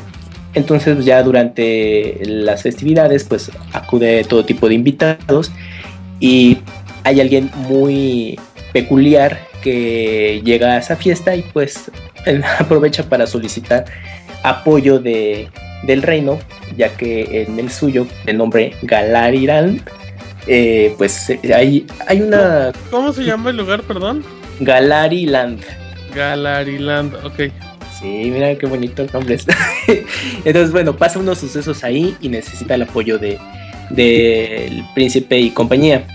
[0.56, 5.52] Entonces ya durante las festividades pues acude todo tipo de invitados
[6.20, 6.58] y
[7.04, 8.40] hay alguien muy
[8.74, 11.92] peculiar que llega a esa fiesta y pues
[12.60, 13.86] aprovecha para solicitar
[14.44, 15.50] apoyo de,
[15.84, 16.40] del reino,
[16.78, 19.82] ya que en el suyo, de nombre Galariran,
[20.48, 24.24] eh, pues hay, hay una ¿Cómo se llama el lugar, perdón?
[24.60, 25.62] Galariland.
[26.14, 27.52] Galariland, ok.
[28.06, 29.48] Sí, mira qué bonito nombre es.
[30.46, 33.40] Entonces, bueno, pasa unos sucesos ahí y necesita el apoyo de
[33.90, 36.06] del príncipe y compañía.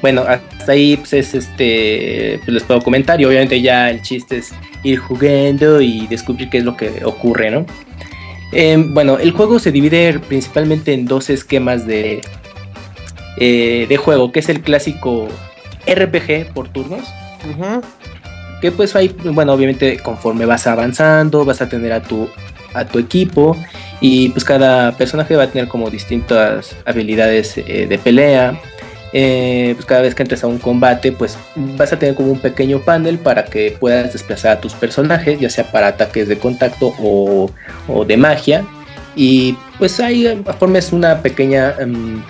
[0.00, 4.38] Bueno, hasta ahí pues es este pues les puedo comentar y obviamente ya el chiste
[4.38, 7.64] es ir jugando y descubrir qué es lo que ocurre, ¿no?
[8.52, 12.20] Eh, bueno, el juego se divide principalmente en dos esquemas de,
[13.36, 15.28] eh, de juego, que es el clásico
[15.86, 17.04] RPG por turnos,
[17.48, 17.82] Ujú.
[18.60, 22.28] Que pues ahí, bueno, obviamente conforme vas avanzando, vas a tener a tu,
[22.74, 23.56] a tu equipo
[24.00, 28.60] y pues cada personaje va a tener como distintas habilidades eh, de pelea.
[29.14, 32.40] Eh, pues cada vez que entres a un combate, pues vas a tener como un
[32.40, 36.94] pequeño panel para que puedas desplazar a tus personajes, ya sea para ataques de contacto
[37.00, 37.50] o,
[37.88, 38.66] o de magia.
[39.16, 42.22] Y pues ahí formes una pequeña, em,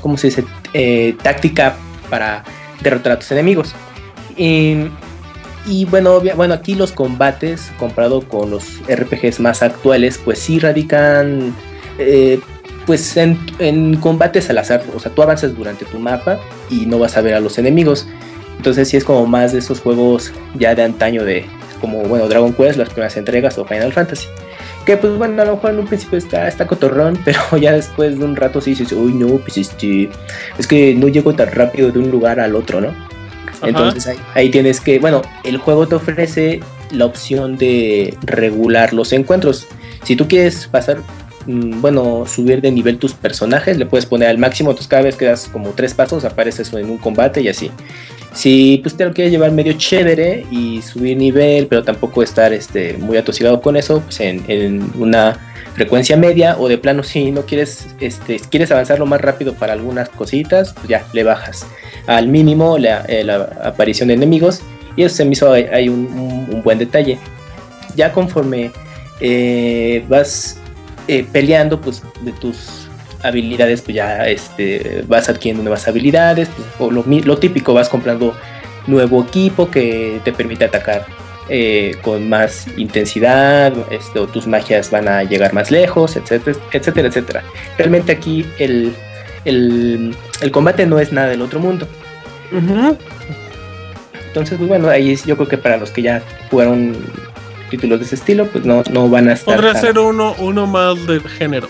[0.00, 0.44] ¿cómo se dice?
[0.74, 1.74] Eh, táctica
[2.08, 2.44] para
[2.82, 3.74] derrotar a tus enemigos.
[4.36, 4.86] Y,
[5.66, 11.54] y bueno, bueno, aquí los combates, comparado con los RPGs más actuales, pues sí radican
[11.98, 12.40] eh,
[12.86, 14.82] pues en, en combates al azar.
[14.94, 16.38] O sea, tú avanzas durante tu mapa
[16.70, 18.06] y no vas a ver a los enemigos.
[18.56, 21.46] Entonces sí es como más de esos juegos ya de antaño de
[21.80, 24.26] como, bueno, Dragon Quest, las primeras entregas o Final Fantasy.
[24.84, 28.18] Que pues bueno, a lo mejor en un principio está, está cotorrón, pero ya después
[28.18, 30.10] de un rato sí dices, uy no, pues este,
[30.58, 33.09] es que no llego tan rápido de un lugar al otro, ¿no?
[33.62, 36.60] Entonces ahí, tienes que, bueno, el juego te ofrece
[36.90, 39.66] la opción de regular los encuentros.
[40.04, 40.98] Si tú quieres pasar,
[41.46, 45.16] mm, bueno, subir de nivel tus personajes, le puedes poner al máximo, entonces cada vez
[45.16, 47.70] que das como tres pasos apareces en un combate y así.
[48.32, 52.96] Si pues te lo quieres llevar medio chévere y subir nivel, pero tampoco estar este,
[52.96, 55.38] muy atosigado con eso, pues en, en una
[55.74, 60.08] frecuencia media o de plano si no quieres este quieres avanzarlo más rápido para algunas
[60.08, 61.66] cositas pues ya le bajas.
[62.06, 63.26] Al mínimo la, eh,
[63.62, 64.62] aparición de enemigos
[64.96, 67.18] y eso se me hizo hay un buen detalle.
[67.96, 68.70] Ya conforme
[69.20, 70.58] eh, vas
[71.08, 72.79] eh, peleando pues de tus
[73.22, 78.34] habilidades pues ya este vas adquiriendo nuevas habilidades pues, o lo, típico vas comprando
[78.86, 81.06] nuevo equipo que te permite atacar
[81.48, 87.08] eh, con más intensidad, este, o tus magias van a llegar más lejos, etcétera, etcétera,
[87.08, 87.42] etcétera.
[87.76, 88.94] Realmente aquí el,
[89.44, 91.88] el, el combate no es nada del otro mundo.
[94.28, 96.96] Entonces, pues bueno, ahí es- yo creo que para los que ya jugaron
[97.68, 99.56] títulos de ese estilo, pues no, no van a estar.
[99.56, 101.68] Podría tan- ser uno, uno más del género.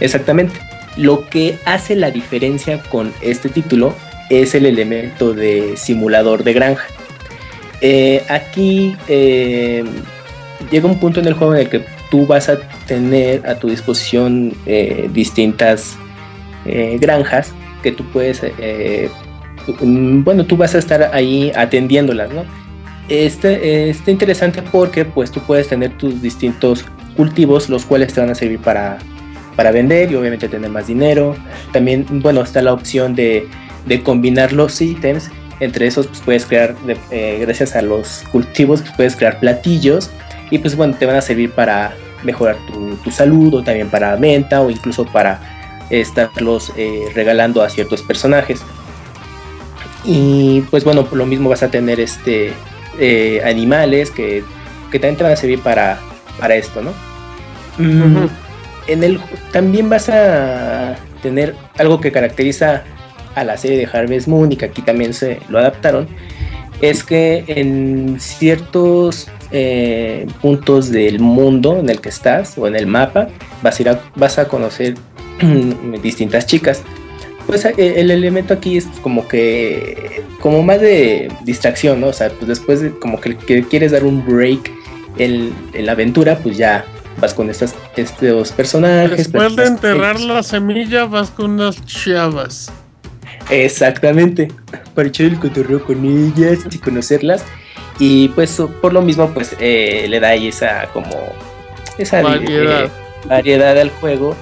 [0.00, 0.58] Exactamente.
[0.96, 3.94] Lo que hace la diferencia con este título
[4.30, 6.84] es el elemento de simulador de granja.
[7.80, 9.84] Eh, aquí eh,
[10.70, 13.68] llega un punto en el juego en el que tú vas a tener a tu
[13.68, 15.96] disposición eh, distintas
[17.00, 18.42] granjas que tú puedes,
[19.80, 22.44] bueno, tú vas a estar ahí atendiéndolas, ¿no?
[23.08, 26.84] Este, está interesante porque pues tú puedes tener tus distintos
[27.16, 28.98] cultivos, los cuales te van a servir para,
[29.58, 31.34] para vender y obviamente tener más dinero.
[31.72, 33.48] También, bueno, está la opción de,
[34.04, 35.32] combinar los ítems.
[35.58, 36.76] Entre esos, pues puedes crear,
[37.10, 40.10] eh, gracias a los cultivos, pues, puedes crear platillos
[40.52, 42.56] y pues bueno, te van a servir para mejorar
[43.02, 45.40] tu, salud o también para venta o incluso para
[45.90, 48.60] estarlos eh, regalando a ciertos personajes.
[50.04, 52.52] Y pues bueno, lo mismo vas a tener este
[53.00, 54.44] eh, animales que,
[54.92, 55.98] que también te van a servir para,
[56.38, 56.92] para esto, ¿no?
[57.76, 58.28] Mm,
[58.88, 59.20] en el
[59.52, 62.82] también vas a tener algo que caracteriza
[63.34, 66.08] a la serie de Harvest Moon y que aquí también se lo adaptaron
[66.80, 72.86] es que en ciertos eh, puntos del mundo en el que estás o en el
[72.86, 73.28] mapa
[73.62, 74.94] vas a ir vas a conocer
[76.02, 76.82] distintas chicas.
[77.46, 82.28] Pues eh, el elemento aquí es como que como más de distracción no o sea
[82.30, 84.70] pues después de como que, que quieres dar un break
[85.16, 86.84] en, en la aventura pues ya
[87.20, 92.70] vas con estas estos personajes Después de enterrar la semilla, vas con unas chavas.
[93.50, 94.48] Exactamente,
[94.94, 97.44] para echar el cotorreo con ellas y conocerlas.
[97.98, 101.10] Y pues por lo mismo, pues eh, le da ahí esa como
[101.96, 102.84] esa Variedad.
[102.84, 102.90] eh,
[103.26, 104.36] variedad al juego.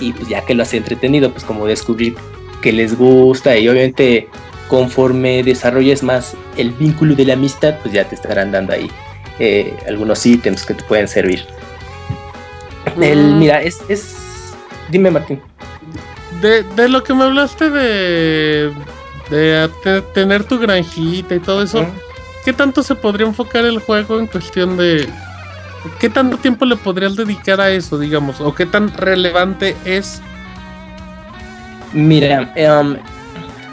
[0.00, 2.16] Y pues ya que lo hace entretenido, pues como descubrir
[2.60, 3.56] que les gusta.
[3.56, 4.28] Y obviamente
[4.68, 8.90] conforme desarrolles más el vínculo de la amistad, pues ya te estarán dando ahí
[9.38, 11.44] eh, algunos ítems que te pueden servir.
[13.00, 14.16] El, mira, es, es...
[14.90, 15.40] Dime Martín.
[16.40, 18.72] De, de lo que me hablaste de,
[19.30, 21.86] de tener tu granjita y todo eso,
[22.44, 25.08] ¿qué tanto se podría enfocar el juego en cuestión de...
[25.98, 28.40] ¿Qué tanto tiempo le podrías dedicar a eso, digamos?
[28.40, 30.20] ¿O qué tan relevante es?
[31.92, 32.96] Mira, em,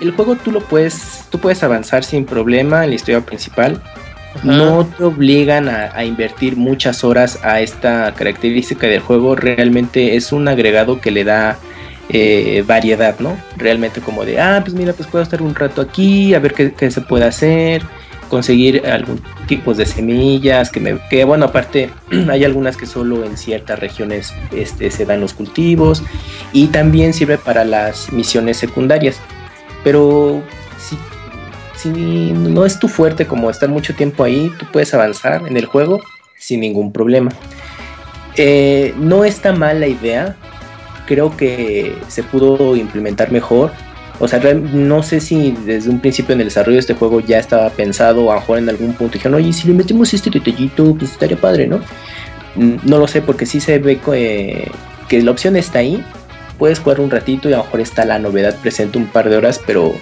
[0.01, 3.81] el juego tú lo puedes, tú puedes avanzar sin problema en la historia principal.
[4.43, 9.35] No te obligan a, invertir muchas horas a esta característica del juego.
[9.35, 11.57] Realmente es un agregado que le da
[12.09, 13.37] eh, variedad, ¿no?
[13.57, 16.73] Realmente como de, ah, pues mira, pues puedo estar un rato aquí, a ver qué,
[16.73, 17.83] qué se puede hacer,
[18.29, 21.89] conseguir algún tipo de semillas, que, me, que bueno, aparte
[22.29, 26.03] hay algunas que solo en ciertas regiones este, se dan los cultivos
[26.53, 29.19] y también sirve para las misiones secundarias.
[29.83, 30.41] Pero
[30.77, 30.97] si,
[31.81, 35.65] si no es tu fuerte como estar mucho tiempo ahí, tú puedes avanzar en el
[35.65, 36.01] juego
[36.37, 37.31] sin ningún problema.
[38.35, 40.35] Eh, no está mal la idea,
[41.07, 43.71] creo que se pudo implementar mejor.
[44.19, 47.39] O sea, no sé si desde un principio en el desarrollo de este juego ya
[47.39, 50.93] estaba pensado, a lo mejor en algún punto dijeron, oye, si le metemos este detallito,
[50.95, 51.77] pues estaría padre, ¿no?
[52.55, 54.69] Mm, No lo sé, porque sí se ve que,
[55.07, 56.03] que la opción está ahí.
[56.57, 59.37] Puedes jugar un ratito y a lo mejor está la novedad presente un par de
[59.37, 59.93] horas, pero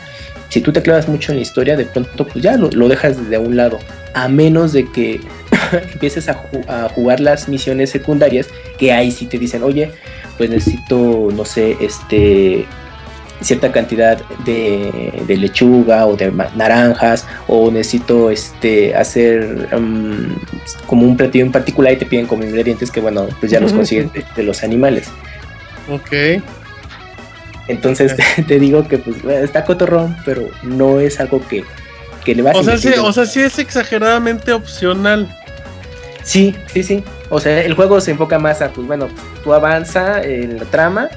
[0.49, 3.30] si tú te clavas mucho en la historia, de pronto pues ya lo, lo dejas
[3.30, 3.80] de un lado.
[4.14, 5.19] A menos de que
[5.94, 8.48] empieces a, ju- a jugar las misiones secundarias,
[8.78, 9.91] que ahí sí te dicen, oye,
[10.38, 12.65] pues necesito, no sé, este,
[13.41, 20.36] cierta cantidad de, de lechuga o de naranjas o necesito este hacer mm,
[20.88, 23.74] como un platillo en particular y te piden como ingredientes que bueno pues ya los
[23.74, 25.07] consigues de, de los animales
[25.88, 26.41] Ok.
[27.68, 31.64] Entonces te, te digo que pues está cotorrón pero no es algo que,
[32.23, 35.34] que le vas O a sea, sí, o sea, sí es exageradamente opcional.
[36.23, 37.03] Sí, sí, sí.
[37.30, 39.07] O sea, el juego se enfoca más a, pues bueno,
[39.44, 41.10] tú avanza en la trama,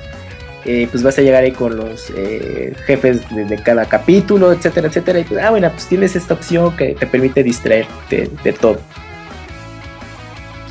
[0.65, 4.87] eh, pues vas a llegar ahí con los eh, jefes de, de cada capítulo, etcétera,
[4.89, 5.19] etcétera.
[5.19, 8.81] Y pues, ah, bueno, pues tienes esta opción que te permite distraerte de todo.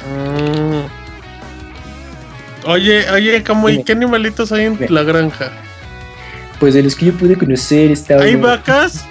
[0.10, 0.99] Mm.
[2.65, 4.89] Oye, oye, como, ¿y qué animalitos hay en Dime.
[4.89, 5.51] la granja?
[6.60, 8.19] Pues de los que yo pude conocer está.
[8.22, 9.06] ¿Hay vacas?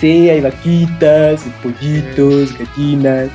[0.00, 3.28] Sí, hay vaquitas, pollitos, gallinas.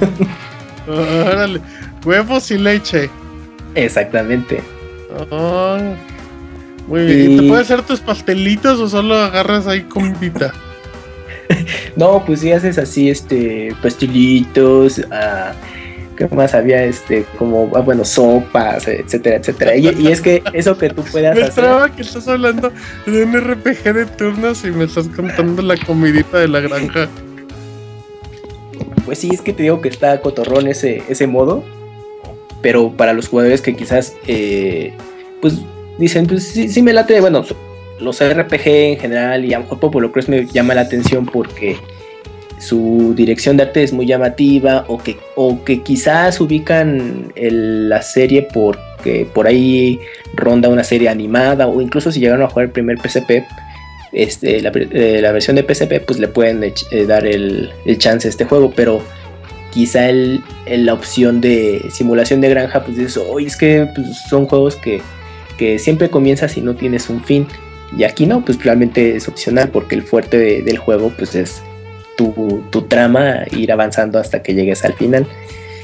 [0.86, 1.60] Órale.
[2.04, 3.08] Huevos y leche.
[3.74, 4.62] Exactamente.
[5.30, 5.78] Ah,
[6.86, 7.30] muy bien.
[7.30, 10.52] ¿Y Y- ¿Te puedes hacer tus pastelitos o solo agarras ahí comidita?
[11.96, 15.52] No, pues si haces así, este, pastelitos, ah,
[16.16, 16.84] ¿qué más había?
[16.84, 19.76] Este, como, ah, bueno, sopas, etcétera, etcétera.
[19.76, 22.72] Y, y es que eso que tú puedas Me hacer, esperaba que estás hablando
[23.06, 27.08] de un RPG de turnos y me estás contando la comidita de la granja.
[29.04, 31.64] pues sí, es que te digo que está cotorrón ese, ese modo,
[32.62, 34.92] pero para los jugadores que quizás, eh,
[35.40, 35.60] pues
[35.98, 37.44] dicen, pues sí, sí me late, bueno,
[38.00, 41.76] los RPG en general y a lo mejor Popolo Cross me llama la atención porque
[42.58, 48.48] su dirección de arte es muy llamativa o que, o que quizás ubican la serie
[48.52, 49.98] porque por ahí
[50.34, 53.44] ronda una serie animada o incluso si llegaron a jugar el primer PSP,
[54.12, 58.30] este, la, eh, la versión de PSP pues le pueden eh, dar el, chance a
[58.30, 59.02] este juego, pero
[59.72, 64.46] quizá el, la opción de simulación de granja pues dices, oye es que pues, son
[64.46, 65.00] juegos que,
[65.58, 67.46] que siempre comienzas y no tienes un fin.
[67.96, 71.62] Y aquí no, pues realmente es opcional porque el fuerte de- del juego pues es
[72.16, 75.26] tu, tu trama, ir avanzando hasta que llegues al final.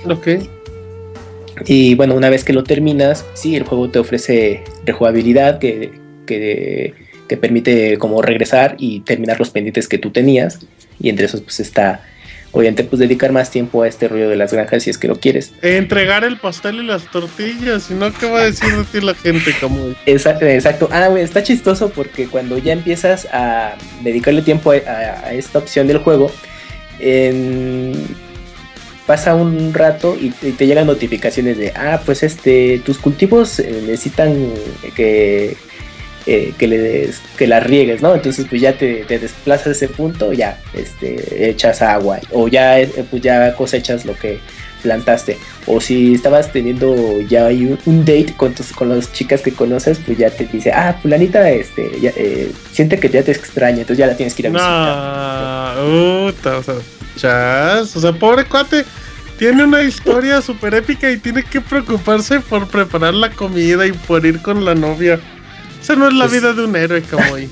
[0.08, 0.28] Ok.
[1.66, 5.92] Y bueno, una vez que lo terminas, sí, el juego te ofrece rejugabilidad que,
[6.26, 6.94] que
[7.26, 10.60] te permite como regresar y terminar los pendientes que tú tenías.
[10.98, 12.02] Y entre esos pues está,
[12.52, 15.16] obviamente, pues dedicar más tiempo a este rollo de las granjas si es que lo
[15.16, 15.52] quieres.
[15.62, 19.14] Entregar el pastel y las tortillas, si no, ¿qué va a decir de ti la
[19.14, 19.54] gente?
[19.60, 19.94] Como...
[20.06, 20.88] Exacto, exacto.
[20.92, 25.58] Ah, güey, está chistoso porque cuando ya empiezas a dedicarle tiempo a, a- a esta
[25.58, 26.30] opción del juego,
[29.06, 33.58] pasa un rato y te, y te llegan notificaciones de, ah, pues este, tus cultivos
[33.58, 34.52] eh, necesitan
[34.94, 35.56] que,
[36.26, 38.14] eh, que, les, que las riegues, ¿no?
[38.14, 42.80] Entonces pues ya te, te desplazas a ese punto, ya este, echas agua o ya,
[42.80, 44.38] eh, pues ya cosechas lo que
[44.82, 45.38] plantaste.
[45.66, 49.98] O si estabas teniendo ya un, un date con, tus, con las chicas que conoces,
[50.04, 54.06] pues ya te dice, ah, fulanita, este, eh, siente que ya te extraña, entonces ya
[54.06, 55.76] la tienes que ir a visitar.
[55.76, 56.74] No, o sea,
[57.16, 58.84] chas, o sea, pobre cuate,
[59.38, 64.24] tiene una historia súper épica y tiene que preocuparse por preparar la comida y por
[64.26, 65.20] ir con la novia.
[65.82, 67.48] Esa no es la Pues- vida de un héroe, como ahí.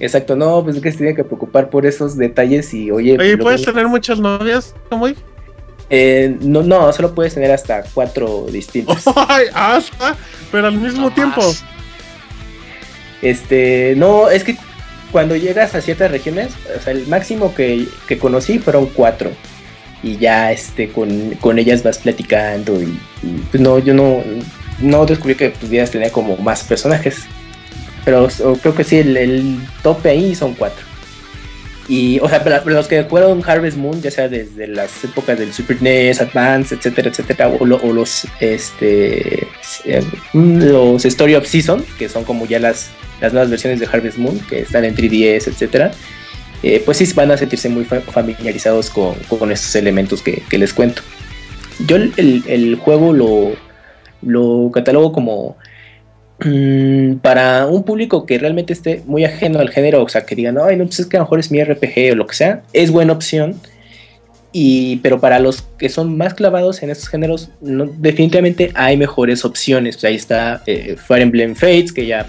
[0.00, 3.16] Exacto, no, pues es que se tiene que preocupar por esos detalles y oye, Oye,
[3.18, 5.14] luego- ¿puedes tener muchas novias, como ahí?
[5.90, 9.04] eh, no, no, solo puedes tener hasta cuatro distintas.
[9.28, 10.16] Ay, hasta,
[10.50, 11.40] pero al mismo tiempo.
[13.20, 14.56] Este, no, es que
[15.12, 19.30] cuando llegas a ciertas regiones, o sea, el máximo que, que conocí fueron cuatro.
[20.02, 24.20] Y ya este, con, con ellas vas platicando y, y, pues no, yo no,
[24.80, 27.20] no descubrí que pudieras tener como más personajes.
[28.04, 28.28] Pero
[28.60, 30.84] creo que sí, el, el tope ahí son cuatro.
[31.88, 35.52] Y, o sea, pero los que fueron Harvest Moon, ya sea desde las épocas del
[35.52, 39.46] Super NES, Advance, etcétera, etcétera, o, lo- o los, este,
[39.84, 40.02] eh,
[40.32, 44.38] los Story of Season, que son como ya las, las nuevas versiones de Harvest Moon,
[44.48, 45.90] que están en 3DS, etcétera,
[46.62, 50.58] eh, pues sí van a sentirse muy fa- familiarizados con, con estos elementos que, que
[50.58, 51.02] les cuento.
[51.86, 53.52] Yo el, el- juego lo,
[54.22, 55.56] lo catalogo como
[57.22, 60.76] para un público que realmente esté muy ajeno al género, o sea, que digan, ay,
[60.76, 62.90] no, pues es que a lo mejor es mi RPG o lo que sea, es
[62.90, 63.56] buena opción.
[64.54, 69.44] Y, pero para los que son más clavados en estos géneros, no- definitivamente hay mejores
[69.46, 69.96] opciones.
[69.96, 72.26] Sea, ahí está eh, Fire Emblem Fates, que ya,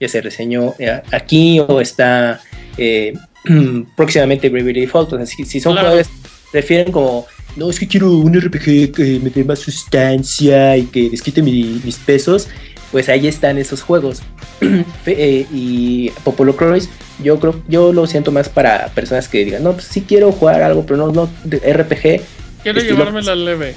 [0.00, 2.40] ya se reseñó eh, aquí, o está
[2.78, 3.14] eh,
[3.96, 5.14] próximamente Bravely Default.
[5.14, 5.88] O sea, si, si son Claro.
[5.88, 6.08] jugadores
[6.52, 7.26] prefieren como,
[7.56, 11.42] no, es que quiero un RPG que me dé más sustancia y que les quite
[11.42, 12.46] mi- mis pesos,
[12.92, 14.22] pues ahí están esos juegos.
[15.06, 16.88] Eh, y Popolo Cross,
[17.22, 20.62] yo creo, yo lo siento más para personas que digan, no, pues sí quiero jugar
[20.62, 22.20] algo, pero no, no, RPG,
[22.62, 23.74] Quiero estilo- llevármela leve.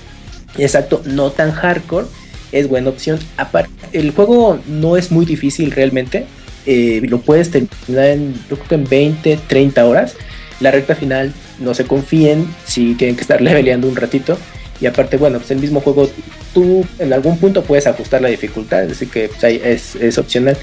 [0.57, 2.07] exacto, no tan hardcore,
[2.53, 3.19] es buena opción.
[3.35, 6.25] Aparte, el juego no es muy difícil realmente.
[6.65, 10.15] eh, lo puedes terminar en, yo creo que en 20, 30 horas.
[10.59, 14.37] La recta final, no se confíen, si tienen que estar leveleando un ratito.
[14.81, 16.09] Y aparte, bueno, pues el mismo juego,
[16.57, 20.57] tú en algún punto puedes ajustar la dificultad, así que pues, ahí es, es opcional.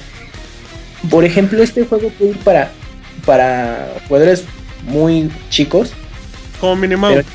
[1.09, 2.73] Por ejemplo, este juego puede ir para,
[3.25, 4.43] para jugadores
[4.83, 5.93] muy chicos.
[6.59, 7.13] Como Minimau.
[7.13, 7.27] Pero-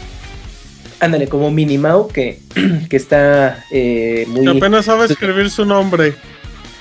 [1.01, 2.41] Ándale, como Minimau, que,
[2.91, 4.45] que está eh, muy...
[4.45, 6.13] Que apenas sabe escribir su nombre.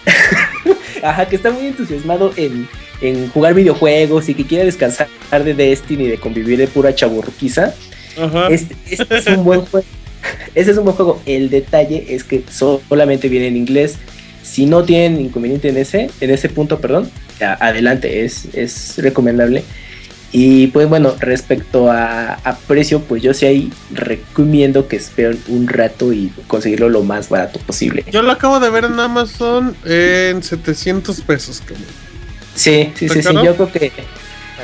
[1.02, 2.68] Ajá, que está muy entusiasmado en,
[3.00, 7.74] en jugar videojuegos y que quiere descansar de Destiny y de convivir de pura chaburruquiza.
[8.22, 8.50] Ajá.
[8.50, 9.88] Este, este es un buen juego.
[10.56, 11.22] Este es un buen juego.
[11.26, 13.98] El detalle es que solamente viene en inglés.
[14.42, 19.64] Si no tienen inconveniente en ese, en ese punto, perdón, adelante, es, es recomendable.
[20.32, 25.68] Y pues bueno, respecto a, a precio, pues yo sí ahí recomiendo que esperen un
[25.68, 28.06] rato y conseguirlo lo más barato posible.
[28.12, 31.64] Yo lo acabo de ver en Amazon en 700 pesos.
[32.54, 33.92] Sí, sí, sí, sí, yo creo que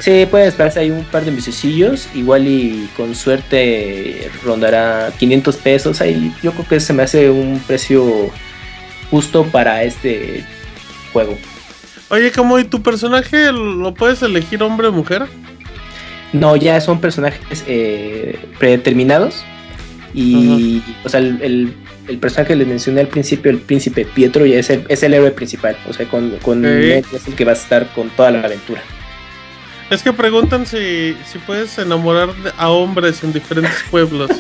[0.02, 6.02] sí, pueden esperarse ahí un par de mesecillos, igual y con suerte rondará 500 pesos,
[6.02, 8.30] ahí yo creo que se me hace un precio
[9.12, 10.44] justo para este
[11.14, 11.38] juego.
[12.10, 15.26] Oye, como y tu personaje lo puedes elegir hombre o mujer?
[16.34, 19.44] No, ya son personajes eh, predeterminados.
[20.14, 21.74] Y, o sea, el, el-
[22.08, 25.16] el personaje que les mencioné al principio, el príncipe Pietro, ya es el, es el
[25.16, 26.64] héroe principal, o sea, con, con
[27.16, 28.82] es el que va a estar con toda la aventura.
[29.90, 34.32] Es que preguntan si, si puedes enamorar a hombres en diferentes pueblos.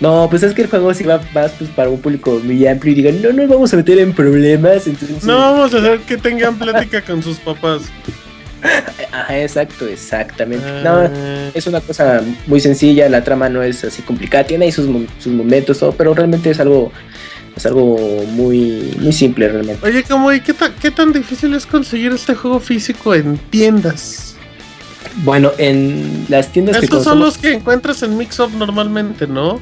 [0.00, 2.92] No, pues es que el juego sí va más pues, para un público muy amplio
[2.92, 4.86] y digan, no nos vamos a meter en problemas.
[4.86, 7.82] Entonces, No vamos a hacer que tengan plática con sus papás.
[9.12, 10.66] Ajá, exacto, exactamente.
[10.66, 10.82] Ah.
[11.08, 14.86] No, es una cosa muy sencilla, la trama no es así complicada, tiene ahí sus,
[15.18, 16.92] sus momentos, todo, pero realmente es algo,
[17.56, 17.96] es algo
[18.32, 19.86] muy, muy simple realmente.
[19.86, 24.31] Oye, como y qué, ta- qué tan difícil es conseguir este juego físico en tiendas?
[25.18, 29.60] Bueno, en las tiendas que Estos son los que encuentras en Mix Up normalmente, ¿no?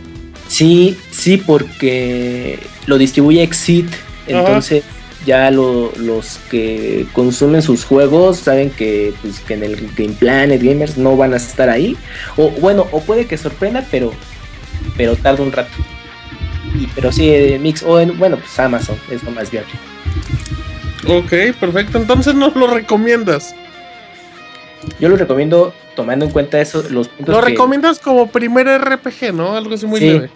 [0.49, 3.87] Sí, sí, porque lo distribuye Exit,
[4.27, 4.85] entonces
[5.27, 10.63] ya lo- los que consumen sus juegos saben que, pues, que en el Game Planet
[10.63, 11.97] Gamers no van a estar ahí.
[12.37, 14.13] O bueno, o puede que sorprenda, pero,
[14.97, 15.71] pero tarda un rato.
[16.75, 19.73] Y, pero sí, Mix o en, bueno, pues Amazon es lo más viable.
[21.07, 21.99] Ok, perfecto.
[21.99, 23.55] Entonces nos lo recomiendas.
[24.99, 29.33] Yo lo recomiendo tomando en cuenta eso, los puntos Lo que- recomiendas como primer RPG,
[29.35, 29.57] ¿no?
[29.57, 30.07] Algo así muy Sí.
[30.07, 30.31] leve.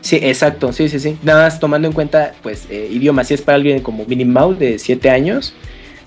[0.00, 1.18] Sí, exacto, sí, sí, sí.
[1.22, 4.78] Nada más tomando en cuenta, pues, eh, idioma, si es para alguien como Minimau de
[4.78, 5.54] 7 años.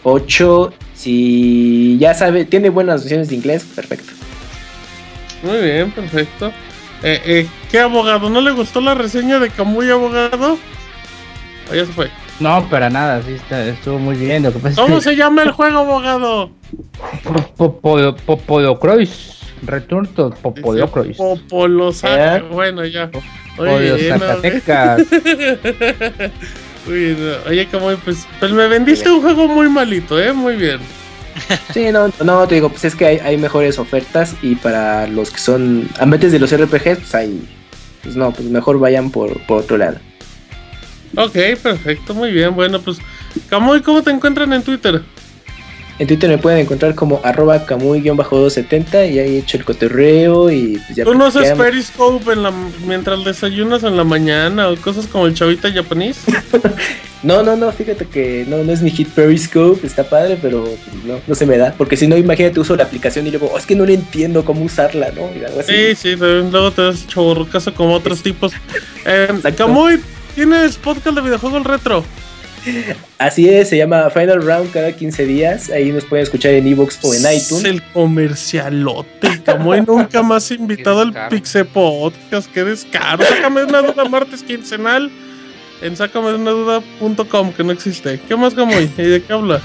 [0.03, 4.13] 8, si ya sabe, tiene buenas nociones de inglés, perfecto.
[5.43, 6.51] Muy bien, perfecto.
[7.03, 8.29] Eh, eh, ¿Qué abogado?
[8.29, 10.57] ¿No le gustó la reseña de Camuy Abogado?
[11.73, 12.09] Ya se fue.
[12.41, 14.43] No, para nada, sí, está, estuvo muy bien.
[14.43, 16.49] Lo que pasa ¿Cómo es se llama el juego, abogado?
[17.23, 19.37] que Popolo- Popolocrois.
[19.63, 21.17] Return to Popolocrois.
[21.17, 22.43] Popolo Saca- ¿Eh?
[22.51, 23.11] Bueno, ya.
[23.57, 25.01] Oye, no, Zacatecas.
[26.87, 27.49] Uy, no.
[27.49, 30.33] Oye, Camuy, pues, pues me vendiste un juego muy malito, ¿eh?
[30.33, 30.79] Muy bien.
[31.73, 35.31] Sí, no, no, te digo, pues es que hay, hay mejores ofertas y para los
[35.31, 37.47] que son amantes de los RPGs, pues hay,
[38.03, 39.97] pues no, pues mejor vayan por, por otro lado.
[41.15, 42.55] Ok, perfecto, muy bien.
[42.55, 42.97] Bueno, pues,
[43.49, 45.01] Camuy, ¿cómo te encuentran en Twitter?
[45.99, 50.79] En Twitter me pueden encontrar como arroba camuy-270 y ahí he hecho el cotorreo y
[50.87, 51.51] pues ya ¿Tú no haces.
[51.51, 52.51] Periscope en la,
[52.87, 56.21] mientras desayunas en la mañana o cosas como el chavita japonés?
[57.23, 60.67] No, no, no, fíjate que no, no es mi hit Periscope, está padre, pero
[61.05, 61.71] no, no se me da.
[61.77, 64.43] Porque si no, imagínate, uso la aplicación y luego, "Oh, es que no le entiendo
[64.43, 65.29] cómo usarla, ¿no?
[65.39, 65.71] Y algo así.
[65.71, 68.53] Sí, sí, luego te das chaburrucazo como otros tipos.
[69.05, 69.99] Eh, Camuy,
[70.35, 72.03] ¿tienes podcast de videojuegos retro?
[73.17, 75.69] Así es, se llama Final Round cada 15 días.
[75.71, 77.65] Ahí nos pueden escuchar en Evox o en Es iTunes.
[77.65, 79.41] el comercialote.
[79.43, 82.51] Camuy nunca más invitado al Pixel Podcast.
[82.53, 83.23] Qué descaro.
[83.25, 85.09] Sácame de una duda martes quincenal
[85.81, 88.19] en sácamedeunaduda.com que no existe.
[88.27, 88.89] ¿Qué más, Camuy?
[88.95, 89.59] ¿Y de qué habla?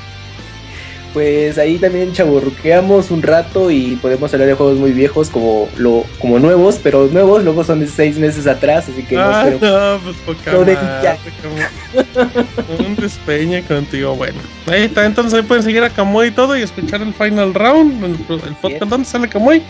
[1.17, 6.05] Pues ahí también chaburruqueamos un rato y podemos hablar de juegos muy viejos como, lo,
[6.19, 9.95] como nuevos, pero nuevos luego son de 6 meses atrás, así que no Ah, espero.
[9.95, 11.17] no, pues poca No, ya.
[11.41, 12.87] Camuy.
[12.87, 14.15] Un despeñe contigo.
[14.15, 15.07] Bueno, ahí está.
[15.07, 18.55] Entonces ahí pueden seguir a Camuy y todo y escuchar el final round, el, el
[18.57, 19.63] podcast donde sale Camuy.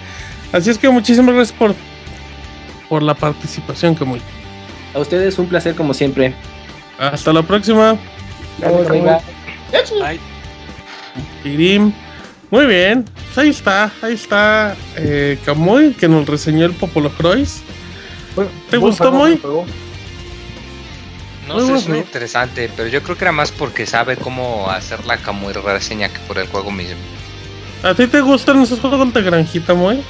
[0.51, 1.77] Así es que muchísimas gracias por,
[2.89, 4.21] por la participación, Camuy.
[4.95, 6.35] A ustedes un placer como siempre.
[6.99, 7.97] Hasta la próxima.
[8.59, 9.21] Vamos, arriba.
[12.51, 17.63] Muy bien, pues ahí está, ahí está eh, Camuy que nos reseñó el Popolo Croix.
[18.71, 19.67] ¿Te gustó juego.
[21.49, 24.69] No Muy sé, es muy interesante, pero yo creo que era más porque sabe cómo
[24.71, 26.97] hacerla como reseña que por el juego mismo.
[27.83, 30.03] ¿A ti te gustan esos juegos de granjita, muy?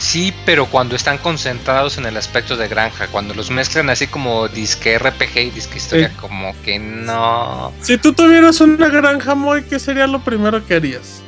[0.00, 4.48] Sí, pero cuando están concentrados en el aspecto de granja, cuando los mezclan así como
[4.48, 6.14] disque RPG y disque historia, Sí.
[6.18, 7.70] como que no.
[7.82, 11.22] Si tú tuvieras una granja, muy, ¿qué sería lo primero que harías?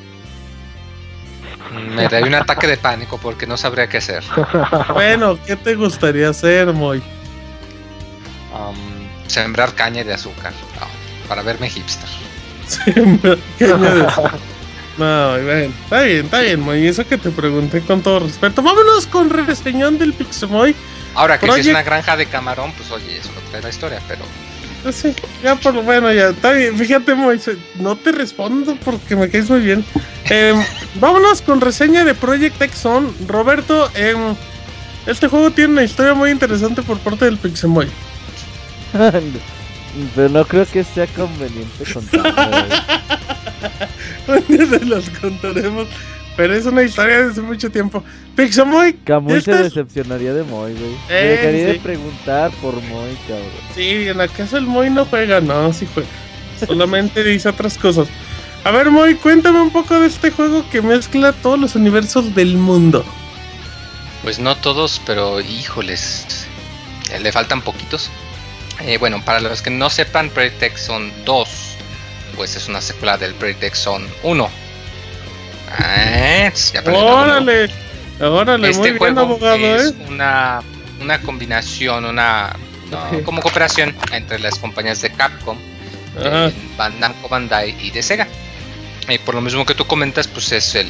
[1.95, 4.25] Me daría un ataque de pánico porque no sabría qué hacer.
[4.95, 7.03] Bueno, ¿qué te gustaría hacer, Moy?
[8.55, 8.75] Um,
[9.27, 10.87] sembrar caña de azúcar, no,
[11.29, 12.09] para verme hipster.
[12.67, 14.33] Siempre, caña de azúcar.
[14.99, 16.87] No, bueno, está bien, está bien, Moy.
[16.87, 18.63] Eso que te pregunté con todo respeto.
[18.63, 20.75] Vámonos con reseñón del Pixemoy.
[21.15, 24.23] Ahora que si es una granja de camarón, pues oye, eso trae la historia, pero
[24.83, 26.77] Pues sí, ya por lo bueno, ya está bien.
[26.77, 27.41] Fíjate, Moy,
[27.77, 29.85] no te respondo porque me caes muy bien.
[30.29, 30.57] Em,
[30.97, 33.15] vámonos con reseña de Project X On.
[33.27, 34.35] Roberto, em,
[35.07, 37.89] este juego tiene una historia muy interesante por parte del Pixemoy.
[40.15, 42.33] Pero no creo que sea conveniente contarlo.
[44.29, 45.89] Un día se los contaremos.
[46.37, 48.03] Pero es una historia de hace mucho tiempo.
[48.35, 50.91] Pixemoy, Camuy se decepcionaría de Moy, güey.
[51.09, 53.51] Me Eh, dejaría de preguntar por Moy, cabrón.
[53.75, 56.09] Sí, en acaso el Moy no juega, no, sí juega.
[56.67, 58.09] Solamente dice otras cosas.
[58.65, 62.57] A ver, Moy, cuéntame un poco de este juego que mezcla todos los universos del
[62.57, 63.05] mundo.
[64.23, 66.47] Pues no todos, pero híjoles,
[67.21, 68.09] le faltan poquitos.
[68.81, 71.72] Eh, bueno, para los que no sepan, Project X son 2,
[72.37, 74.51] pues es una secuela del Project son 1.
[75.71, 76.83] Ah, ya.
[76.93, 77.71] Órale,
[78.21, 79.95] órale, Este muy bien, juego abogado, es ¿eh?
[80.09, 80.61] una,
[81.01, 82.55] una combinación, una
[82.91, 85.57] no, como cooperación entre las compañías de Capcom,
[86.99, 88.27] Namco Bandai y de Sega.
[89.09, 90.89] Y por lo mismo que tú comentas, pues es el,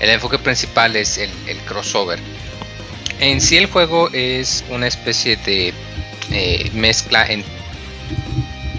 [0.00, 2.18] el enfoque principal es el, el crossover.
[3.20, 5.72] En sí el juego es una especie de
[6.30, 7.44] eh, mezcla en-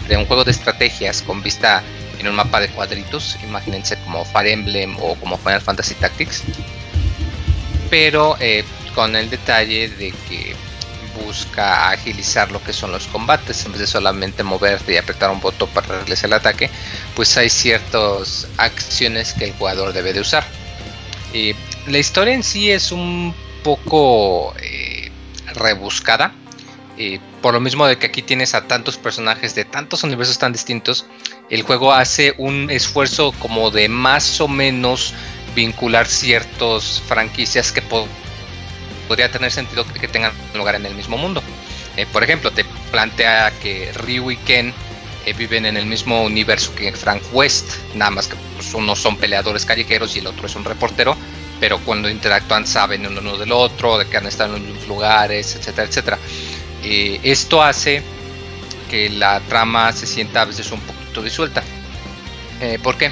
[0.10, 1.82] de un juego de estrategias con vista
[2.20, 6.44] en un mapa de cuadritos, imagínense como Fire Emblem o como Final Fantasy Tactics,
[7.90, 10.56] pero eh, con el detalle de que
[11.24, 15.40] busca agilizar lo que son los combates en vez de solamente moverte y apretar un
[15.40, 16.70] botón para realizar el ataque
[17.16, 20.46] pues hay ciertas acciones que el jugador debe de usar.
[21.88, 23.34] La historia en sí es un
[23.64, 25.12] poco eh,
[25.54, 26.34] rebuscada.
[26.98, 30.52] Eh, por lo mismo de que aquí tienes a tantos personajes de tantos universos tan
[30.52, 31.06] distintos
[31.50, 35.14] el juego hace un esfuerzo como de más o menos
[35.56, 38.08] vincular ciertas franquicias que po-
[39.08, 41.42] podría tener sentido que, tengan lugar en el mismo mundo.
[41.98, 44.74] Eh, por ejemplo, te plantea que Ryu y Ken
[45.26, 49.18] eh, viven en el mismo universo que Frank West, nada más que pues, unos son
[49.18, 51.18] peleadores callejeros y el otro es un reportero,
[51.60, 55.88] pero cuando interactúan saben uno, del otro, de que han estado en unos lugares, etcétera,
[55.88, 56.20] etcétera.
[56.84, 58.02] Eh, esto hace
[58.90, 61.64] que la trama se sienta a veces un poquito disuelta.
[62.62, 63.12] Eh, ¿Por qué?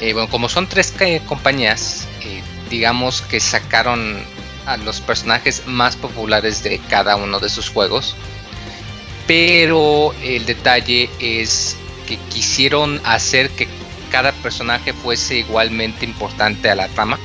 [0.00, 0.92] Eh, bueno, como son tres
[1.26, 4.24] compañías, eh, digamos que sacaron
[4.66, 8.14] a los personajes más populares de cada uno de sus juegos.
[9.26, 11.76] Pero el detalle es
[12.06, 13.68] que quisieron hacer que
[14.10, 17.18] cada personaje fuese igualmente importante a la trama.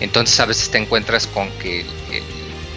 [0.00, 2.22] Entonces a veces te encuentras con que el-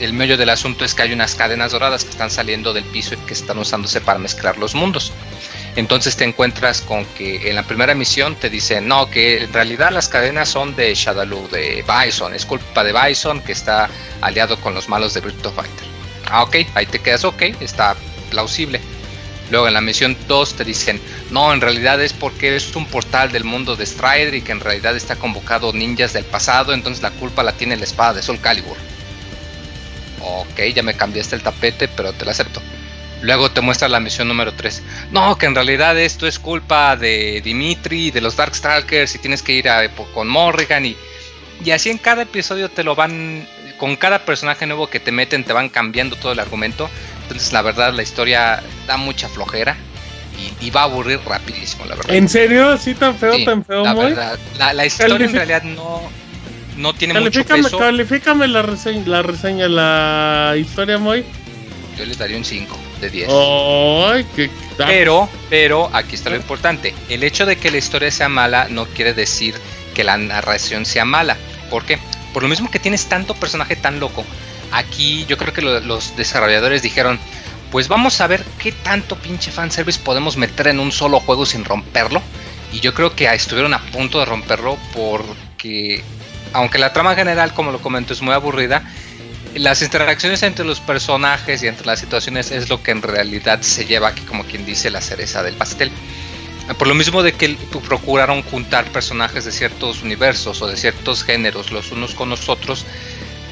[0.03, 3.13] el meollo del asunto es que hay unas cadenas doradas que están saliendo del piso
[3.13, 5.13] y que están usándose para mezclar los mundos.
[5.75, 9.91] Entonces te encuentras con que en la primera misión te dicen, no, que en realidad
[9.91, 13.89] las cadenas son de Shadaloo, de Bison, es culpa de Bison que está
[14.21, 15.88] aliado con los malos de Virtua Fighter.
[16.30, 17.95] Ah, ok, ahí te quedas, ok, está
[18.30, 18.81] plausible.
[19.51, 21.01] Luego en la misión 2 te dicen,
[21.31, 24.59] no, en realidad es porque es un portal del mundo de Strider y que en
[24.59, 28.39] realidad está convocado ninjas del pasado, entonces la culpa la tiene la espada de Soul
[28.39, 28.77] Calibur.
[30.24, 32.62] Ok, ya me cambiaste el tapete, pero te lo acepto.
[33.22, 34.82] Luego te muestra la misión número 3.
[35.12, 39.54] No, que en realidad esto es culpa de Dimitri, de los Darkstalkers, y tienes que
[39.54, 40.86] ir a, po- con Morrigan.
[40.86, 40.98] Y,
[41.64, 43.48] y así en cada episodio te lo van.
[43.78, 46.90] Con cada personaje nuevo que te meten, te van cambiando todo el argumento.
[47.24, 49.76] Entonces, la verdad, la historia da mucha flojera.
[50.62, 52.14] Y, y va a aburrir rapidísimo, la verdad.
[52.16, 52.70] ¿En serio?
[52.72, 54.40] ¿Así tan feo, Sí, tan feo, la verdad.
[54.58, 56.02] La, la historia en realidad no,
[56.78, 57.78] no tiene mucho Califícame, peso.
[57.78, 61.24] califícame la reseña, la reseña, la historia, Moy.
[61.98, 63.30] Yo les daría un 5 de 10.
[63.30, 64.50] Ay, qué...
[64.78, 66.95] Pero, pero, aquí está lo importante.
[67.10, 69.54] El hecho de que la historia sea mala no quiere decir
[69.94, 71.38] que la narración sea mala.
[71.70, 72.00] ¿Por qué?
[72.34, 74.26] Por lo mismo que tienes tanto personaje tan loco.
[74.72, 77.20] Aquí yo creo que lo- los desarrolladores dijeron,
[77.72, 81.64] pues vamos a ver qué tanto pinche fanservice podemos meter en un solo juego sin
[81.64, 82.24] romperlo.
[82.72, 86.02] Y yo creo que estuvieron a punto de romperlo porque,
[86.53, 88.84] aunque la trama general, como lo comento, es muy aburrida,
[89.55, 93.85] las interacciones entre los personajes y entre las situaciones es lo que en realidad se
[93.85, 95.91] lleva aquí como quien dice la cereza del pastel.
[96.77, 97.57] Por lo mismo de que
[97.88, 102.85] procuraron juntar personajes de ciertos universos o de ciertos géneros los unos con los otros,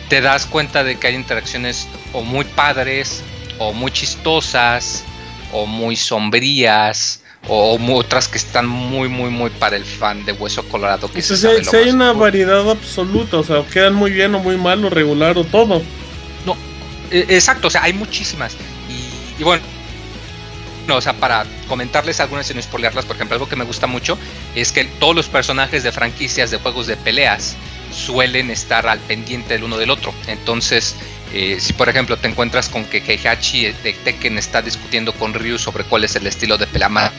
[0.09, 3.21] te das cuenta de que hay interacciones o muy padres,
[3.59, 5.03] o muy chistosas,
[5.51, 10.63] o muy sombrías, o, otras que están muy, muy, muy para el fan de Hueso
[10.69, 11.11] Colorado.
[11.11, 14.89] Que si, hay una variedad absoluta, o sea, quedan muy bien o muy mal o
[14.89, 15.81] regular o todo.
[16.45, 16.55] No,
[17.09, 18.55] e, exacto, o sea, hay muchísimas.
[19.39, 19.63] Y, bueno,
[20.87, 23.87] no, o sea, para comentarles algunas y no spoilearlas, por ejemplo, algo que me gusta
[23.87, 24.17] mucho
[24.55, 27.55] es que todos los personajes de franquicias de juegos de peleas
[27.91, 30.13] suelen estar al pendiente el uno del otro.
[30.27, 30.95] Entonces,
[31.33, 35.57] eh, si por ejemplo te encuentras con que Heihachi de Tekken está discutiendo con Ryu
[35.57, 37.11] sobre cuál es el estilo de pelea más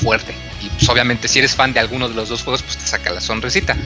[0.00, 0.34] fuerte.
[0.60, 3.10] Y pues obviamente si eres fan de alguno de los dos juegos, pues te saca
[3.10, 3.76] la sonrisita.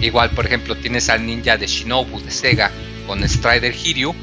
[0.00, 2.70] Igual, por ejemplo, tienes al ninja de Shinobu de Sega
[3.06, 4.14] con Strider Hiryu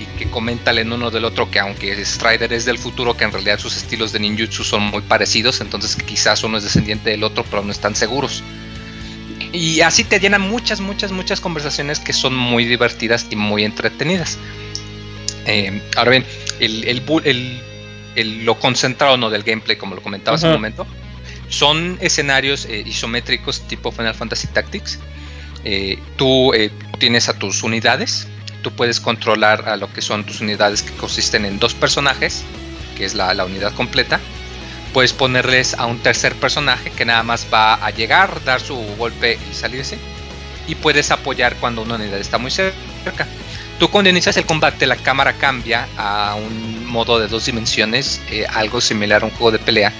[0.00, 3.32] y que comentan en uno del otro que aunque Strider es del futuro, que en
[3.32, 7.44] realidad sus estilos de ninjutsu son muy parecidos, entonces quizás uno es descendiente del otro,
[7.44, 8.42] pero no están seguros.
[9.52, 14.38] Y así te llenan muchas, muchas, muchas conversaciones que son muy divertidas y muy entretenidas.
[15.46, 16.24] Eh, ahora bien,
[16.58, 19.28] el, lo concentrado ¿no?
[19.28, 20.86] del gameplay, como lo comentaba hace un momento,
[21.48, 24.98] son escenarios eh, isométricos tipo Final Fantasy Tactics.
[25.64, 26.52] Eh, tú
[26.98, 28.28] tienes a tus unidades,
[28.62, 32.42] tú puedes controlar a lo que son tus unidades que consisten en dos personajes,
[32.96, 34.18] que es la, la unidad completa,
[34.92, 39.38] puedes ponerles a un tercer personaje que nada más va a llegar, dar su golpe
[39.50, 39.98] y salirse.
[40.68, 43.26] Y puedes apoyar cuando una unidad está muy cerca.
[43.78, 48.46] Tú cuando inicias el combate la cámara cambia a un modo de dos dimensiones, eh,
[48.48, 49.92] algo similar a un juego de pelea.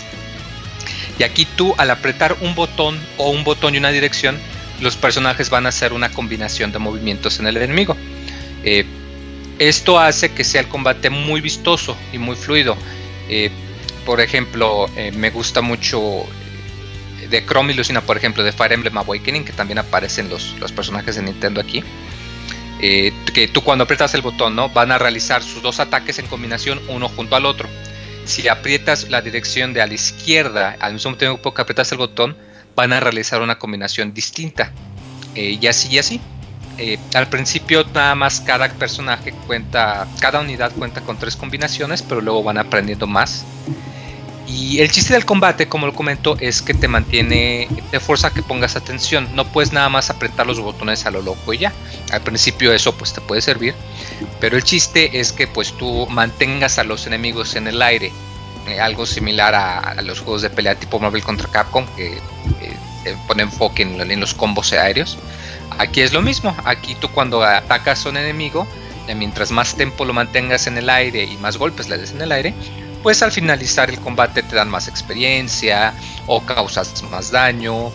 [1.19, 4.39] Y aquí tú al apretar un botón o un botón y una dirección,
[4.81, 7.97] los personajes van a hacer una combinación de movimientos en el enemigo.
[8.65, 8.85] Eh,
[9.59, 12.77] esto hace que sea el combate muy vistoso y muy fluido.
[13.29, 13.51] Eh,
[14.05, 16.27] por ejemplo, eh, me gusta mucho
[17.29, 20.71] de Chrome y Lucina, por ejemplo, de Fire Emblem Awakening, que también aparecen los, los
[20.73, 21.83] personajes de Nintendo aquí.
[22.81, 24.69] Eh, que tú cuando aprietas el botón, ¿no?
[24.69, 27.69] Van a realizar sus dos ataques en combinación, uno junto al otro.
[28.25, 32.37] Si aprietas la dirección de a la izquierda, al mismo tiempo que aprietas el botón,
[32.75, 34.73] van a realizar una combinación distinta.
[35.35, 36.21] Eh, y así y así.
[37.15, 42.43] al principio nada más cada personaje cuenta, cada unidad cuenta con tres combinaciones, pero luego
[42.43, 43.45] van aprendiendo más.
[44.47, 48.31] Y el chiste del combate, como lo comento, es que te mantiene, te fuerza a
[48.35, 49.29] que pongas atención.
[49.35, 51.73] No puedes nada más apretar los botones a lo loco y ya.
[52.11, 53.75] Al principio eso pues te puede servir.
[54.41, 58.13] Pero el chiste es que pues tú mantengas a los enemigos en el aire.
[58.69, 63.43] Eh, algo similar a, los juegos de pelea tipo Marvel contra Capcom, que eh, pone
[63.43, 65.19] enfoque en, en, los combos aéreos.
[65.79, 66.55] Aquí es lo mismo.
[66.65, 68.67] Aquí tú cuando atacas a un enemigo,
[69.09, 72.23] eh, mientras más tiempo lo mantengas en el aire y más golpes le des en
[72.23, 72.55] el aire,
[73.03, 75.95] pues al finalizar el combate te dan más experiencia
[76.27, 77.91] o causas más daño.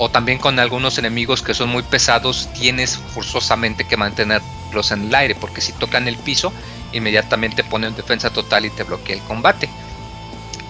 [0.00, 5.14] O también con algunos enemigos que son muy pesados tienes forzosamente que mantenerlos en el
[5.14, 6.52] aire porque si tocan el piso
[6.92, 9.68] inmediatamente ponen defensa total y te bloquea el combate.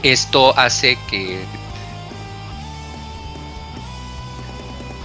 [0.02, 1.44] Esto hace que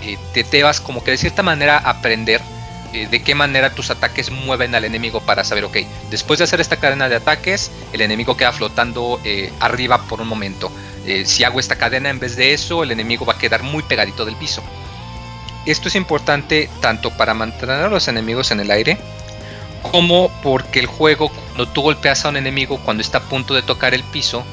[0.01, 2.41] eh, te debas como que de cierta manera aprender
[2.93, 5.77] eh, de qué manera tus ataques mueven al enemigo para saber, ok,
[6.11, 10.27] después de hacer esta cadena de ataques, el enemigo queda flotando eh, arriba por un
[10.27, 10.71] momento.
[11.07, 13.81] Eh, si hago esta cadena en vez de eso, el enemigo va a quedar muy
[13.81, 14.61] pegadito del piso.
[15.65, 18.99] Esto es importante tanto para mantener a los enemigos en el aire,
[19.81, 23.63] como porque el juego, cuando tú golpeas a un enemigo cuando está a punto de
[23.63, 24.45] tocar el piso,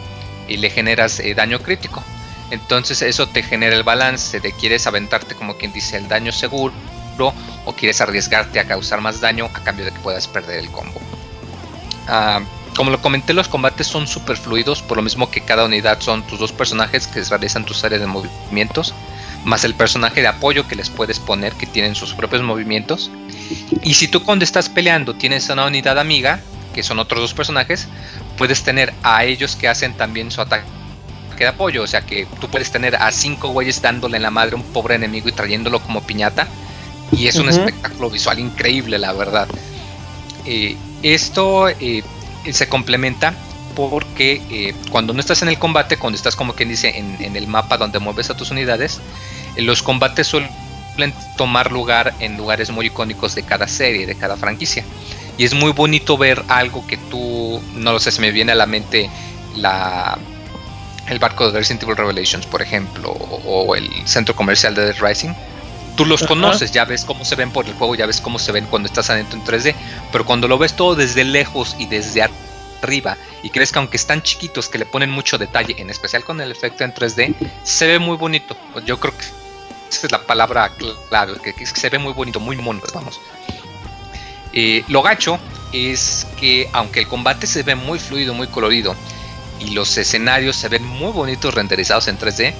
[0.48, 2.02] y le generas daño crítico.
[2.50, 6.72] Entonces eso te genera el balance de quieres aventarte como quien dice el daño seguro
[7.64, 11.00] o quieres arriesgarte a causar más daño a cambio de que puedas perder el combo.
[12.08, 12.40] Ah,
[12.76, 16.22] como lo comenté, los combates son super fluidos, por lo mismo que cada unidad son
[16.26, 18.94] tus dos personajes que realizan tus áreas de movimientos,
[19.44, 23.10] más el personaje de apoyo que les puedes poner que tienen sus propios movimientos.
[23.82, 26.40] Y si tú cuando estás peleando tienes una unidad amiga,
[26.74, 27.88] que son otros dos personajes,
[28.38, 30.64] puedes tener a ellos que hacen también su ataque
[31.38, 31.82] de apoyo.
[31.82, 34.62] O sea que tú puedes tener a cinco güeyes dándole en la madre a un
[34.62, 36.46] pobre enemigo y trayéndolo como piñata
[37.12, 39.48] y es un espectáculo visual increíble, la verdad.
[40.46, 42.02] Eh, esto eh,
[42.50, 43.34] se complementa
[43.74, 47.46] porque eh, cuando no estás en el combate, cuando estás como quien dice en, el
[47.46, 49.00] mapa donde mueves a tus unidades,
[49.56, 50.50] los combates suelen
[51.36, 54.84] tomar lugar en lugares muy icónicos de cada serie, de cada franquicia.
[55.38, 58.54] Y es muy bonito ver algo que tú, no lo sé, se me viene a
[58.54, 59.08] la mente
[59.56, 60.18] la,
[61.08, 65.32] el barco de Resident Evil Revelations, por ejemplo, o, el centro comercial de Dead Rising
[65.96, 68.52] tú los conoces, ya ves cómo se ven por el juego, ya ves cómo se
[68.52, 69.74] ven cuando estás adentro en 3D,
[70.12, 74.22] pero cuando lo ves todo desde lejos y desde arriba y crees que aunque están
[74.22, 77.98] chiquitos que le ponen mucho detalle, en especial con el efecto en 3D, se ve
[77.98, 78.56] muy bonito.
[78.84, 79.24] Yo creo que
[79.90, 80.72] esa es la palabra
[81.08, 83.20] clave, que, se ve muy bonito, muy mono, vamos.
[84.52, 85.38] Eh, lo gacho
[85.72, 88.94] es que aunque el combate se ve muy fluido, muy colorido,
[89.58, 92.54] y los escenarios se ven muy bonitos renderizados en 3D,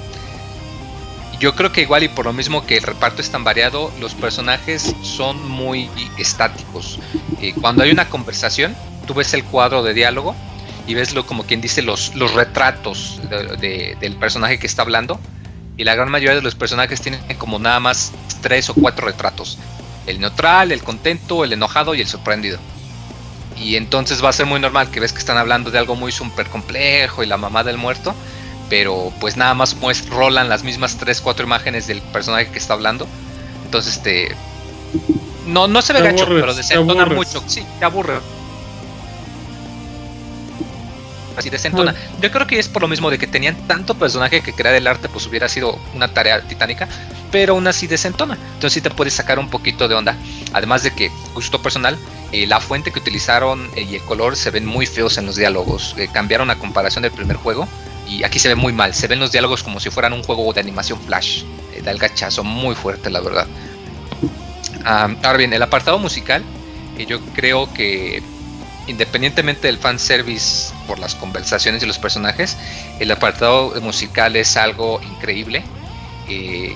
[1.40, 4.14] yo creo que igual y por lo mismo que el reparto es tan variado, los
[4.14, 6.98] personajes son muy estáticos.
[7.40, 8.76] Eh, cuando hay una conversación,
[9.06, 10.36] tú ves el cuadro de diálogo
[10.86, 13.20] y ves lo, como quien dice los, los retratos
[13.58, 15.18] del personaje que está hablando.
[15.78, 18.12] Y la gran mayoría de los personajes tienen como nada más
[18.42, 19.56] tres o cuatro retratos.
[20.06, 22.58] El neutral, el contento, el enojado y el sorprendido.
[23.56, 26.12] Y entonces va a ser muy normal que ves que están hablando de algo muy
[26.12, 28.14] súper complejo y la mamá del muerto
[28.70, 32.72] pero pues nada más pues, rolan las mismas 3, 4 imágenes del personaje que está
[32.72, 33.06] hablando.
[33.64, 34.34] Entonces, este...
[35.47, 37.42] No, no se ve gacho, pero desentona mucho.
[37.47, 38.20] Sí, te aburre.
[41.36, 41.94] Así desentona.
[42.20, 44.86] Yo creo que es por lo mismo de que tenían tanto personaje que crear el
[44.86, 46.88] arte pues hubiera sido una tarea titánica,
[47.32, 48.34] pero aún así desentona.
[48.34, 50.16] Entonces sí te puedes sacar un poquito de onda.
[50.52, 51.97] Además de que, gusto personal,
[52.30, 55.34] eh, la fuente que utilizaron eh, y el color se ven muy feos en los
[55.34, 55.97] diálogos.
[55.98, 57.66] Eh, cambiaron a comparación del primer juego
[58.10, 58.92] y aquí se ve muy mal.
[58.92, 61.44] Se ven los diálogos como si fueran un juego de animación flash.
[61.72, 63.46] Eh, da el gachazo muy fuerte, la verdad.
[64.84, 66.42] ahora bien, el apartado musical,
[66.96, 68.22] que yo creo que
[68.88, 72.56] independientemente del fanservice por las conversaciones y los personajes,
[72.98, 75.62] el apartado musical es algo increíble.
[76.28, 76.74] Eh,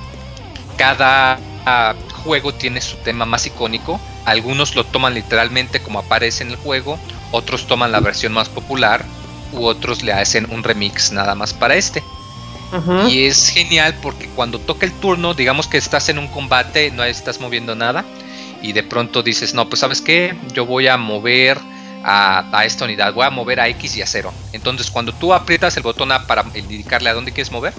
[0.77, 4.01] cada ah, juego tiene su tema más icónico.
[4.24, 6.97] Algunos lo toman literalmente como aparece en el juego,
[7.32, 9.05] otros toman la versión más popular
[9.55, 12.03] u otros le hacen un remix nada más para este.
[13.09, 17.05] Y es genial porque cuando toca el turno, digamos que estás en un combate, no
[17.05, 18.05] estás moviendo nada,
[18.63, 21.57] y de pronto dices, no, pues sabes qué, yo voy a mover
[22.03, 24.33] a, esta unidad, voy a mover a X y a 0.
[24.53, 27.73] Entonces cuando tú aprietas el botón A para indicarle a dónde quieres mover,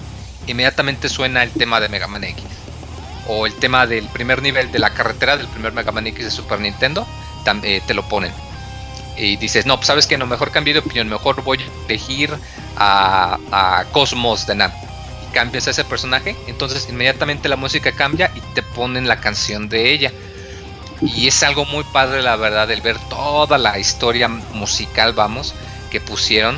[0.47, 2.43] inmediatamente suena el tema de Mega Man X.
[3.27, 6.31] O el tema del primer nivel de la carretera del primer Mega Man X de
[6.31, 7.05] Super Nintendo,
[7.63, 8.31] eh, te lo ponen
[9.17, 12.33] y dices, no, pues sabes que no, mejor cambio de opinión, mejor voy a elegir
[12.77, 14.71] a, a Cosmos de Nam.
[15.27, 19.69] Y cambias a ese personaje, entonces inmediatamente la música cambia y te ponen la canción
[19.69, 20.11] de ella.
[21.01, 25.53] Y es algo muy padre, la verdad, el ver toda la historia musical, vamos,
[25.91, 26.57] que pusieron.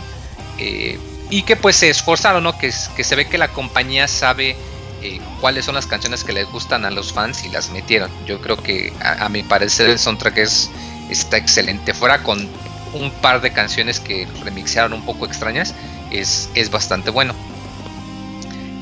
[0.60, 2.58] Eh, y que pues se esforzaron, ¿no?
[2.58, 4.56] Que, que se ve que la compañía sabe
[5.02, 8.10] eh, cuáles son las canciones que les gustan a los fans y las metieron.
[8.26, 10.70] Yo creo que a, a mi parecer el soundtrack es
[11.10, 11.94] está excelente.
[11.94, 12.48] Fuera con
[12.94, 15.74] un par de canciones que remixearon un poco extrañas,
[16.12, 17.34] es, es bastante bueno.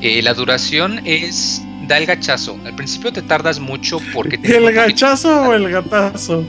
[0.00, 1.62] Eh, la duración es.
[1.86, 2.58] Da el gachazo.
[2.64, 4.36] Al principio te tardas mucho porque.
[4.42, 6.44] ¿El gachazo o el gatazo?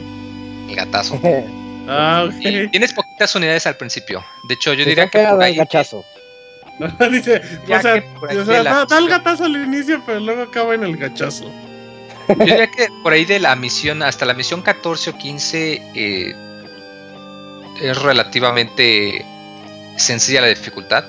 [0.69, 1.21] El gatazo.
[1.87, 4.23] ah, tienes poquitas unidades al principio.
[4.47, 5.23] De hecho, yo diría que.
[5.23, 6.03] Por ahí, el gachazo.
[7.11, 10.95] Dice, o sea, o sea da, el gatazo al inicio, pero luego acaba en el
[10.95, 11.51] gachazo.
[12.27, 16.35] Yo diría que por ahí de la misión, hasta la misión 14 o 15, eh,
[17.81, 19.25] es relativamente
[19.97, 21.05] sencilla la dificultad.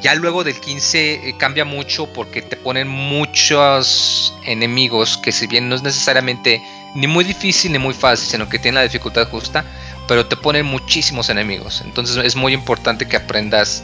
[0.00, 5.68] Ya luego del 15 eh, cambia mucho porque te ponen muchos enemigos que si bien
[5.68, 6.62] no es necesariamente
[6.94, 9.64] ni muy difícil ni muy fácil, sino que tiene la dificultad justa,
[10.06, 11.82] pero te ponen muchísimos enemigos.
[11.84, 13.82] Entonces es muy importante que aprendas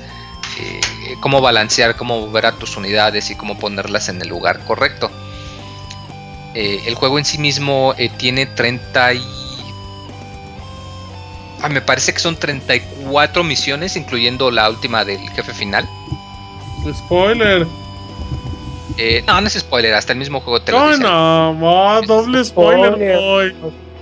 [0.58, 0.80] eh,
[1.20, 5.10] cómo balancear, cómo mover a tus unidades y cómo ponerlas en el lugar correcto.
[6.54, 9.20] Eh, el juego en sí mismo eh, tiene 30 y...
[11.62, 15.88] Ah, me parece que son 34 misiones, incluyendo la última del jefe final.
[16.92, 17.66] Spoiler.
[18.96, 21.02] Eh, no, no es spoiler, hasta el mismo juego te lo dice.
[21.02, 23.54] No, no, doble spoiler, boy.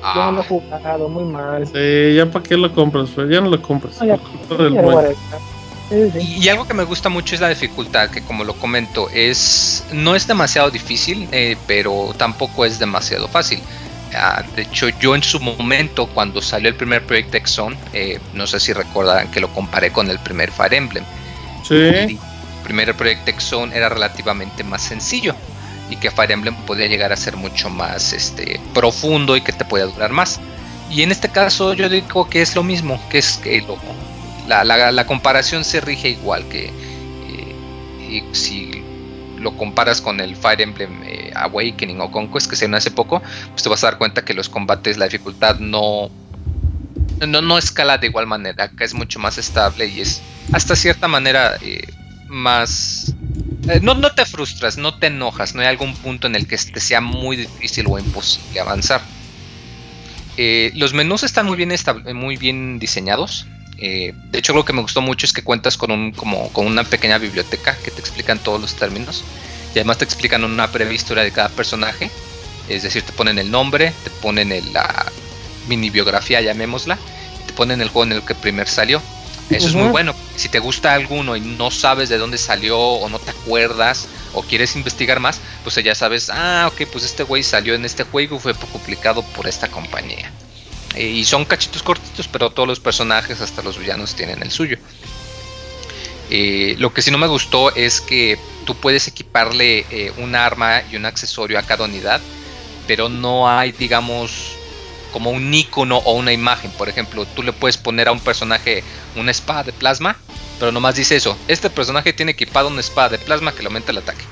[0.03, 0.15] Ah.
[0.27, 1.66] no lo he jugado, muy mal.
[1.66, 3.99] Sí, ya para qué lo compras, pues ya no lo compras.
[4.01, 4.19] ya,
[6.20, 10.16] y, algo que me gusta mucho es la dificultad, que como lo comento, es no
[10.16, 13.60] es demasiado difícil, eh, pero tampoco es demasiado fácil.
[14.14, 18.20] Ah, de hecho, yo en su momento, cuando salió el primer Project X Zone, eh,
[18.35, 21.05] no sé si recordarán que lo comparé con el primer Fire Emblem.
[21.66, 21.74] Sí.
[21.74, 22.19] El
[22.62, 25.35] primer Project X Zone era relativamente más sencillo
[25.90, 29.64] y que Fire Emblem podía llegar a ser mucho más este, profundo y que te
[29.64, 30.40] podía durar más.
[30.90, 33.78] Y en este caso yo digo que es lo mismo, que es que lo,
[34.47, 38.82] la, comparación se rige igual que eh, si
[39.39, 43.62] lo comparas con el Fire Emblem eh, Awakening o Conquest que se hace poco, pues
[43.62, 46.10] te vas a dar cuenta que los combates, la dificultad no,
[47.27, 51.09] no, no escala de igual manera, acá es mucho más estable y es hasta cierta
[51.09, 51.86] manera eh,
[52.28, 53.14] más
[53.81, 56.81] no, no te frustras, no te enojas, no hay algún punto en el que te
[56.81, 59.01] sea muy difícil o imposible avanzar.
[60.74, 61.73] Los menús están muy bien,
[62.14, 63.47] muy bien diseñados.
[63.85, 66.69] Eh, de hecho, lo que me gustó mucho es que cuentas con, un, como, con
[66.69, 69.25] una pequeña biblioteca que te explican todos los términos.
[69.75, 72.09] Y además te explican una breve historia de cada personaje.
[72.69, 75.11] Es decir, te ponen el nombre, te ponen la
[75.67, 76.97] mini biografía, llamémosla.
[77.45, 79.03] Te ponen el juego en el que primer salió.
[79.51, 80.15] Eso es muy bueno.
[80.37, 84.43] Si te gusta alguno y no sabes de dónde salió o no te acuerdas o
[84.43, 88.37] quieres investigar más, pues ya sabes, ah, ok, pues este güey salió en este juego
[88.37, 90.31] y fue publicado por esta compañía.
[90.97, 94.78] Y son cachitos cortitos, pero todos los personajes, hasta los villanos, tienen el suyo.
[96.31, 100.82] Eh, lo que sí no me gustó es que tú puedes equiparle eh, un arma
[100.90, 102.20] y un accesorio a cada unidad,
[102.86, 104.56] pero no hay, digamos,
[105.12, 106.70] como un icono o una imagen.
[106.73, 108.82] Por ejemplo, tú le puedes poner a un personaje
[109.16, 110.16] una espada de plasma,
[110.59, 111.36] pero nomás dice eso.
[111.48, 114.24] Este personaje tiene equipado una espada de plasma que le aumenta el ataque.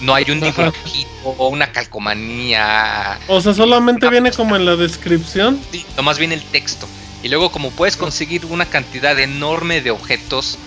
[0.00, 3.18] No hay un dibujito o una calcomanía.
[3.26, 5.60] O sea, solamente viene como en la descripción.
[5.70, 6.88] Sí, nomás viene el texto.
[7.22, 10.58] Y luego como puedes conseguir una cantidad enorme de objetos,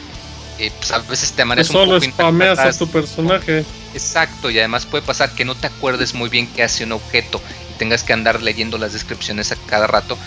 [0.59, 1.99] eh, pues a veces te pues un poco.
[1.99, 3.65] Spameas a tu personaje.
[3.93, 7.41] Exacto, y además puede pasar que no te acuerdes muy bien qué hace un objeto
[7.77, 10.17] tengas que andar leyendo las descripciones a cada rato,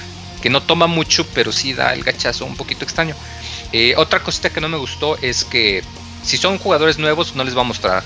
[0.43, 3.15] que no toma mucho, pero sí da el gachazo un poquito extraño.
[3.73, 5.83] Eh, otra cosita que no me gustó es que
[6.23, 8.03] si son jugadores nuevos no les va a mostrar,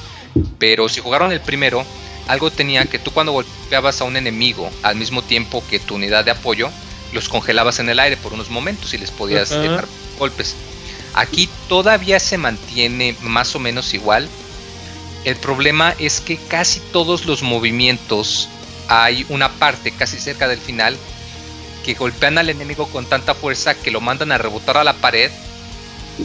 [0.59, 1.85] pero si jugaron el primero,
[2.29, 6.25] algo tenía que tú cuando golpeabas a un enemigo al mismo tiempo que tu unidad
[6.25, 6.71] de apoyo,
[7.13, 9.87] los congelabas en el aire por unos momentos y les podías dar
[10.19, 10.55] golpes.
[11.15, 14.29] Aquí todavía se mantiene más o menos igual.
[15.25, 18.49] El problema es que casi todos los movimientos
[18.89, 20.97] hay una parte casi cerca del final
[21.85, 25.31] que golpean al enemigo con tanta fuerza que lo mandan a rebotar a la pared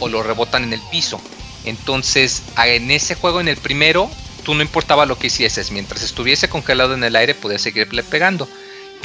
[0.00, 1.20] o lo rebotan en el piso.
[1.66, 4.10] Entonces, en ese juego, en el primero,
[4.44, 8.48] tú no importaba lo que hicieses, mientras estuviese congelado en el aire, podías seguirle pegando.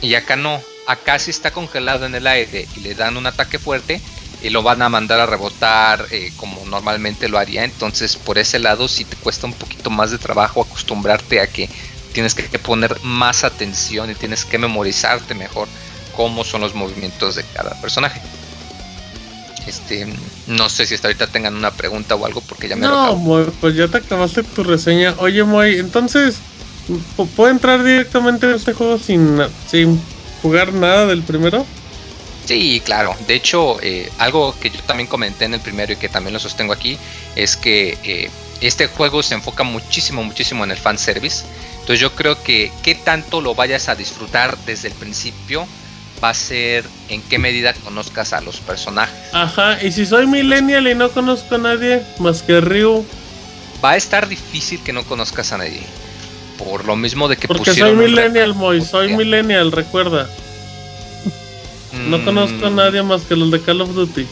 [0.01, 3.59] Y acá no, acá si está congelado en el aire y le dan un ataque
[3.59, 4.01] fuerte,
[4.41, 7.63] y lo van a mandar a rebotar eh, como normalmente lo haría.
[7.63, 11.69] Entonces, por ese lado, sí te cuesta un poquito más de trabajo acostumbrarte a que
[12.13, 15.67] tienes que poner más atención y tienes que memorizarte mejor
[16.15, 18.21] cómo son los movimientos de cada personaje.
[19.67, 20.07] Este,
[20.47, 23.75] no sé si hasta ahorita tengan una pregunta o algo porque ya me No, pues
[23.75, 25.15] ya te acabaste tu reseña.
[25.19, 26.37] Oye, Moy, entonces,
[27.35, 30.01] ¿puedo entrar directamente en este juego sin, sin
[30.41, 31.65] jugar nada del primero?
[32.45, 33.15] Sí, claro.
[33.27, 36.39] De hecho, eh, algo que yo también comenté en el primero y que también lo
[36.39, 36.97] sostengo aquí
[37.35, 38.29] es que eh,
[38.61, 41.45] este juego se enfoca muchísimo, muchísimo en el fanservice.
[41.73, 45.67] Entonces yo creo que qué tanto lo vayas a disfrutar desde el principio
[46.23, 49.15] va a ser en qué medida conozcas a los personajes.
[49.33, 53.05] Ajá, y si soy millennial y no conozco a nadie más que Ryu.
[53.83, 55.81] Va a estar difícil que no conozcas a nadie.
[56.59, 60.29] Por lo mismo de que Porque soy millennial, Moy, soy millennial, recuerda.
[62.07, 62.25] No mm.
[62.25, 64.27] conozco a nadie más que los de Call of Duty.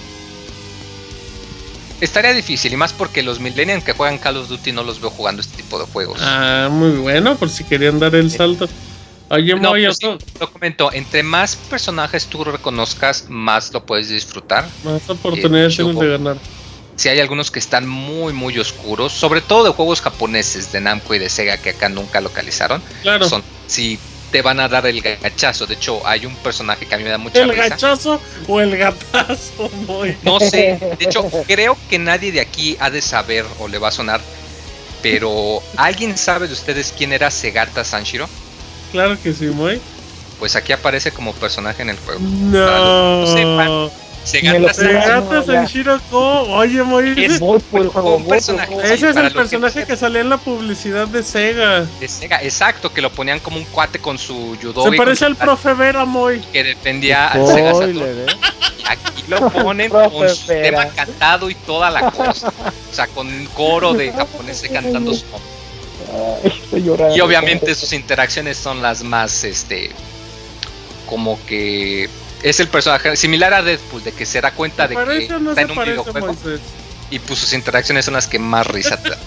[1.99, 5.09] Estaría difícil, y más porque los millennials que juegan Call of Duty no los veo
[5.09, 6.19] jugando este tipo de juegos.
[6.21, 8.69] Ah, muy bueno, por si querían dar el salto.
[9.29, 14.67] Oye, no, lo comento, entre más personajes tú reconozcas, más lo puedes disfrutar.
[14.83, 16.37] Más oportunidades eh, de ganar.
[16.95, 21.13] Si hay algunos que están muy, muy oscuros, sobre todo de juegos japoneses de Namco
[21.13, 22.81] y de Sega que acá nunca localizaron.
[23.03, 23.29] Claro.
[23.29, 23.99] Son, si
[24.31, 25.65] te van a dar el gachazo.
[25.65, 28.77] De hecho, hay un personaje que a mí me da mucha ¿El gachazo o el
[28.77, 29.69] gatazo?
[30.23, 30.79] No sé.
[30.97, 34.21] De hecho, creo que nadie de aquí ha de saber o le va a sonar.
[35.01, 38.27] Pero, ¿alguien sabe de ustedes quién era Segata Sanshiro?
[38.91, 39.79] Claro que sí, muy.
[40.39, 42.19] Pues aquí aparece como personaje en el juego.
[42.21, 43.89] No.
[44.23, 47.61] Segata Sanshiro Oye, muy es un
[48.27, 48.75] personaje.
[48.83, 51.85] Ese es el personaje que, salía en la publicidad de Sega.
[51.99, 54.83] De Sega, exacto, que lo ponían como un cuate con su judo.
[54.83, 56.39] Se parece al profe Vera, muy.
[56.53, 58.01] Que dependía al Sega Saturn.
[58.01, 58.25] ¿eh?
[58.87, 62.49] Aquí lo ponen con su tema cantado y toda la cosa.
[62.49, 65.25] O sea, con un coro de japoneses cantando su
[67.15, 69.91] Y obviamente sus interacciones son las más, este,
[71.05, 72.09] como que
[72.43, 75.71] es el personaje similar a Deadpool, de que se da cuenta de que está en
[75.71, 76.35] un videojuego.
[77.11, 79.19] Y pues sus interacciones son las que más risa te dan.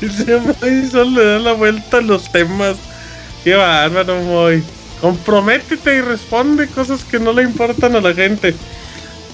[0.86, 2.76] y solo le da la vuelta a los temas.
[3.44, 4.64] Qué bárbaro, Moy.
[5.00, 8.54] Comprométete y responde cosas que no le importan a la gente.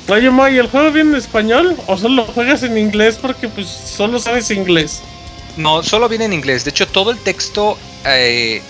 [0.08, 4.18] Oye, Moy, ¿el juego viene en español o solo juegas en inglés porque pues solo
[4.18, 5.00] sabes inglés?
[5.56, 6.64] No, solo viene en inglés.
[6.64, 8.62] De hecho, todo el texto eh,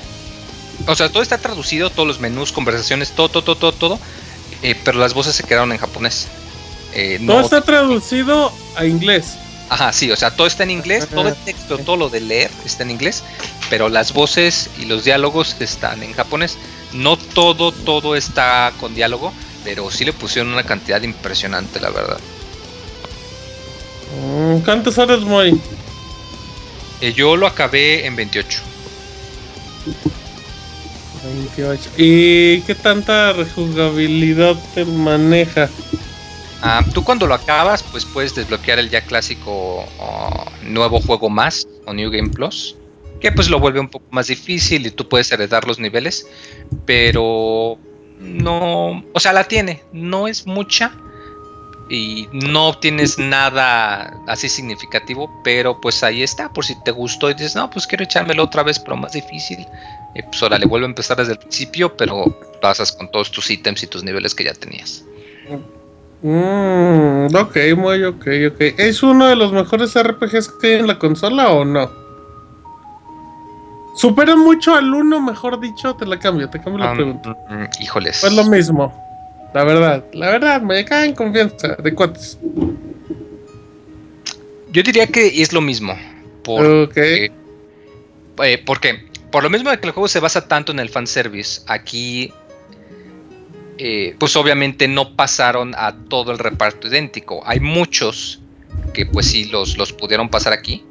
[0.86, 3.98] o sea, todo está traducido, todos los menús, conversaciones, todo, todo, todo, todo, todo.
[4.62, 6.28] Eh, pero las voces se quedaron en japonés.
[6.94, 9.36] Eh, todo está traducido a inglés.
[9.68, 12.50] Ajá, sí, o sea, todo está en inglés, todo el texto, todo lo de leer
[12.66, 13.22] está en inglés,
[13.70, 16.58] pero las voces y los diálogos están en japonés.
[16.92, 19.32] No todo, todo está con diálogo,
[19.64, 22.18] pero sí le pusieron una cantidad impresionante, la verdad.
[24.64, 25.58] ¿Cuántas horas, Moy?
[27.02, 28.62] Eh, yo lo acabé en 28.
[31.24, 31.90] 28.
[31.96, 35.68] ¿Y qué tanta rejugabilidad te maneja?
[36.62, 41.66] Ah, tú cuando lo acabas, pues puedes desbloquear el ya clásico oh, nuevo juego más
[41.86, 42.76] o New Game Plus,
[43.20, 46.28] que pues lo vuelve un poco más difícil y tú puedes heredar los niveles,
[46.86, 47.78] pero
[48.20, 50.92] no, o sea, la tiene, no es mucha
[51.94, 57.34] y no obtienes nada así significativo, pero pues ahí está, por si te gustó y
[57.34, 59.66] dices, no, pues quiero echármelo otra vez, pero más difícil,
[60.14, 62.24] eh, pues ahora le vuelvo a empezar desde el principio, pero
[62.62, 65.04] pasas con todos tus ítems y tus niveles que ya tenías.
[66.22, 68.60] Mm, ok, muy ok, ok.
[68.78, 71.90] ¿Es uno de los mejores RPGs que hay en la consola o no?
[73.96, 75.94] ¿Superan mucho al uno, mejor dicho?
[75.96, 77.36] Te la cambio, te cambio la Um, pregunta.
[77.50, 78.18] mm, híjoles.
[78.22, 78.92] Pues lo mismo.
[79.54, 81.76] La verdad, la verdad, me cae en confianza.
[81.76, 82.38] ¿De cuántos?
[84.70, 85.94] Yo diría que es lo mismo.
[86.42, 87.30] Porque,
[88.42, 91.62] eh, porque por lo mismo de que el juego se basa tanto en el fanservice,
[91.66, 92.32] aquí
[93.78, 97.42] eh, pues obviamente no pasaron a todo el reparto idéntico.
[97.44, 98.40] Hay muchos
[98.94, 100.84] que pues sí los, los pudieron pasar aquí,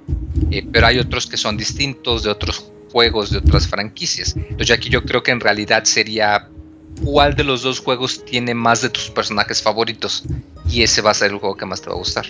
[0.52, 4.36] eh, pero hay otros que son distintos de otros juegos, de otras franquicias.
[4.36, 6.50] Entonces aquí yo creo que en realidad sería
[7.04, 10.24] cuál de los dos juegos tiene más de tus personajes favoritos
[10.70, 12.26] y ese va a ser el juego que más te va a gustar.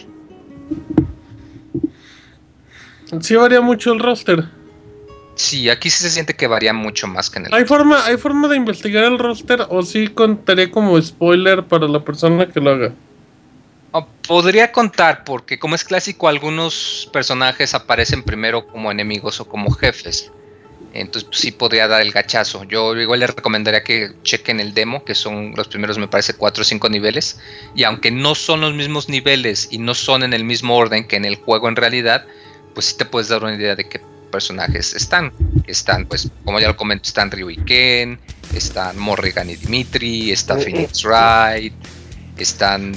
[3.19, 4.45] Sí varía mucho el roster.
[5.35, 8.18] Sí, aquí sí se siente que varía mucho más que en el ¿Hay forma, ¿Hay
[8.18, 12.72] forma de investigar el roster o sí contaría como spoiler para la persona que lo
[12.72, 12.93] haga?
[13.91, 19.72] Oh, Podría contar, porque como es clásico, algunos personajes aparecen primero como enemigos o como
[19.72, 20.31] jefes.
[20.93, 22.63] Entonces pues, sí podría dar el gachazo.
[22.65, 26.61] Yo igual les recomendaría que chequen el demo, que son los primeros, me parece, 4
[26.61, 27.39] o 5 niveles.
[27.76, 31.15] Y aunque no son los mismos niveles y no son en el mismo orden que
[31.15, 32.26] en el juego en realidad,
[32.73, 34.01] pues sí te puedes dar una idea de qué
[34.31, 35.31] personajes están.
[35.68, 38.19] Están, pues, como ya lo comento, están Ryu y Ken,
[38.55, 41.73] están Morrigan y Dimitri, está Phoenix Wright,
[42.38, 42.95] están...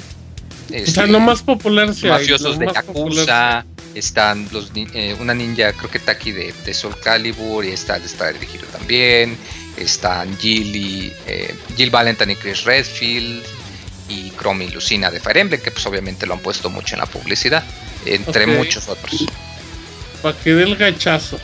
[0.71, 5.17] O sea, lo más popular sí hay, mafiosos lo de más Yakuza, están los eh,
[5.19, 8.67] una ninja, creo que Taki de, de Soul Calibur, y está el Stride de Hero
[8.73, 9.37] también,
[9.77, 13.45] están Jill y eh, Jill Valentine y Chris Redfield,
[14.09, 17.01] y Chrome y Lucina de Fire Emblem, que pues obviamente lo han puesto mucho en
[17.01, 17.65] la publicidad,
[18.05, 19.27] entre muchos otros.
[20.23, 21.39] Para que dé el gachazo.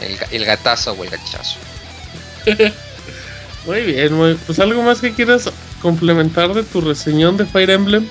[0.00, 1.58] El, el gatazo o el gachazo.
[3.66, 5.50] Muy bien, muy Pues algo más que quieras
[5.82, 8.06] complementar de tu reseñón de Fire Emblem.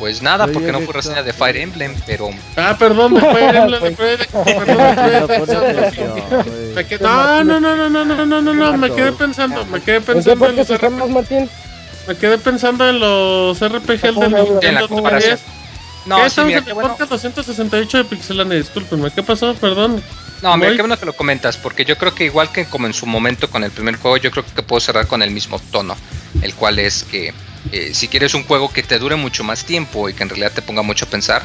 [0.00, 3.54] Pues nada, Oye, porque no fue reseña de Fire Emblem, pero Ah, perdón, de Fire
[3.54, 3.82] Emblem.
[3.82, 4.28] de Fire-
[7.00, 9.96] No No, no, no, no, no, no, no, no, no, me quedé pensando, me quedé
[9.96, 11.48] ¿En qué pensando en los Martín?
[12.08, 15.36] Me quedé pensando en los RPG del En la Nintendo comparación.
[15.36, 15.40] 3DS.
[16.06, 16.88] no, ¿Qué sí, estamos mira, en qué el bueno.
[16.90, 18.56] podcast 268 de Pixelania?
[18.56, 19.54] Discúlpenme, ¿qué pasó?
[19.54, 20.02] Perdón.
[20.42, 22.94] No, mira, qué bueno que lo comentas, porque yo creo que igual que como en
[22.94, 25.94] su momento con el primer juego, yo creo que puedo cerrar con el mismo tono,
[26.40, 27.34] el cual es que
[27.72, 30.52] eh, si quieres un juego que te dure mucho más tiempo y que en realidad
[30.52, 31.42] te ponga mucho a pensar,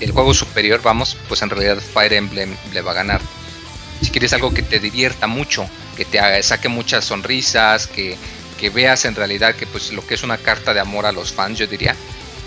[0.00, 3.20] el juego superior, vamos, pues en realidad Fire Emblem le va a ganar.
[4.00, 5.66] Si quieres algo que te divierta mucho,
[5.96, 8.16] que te haga, saque muchas sonrisas, que,
[8.58, 11.32] que veas en realidad que pues lo que es una carta de amor a los
[11.32, 11.94] fans, yo diría,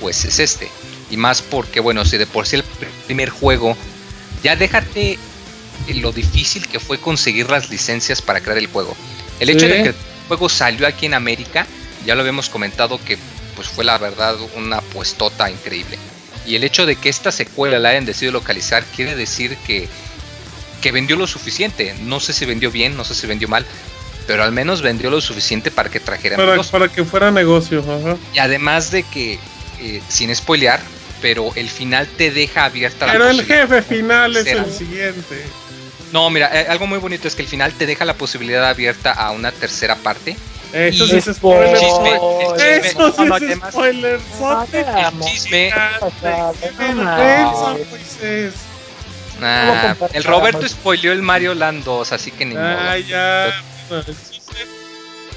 [0.01, 0.69] pues es este.
[1.09, 3.77] Y más porque, bueno, si de por sí el pr- primer juego,
[4.43, 5.17] ya déjate
[5.95, 8.95] lo difícil que fue conseguir las licencias para crear el juego.
[9.39, 9.67] El hecho Sí.
[9.67, 9.95] de que el
[10.27, 11.67] juego salió aquí en América,
[12.05, 13.17] ya lo habíamos comentado que
[13.55, 15.97] pues fue la verdad una puestota increíble.
[16.45, 19.87] Y el hecho de que esta secuela la hayan decidido localizar quiere decir que,
[20.81, 21.95] que vendió lo suficiente.
[22.01, 23.65] No sé si vendió bien, no sé si vendió mal,
[24.27, 28.17] pero al menos vendió lo suficiente para que trajeran Para, para que fuera negocio, ajá.
[28.33, 29.39] Y además de que,
[29.79, 30.81] eh, sin spoilear,
[31.21, 35.43] pero el final te deja abierta la Pero el jefe final es el siguiente.
[36.11, 39.11] No, mira, eh, algo muy bonito es que el final te deja la posibilidad abierta
[39.11, 40.37] a una tercera parte.
[40.75, 41.77] Eso sí es spoiler.
[41.77, 42.87] Chisme, el chisme.
[42.89, 44.19] Eso sí No, no, es spoiler.
[44.73, 45.73] El chisme.
[46.21, 48.53] Qué vergüenza, Moisés.
[49.41, 52.77] Ah, el Roberto spoileó el Mario Land 2, así que ni modo.
[52.79, 53.53] Ay, ya.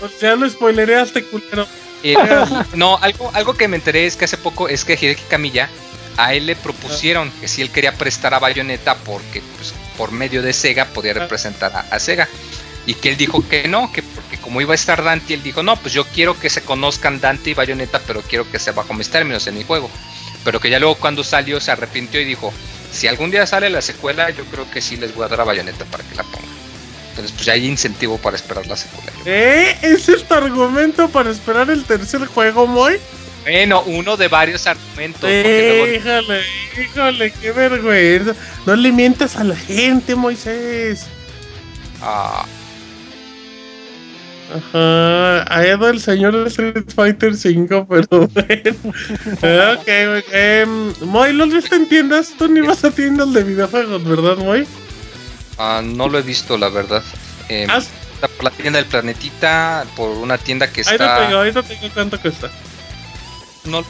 [0.01, 1.67] Pues ya lo spoilereaste, culero.
[2.03, 2.17] Eh,
[2.75, 5.69] no, algo, algo que me enteré es que hace poco es que Hideki Kamiya
[6.17, 10.43] a él le propusieron que si él quería prestar a Bayonetta porque pues, por medio
[10.43, 12.29] de Sega podía representar a, a Sega
[12.87, 15.63] y que él dijo que no, que porque como iba a estar Dante, él dijo
[15.63, 18.95] no, pues yo quiero que se conozcan Dante y Bayonetta, pero quiero que sea bajo
[18.95, 19.91] mis términos en mi juego.
[20.43, 22.51] pero que ya luego cuando salió se arrepintió y dijo,
[22.91, 25.45] si algún día sale la secuela, yo creo que sí les voy a dar a
[25.45, 26.49] Bayonetta para que la pongan.
[27.11, 29.13] Entonces, pues ya hay incentivo para esperar la secuela.
[29.27, 29.77] ¿Eh?
[29.83, 32.97] ¿Es el argumento para esperar el tercer juego, Moy?
[33.43, 35.29] Bueno, uno de varios argumentos.
[35.31, 36.43] Eh, luego- híjole,
[36.83, 38.35] híjole, qué vergüenza.
[38.65, 41.05] No le mientas a la gente, Moisés.
[42.01, 42.47] Ah,
[44.55, 49.73] Ajá, ha ido el señor de Street Fighter 5, pero bueno.
[49.75, 49.89] ok,
[50.33, 52.35] em, Moy, ¿los viste en tiendas?
[52.39, 54.67] Tú ni vas a tiendas de videojuegos, ¿verdad, Moy?
[55.59, 57.03] ah, no lo he visto, la verdad.
[57.49, 61.27] Eh, está por la tienda del planetita, por una tienda que ahí te está.
[61.27, 62.51] tengo, ahí te tengo cuánto cuesta.
[63.65, 63.85] No,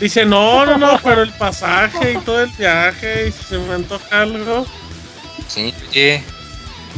[0.00, 3.74] Dice, no, no, no, pero el pasaje y todo el viaje, y si se me
[3.74, 4.66] antoja algo.
[5.46, 6.22] sí, oye,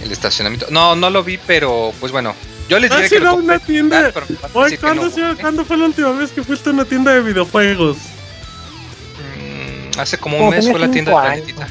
[0.02, 0.66] el estacionamiento.
[0.70, 2.34] No, no lo vi, pero pues bueno.
[2.68, 4.10] Yo les diré ¿Has que ido lo a una tienda?
[4.12, 5.36] pero que ¿cuándo, no, sí- ¿eh?
[5.40, 7.96] ¿cuándo fue la última vez que fuiste a una tienda de videojuegos?
[9.96, 11.52] Mm, Hace como un Como mes fue la tienda años.
[11.52, 11.68] planetita.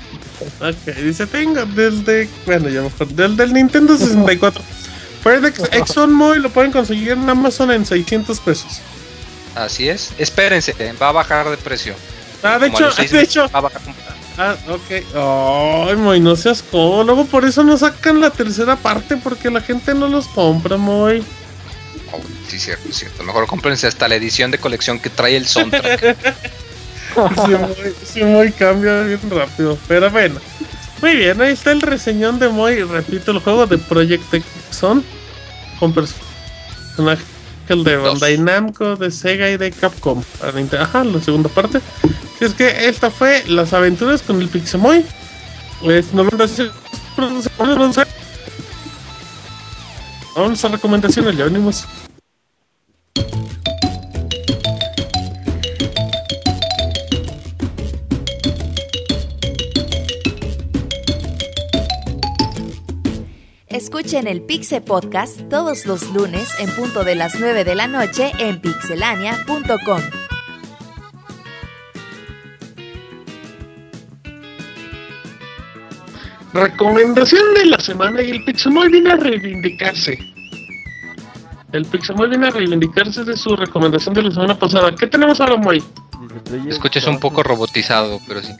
[0.61, 4.61] Ok, dice, tengo desde, bueno, ya mejor, del, del Nintendo 64.
[5.23, 8.79] FedEx Exxon Moy lo pueden conseguir en Amazon en 600 pesos.
[9.55, 10.11] Así es.
[10.17, 11.95] Espérense, va a bajar de precio.
[12.43, 13.95] Ah, de Como hecho, de meses hecho, va a bajar un-
[14.37, 15.89] ah, ok.
[15.89, 17.03] Ay, Moy, no seas codo.
[17.03, 21.23] Luego por eso no sacan la tercera parte porque la gente no los compra, Moy.
[22.11, 23.23] Oh, sí, cierto, cierto.
[23.23, 26.15] Mejor cómprense hasta la edición de colección que trae el soundtrack.
[27.15, 29.77] Sí, Moy, sí, Moy cambia bien rápido.
[29.87, 30.37] Pero bueno.
[31.01, 32.83] Muy bien, ahí está el reseñón de Moy.
[32.83, 35.01] Repito, el juego de Project Exxon.
[35.79, 37.34] Con personajes
[37.67, 40.21] de Bandai Namco, de Sega y de Capcom.
[40.79, 41.81] Ajá, la segunda parte.
[42.37, 45.05] Si es que esta fue Las aventuras con el Pixemoy.
[45.83, 46.69] Es 96
[47.15, 48.07] producciones.
[50.35, 51.85] Vamos a recomendaciones, ya venimos.
[63.97, 68.33] Escuchen el Pixe Podcast todos los lunes en punto de las 9 de la noche
[68.39, 70.01] en pixelania.com.
[76.53, 80.19] Recomendación de la semana y el Pixemoy viene a reivindicarse.
[81.71, 84.93] El Pixemoy viene a reivindicarse de su recomendación de la semana pasada.
[84.93, 85.81] ¿Qué tenemos ahora, Moy?
[86.27, 88.53] Project Escuchas un poco robotizado, pero sí.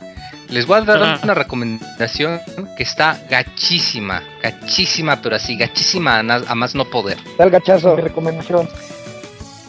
[0.49, 2.39] Les voy a dar una recomendación
[2.77, 7.17] que está gachísima, gachísima, pero así, gachísima a, na- a más no poder.
[7.37, 7.95] Da el gachazo.
[7.95, 8.69] Mi recomendación.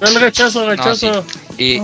[0.01, 1.13] Dale gachazo, gachazo.
[1.13, 1.25] No,
[1.59, 1.81] Eh,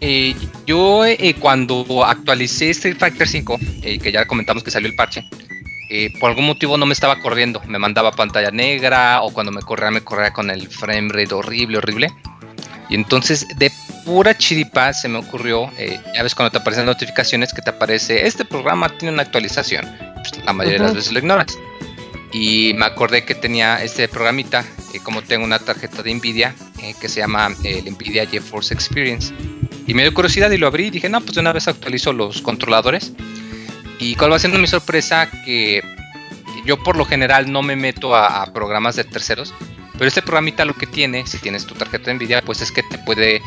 [0.00, 0.34] eh,
[0.66, 5.24] yo eh, cuando actualicé Street Fighter 5, eh, que ya comentamos que salió el parche,
[5.90, 9.62] eh, por algún motivo no me estaba corriendo, me mandaba pantalla negra o cuando me
[9.62, 12.12] corría me corría con el frame rate horrible, horrible.
[12.88, 13.70] Y entonces de
[14.04, 18.26] pura chiripa se me ocurrió, eh, ya ves cuando te aparecen notificaciones que te aparece,
[18.26, 19.86] este programa tiene una actualización,
[20.16, 21.56] Pues, la mayoría de las veces lo ignoras.
[22.32, 26.92] Y me acordé que tenía este programita, eh, como tengo una tarjeta de Nvidia, eh,
[27.00, 29.32] que se llama eh, el Nvidia GeForce Experience.
[29.86, 32.12] Y me dio curiosidad y lo abrí y dije, no, pues de una vez actualizo
[32.12, 33.12] los controladores.
[34.00, 35.82] Y cuál va siendo mi sorpresa que
[36.64, 39.54] yo por lo general no me meto a, a programas de terceros,
[39.92, 42.82] pero este programita lo que tiene, si tienes tu tarjeta de Nvidia, pues es que
[42.82, 43.40] te puede,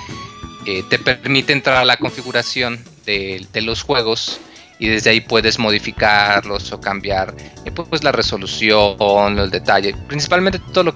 [0.67, 4.41] eh, te permite entrar a la configuración de, los juegos
[4.79, 7.33] y desde ahí puedes modificarlos o cambiar
[7.63, 10.93] eh, pues la resolución, los detalles, principalmente todo lo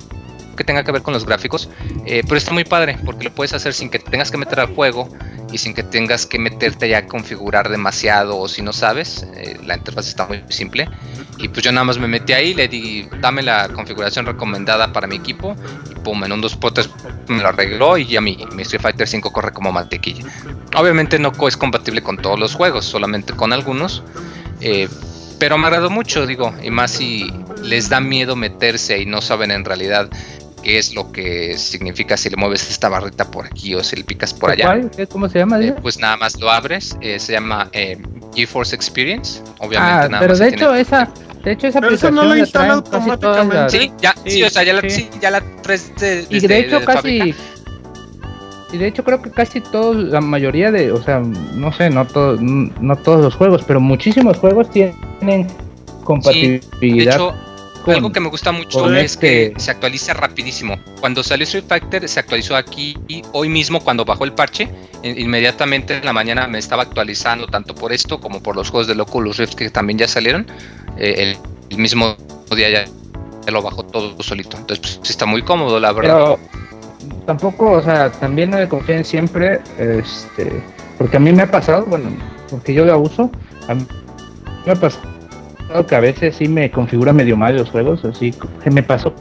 [0.61, 1.69] que tenga que ver con los gráficos,
[2.05, 4.59] eh, pero está muy padre porque lo puedes hacer sin que te tengas que meter
[4.59, 5.09] al juego
[5.51, 9.57] y sin que tengas que meterte ya a configurar demasiado o si no sabes, eh,
[9.65, 10.87] la interfaz está muy simple
[11.39, 15.07] y pues yo nada más me metí ahí, le di dame la configuración recomendada para
[15.07, 15.55] mi equipo
[15.89, 16.89] y pum, en un dos potes
[17.27, 20.23] me lo arregló y ya mi, mi Street Fighter 5 corre como mantequilla.
[20.77, 24.03] Obviamente no es compatible con todos los juegos, solamente con algunos.
[24.61, 24.87] eh,
[25.41, 27.33] pero me agradó mucho, digo, y más si
[27.63, 30.07] les da miedo meterse y no saben en realidad
[30.61, 34.03] qué es lo que significa si le mueves esta barrita por aquí o si le
[34.03, 34.65] picas por allá.
[34.65, 34.91] ¿Cuál?
[34.91, 35.59] ¿Qué- ¿Cómo se llama?
[35.59, 37.97] Eh, pues nada más lo abres, eh, se llama eh,
[38.35, 41.09] GeForce Experience, obviamente Ah, nada pero más de hecho tiene- esa,
[41.43, 43.79] de hecho esa Pero eso no la la instala todas las- automáticamente.
[43.79, 44.89] Sí, ya, sí, Sí, o sea, ya la, sí.
[44.89, 47.37] sí, ya la traes de, Y de hecho de casi fábrica.
[48.73, 52.05] y de hecho creo que casi todos, la mayoría de, o sea, no sé, no
[52.07, 55.53] todos, no todos los juegos, pero muchísimos juegos tienen De
[56.05, 57.15] compatibilidad.
[57.15, 57.33] hecho,
[57.83, 60.77] con- algo que me gusta mucho es que este- se actualiza rapidísimo.
[60.99, 64.69] Cuando salió Street Fighter se actualizó aquí y hoy mismo cuando bajó el parche,
[65.03, 68.87] in- inmediatamente en la mañana me estaba actualizando tanto por esto como por los juegos
[68.87, 70.47] de Oculus Rift que también ya salieron.
[70.97, 71.37] Eh, el,
[71.71, 72.15] el mismo
[72.55, 72.85] día ya,
[73.45, 74.57] ya lo bajó todo solito.
[74.57, 76.37] Entonces pues, está muy cómodo, la verdad.
[76.37, 76.39] pero
[77.25, 80.61] tampoco, o sea, también no me confíen siempre, este,
[80.97, 82.11] porque a mí me ha pasado, bueno,
[82.49, 83.31] porque yo lo uso,
[83.67, 83.85] a mí
[84.65, 85.09] me ha pasado
[85.87, 88.33] que a veces sí me configura medio mal los juegos, así
[88.63, 89.13] que me pasó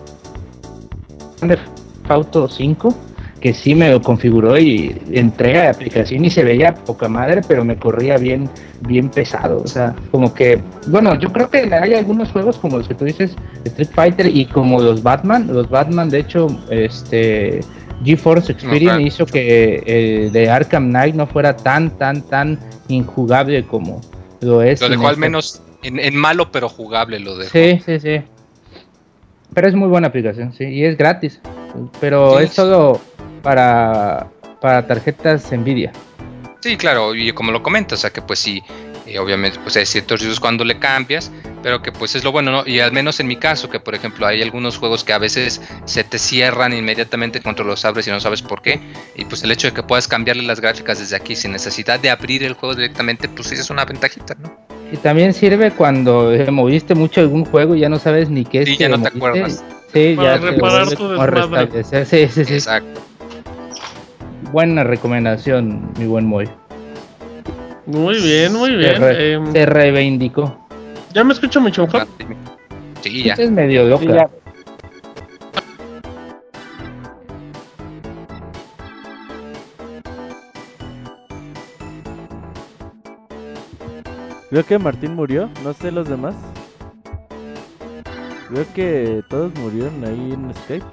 [2.08, 2.94] Auto 5
[3.40, 7.40] que sí me lo configuró y entré a la aplicación y se veía poca madre,
[7.46, 8.50] pero me corría bien,
[8.82, 9.62] bien pesado.
[9.62, 13.06] O sea, como que, bueno, yo creo que hay algunos juegos como los que tú
[13.06, 15.48] dices, Street Fighter y como los Batman.
[15.50, 17.60] Los Batman, de hecho, este
[18.04, 22.58] GeForce Experience hizo que el de Arkham Knight no fuera tan, tan, tan
[22.88, 24.02] injugable como
[24.42, 24.82] lo es.
[24.82, 27.50] Lo dejó al este- menos en, en malo pero jugable lo dejó.
[27.52, 28.20] Sí, sí, sí.
[29.54, 31.40] Pero es muy buena aplicación, sí, y es gratis.
[32.00, 32.44] Pero Sí.
[32.44, 33.00] es solo
[33.42, 34.28] para,
[34.60, 35.92] para tarjetas Nvidia.
[36.60, 38.62] Sí, claro, y como lo comentas, o sea que pues sí,
[39.06, 41.32] eh, obviamente pues hay ciertos riesgos cuando le cambias,
[41.62, 42.62] pero que pues es lo bueno, ¿no?
[42.66, 45.60] Y al menos en mi caso, que por ejemplo hay algunos juegos que a veces
[45.86, 48.78] se te cierran inmediatamente cuando los abres y no sabes por qué,
[49.16, 52.10] y pues el hecho de que puedas cambiarle las gráficas desde aquí sin necesidad de
[52.10, 54.54] abrir el juego directamente, pues sí es una ventajita, ¿no?
[54.92, 58.62] Y también sirve cuando eh, moviste mucho algún juego y ya no sabes ni qué
[58.62, 58.68] es.
[58.68, 59.64] Sí, que ya no te acuerdas.
[59.92, 62.06] Sí, Para ya te reparar vuelve tu restablecer.
[62.06, 62.54] Sí, sí, sí.
[62.54, 63.00] Exacto.
[64.52, 66.48] Buena recomendación, mi buen Moy.
[67.86, 69.00] Muy bien, muy Se, bien.
[69.00, 70.56] re- Em, se reivindicó.
[71.12, 72.06] ¿Ya me escucha mi chonfa?
[73.00, 73.32] Sí, ya.
[73.32, 74.02] Esta es medio loca.
[74.04, 74.28] Sí, ya.
[84.50, 86.34] Creo que Martín murió, no sé los demás.
[88.48, 90.84] Creo que todos murieron ahí en Skype.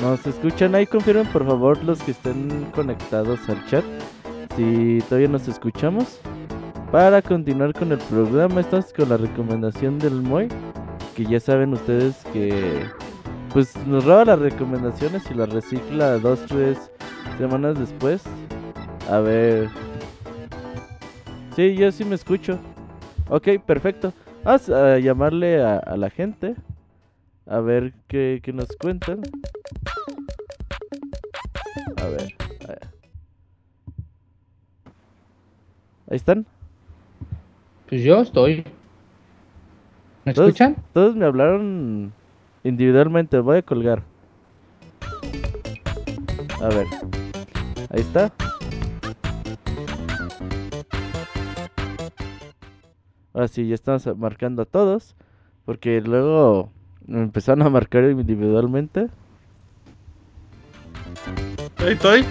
[0.00, 0.86] ¿Nos escuchan ahí?
[0.86, 3.84] Confirmen por favor los que estén conectados al chat.
[4.56, 6.20] Si todavía nos escuchamos.
[6.92, 10.46] Para continuar con el programa, estamos con la recomendación del Moy.
[11.16, 12.86] Que ya saben ustedes que
[13.52, 16.92] pues nos roba las recomendaciones y las recicla dos, tres
[17.38, 18.22] semanas después.
[19.10, 19.68] A ver.
[21.56, 22.56] Sí, yo sí me escucho.
[23.28, 24.12] Ok, perfecto.
[24.44, 26.54] Vamos a llamarle a, a la gente.
[27.46, 29.20] A ver qué, qué nos cuentan.
[31.96, 32.34] A ver.
[32.64, 32.80] a ver.
[36.10, 36.46] Ahí están.
[37.88, 38.64] Pues yo estoy.
[40.24, 40.76] ¿Me Todos- escuchan?
[40.92, 42.12] Todos me hablaron
[42.62, 43.38] individualmente.
[43.40, 44.02] Voy a colgar.
[46.60, 46.86] A ver.
[47.90, 48.32] Ahí está.
[53.34, 55.14] Ahora sí, ya estamos marcando a todos.
[55.66, 56.70] Porque luego
[57.06, 59.08] me empezaron a marcar individualmente.
[61.78, 62.24] Ahí estoy.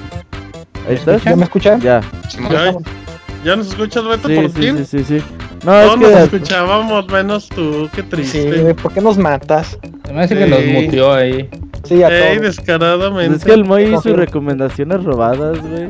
[0.87, 1.23] Ahí estás.
[1.23, 1.79] ¿Ya me escuchan?
[1.81, 2.01] Ya.
[2.49, 2.75] Ya,
[3.43, 4.77] ¿Ya nos escuchas, Beto, Sí, por sí, fin?
[4.85, 5.25] sí, sí, sí.
[5.65, 8.75] No, es No, que nos escuchábamos menos tú, qué Sí, triste.
[8.75, 9.77] ¿por qué nos matas?
[10.05, 10.71] Se me hace que nos Sí.
[10.73, 11.49] muteó ahí.
[11.85, 12.47] Sí, a Ey, todos.
[12.57, 13.37] descaradamente.
[13.37, 14.17] es que el Moy hizo Confirmo.
[14.17, 15.89] recomendaciones robadas, güey.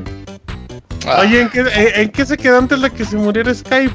[1.07, 3.93] Ah, Oye, ¿en qué, en, en qué se quedó antes de que se muriera Skype?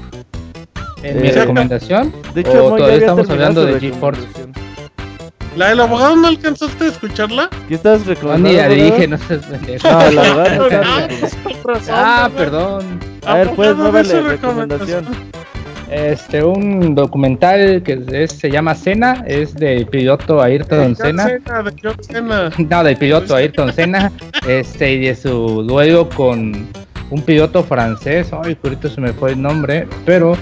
[1.02, 2.12] ¿En mi Eh, recomendación?
[2.34, 4.22] De ¿O hecho, ya todavía estamos hablando de GeForce?
[5.56, 7.50] ¿La del abogado no alcanzaste a escucharla?
[7.68, 8.48] ¿Qué estás No, recomendando?
[8.48, 9.88] ni la dije, no seas pendejo.
[9.90, 10.68] No, la verdad no
[11.90, 13.00] Ah, Ah, perdón.
[13.26, 15.06] A ver, pues, de su recomendación.
[15.90, 21.24] Este, un documental que es- se llama Cena, es del piloto Ayrton Senna.
[21.26, 22.50] Cena, de John Cena.
[22.70, 24.12] No, del piloto Ayrton Senna,
[24.46, 26.68] este, y de su duelo con
[27.10, 30.36] un piloto francés, ay, ahorita se me fue el nombre, pero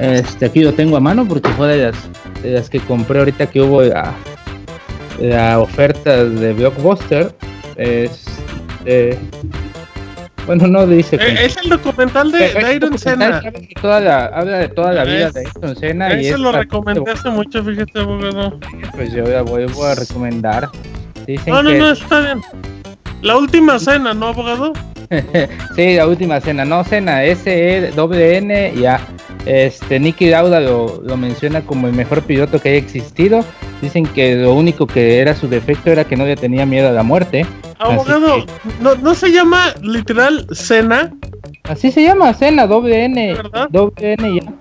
[0.00, 1.96] este, aquí lo tengo a mano porque fue de las,
[2.42, 4.12] de las que compré ahorita que hubo la,
[5.20, 7.34] la oferta de Blockbuster.
[7.76, 9.18] Este,
[10.46, 12.48] bueno, no dice que- Eh, es el documental de,
[12.78, 13.26] documental Senna.
[13.38, 16.34] habla de toda la, habla de toda la vida Es- de Ayrton Senna y Ese
[16.34, 18.58] es lo recomendé hace mucho, fíjate, abogado.
[18.94, 20.68] pues yo la vuelvo a recomendar.
[21.26, 22.42] Dicen No, no, que no, está bien.
[23.22, 24.74] La última cena, ¿no, abogado?
[25.76, 29.00] sí, la última cena, no cena, S E W N y A.
[29.46, 33.44] Este Nicky Lauda lo, lo menciona como el mejor piloto que haya existido.
[33.82, 36.92] Dicen que lo único que era su defecto era que no le tenía miedo a
[36.92, 37.46] la muerte.
[37.78, 38.46] Abogado,
[38.80, 41.12] no, no se llama literal cena,
[41.64, 43.68] Así se llama, cena, doble N, ¿verdad?
[43.70, 44.52] doble N y A.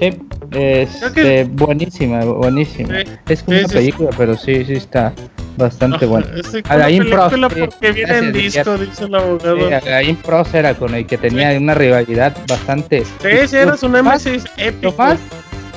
[0.00, 0.18] Sí,
[0.52, 2.98] este, buenísima, buenísima.
[3.00, 5.12] Sí, Es como sí, una sí, película, pero sí, sí está
[5.56, 6.26] bastante buena.
[6.36, 7.60] Es A la una impro, película sí.
[7.60, 9.56] porque viene en Gracias, disco, dice el abogado.
[9.68, 13.04] Sí, ahí en Pros era con el que tenía una rivalidad bastante.
[13.04, 14.94] Sí, eras un Lo más- M6 Lo épico.
[14.98, 15.18] más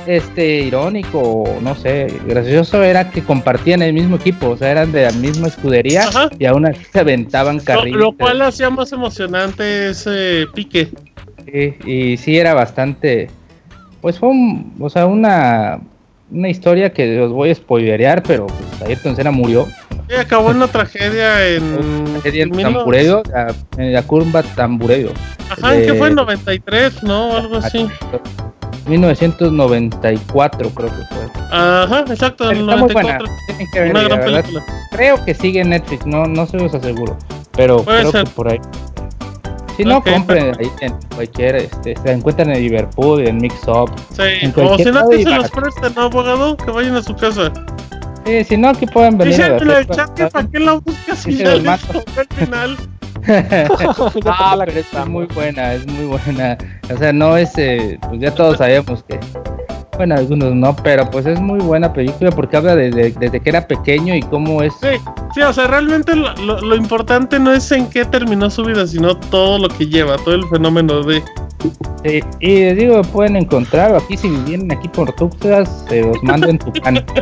[0.06, 5.04] este irónico, no sé, gracioso era que compartían el mismo equipo, o sea, eran de
[5.04, 6.28] la misma escudería Ajá.
[6.38, 7.98] y aún así se aventaban Lo, carriles.
[8.00, 10.90] lo cual hacía más emocionante ese pique.
[11.46, 13.30] Sí, y sí era bastante,
[14.04, 15.80] pues fue un, o sea, una,
[16.30, 19.66] una historia que os voy a spoilerear, pero pues Ayrton Senna murió,
[20.10, 22.04] Sí, acabó en una tragedia en.
[22.12, 22.74] Tragedia en 1900.
[22.74, 25.12] Tambureo, la- en la curva Tambureo.
[25.48, 26.08] Ajá, ¿en qué fue?
[26.08, 27.34] ¿En 93, ¿no?
[27.38, 27.88] Algo así.
[28.86, 31.42] 1994 creo que fue.
[31.50, 33.18] Ajá, exacto, en el Está muy buena.
[33.18, 33.26] 94.
[33.46, 34.64] Tienen que ver, Una gran película.
[34.90, 37.16] Creo que sigue en Netflix, no, no se los aseguro.
[37.56, 38.24] Pero Puede creo ser.
[38.24, 38.60] que por ahí.
[39.76, 43.90] Si no, compren ahí en cualquier, este, se encuentran en Liverpool, en Mix Up.
[44.10, 46.56] Sí, o si no que se los prestan, ¿no, abogado?
[46.56, 47.52] Que vayan a su casa.
[48.24, 49.86] Sí, si no, aquí pueden venir Dice a en el ver.
[49.88, 52.76] chat que para qué la buscas si ya les el final.
[54.26, 56.58] ah, pero es muy buena, es muy buena.
[56.92, 59.18] O sea, no es, eh, pues ya todos sabemos que,
[59.96, 63.48] bueno, algunos no, pero pues es muy buena película porque habla de, de- desde que
[63.50, 64.72] era pequeño y cómo es.
[64.80, 64.88] Sí,
[65.34, 68.86] sí, o sea, realmente lo, lo- lo importante no es en qué terminó su vida,
[68.86, 71.22] sino todo lo que lleva, todo el fenómeno de.
[72.04, 76.48] Sí, y les digo, pueden encontrar aquí si vienen aquí por Tuxtlas, se los mando
[76.48, 77.04] en tu can.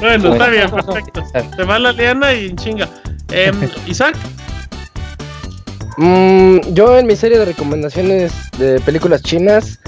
[0.00, 1.22] Bueno, está bien, perfecto.
[1.56, 2.88] Se va la liana y en chinga.
[3.32, 3.54] Em,
[3.86, 4.16] Isaac,
[5.96, 9.78] Mm, yo en mi serie de recomendaciones de películas chinas,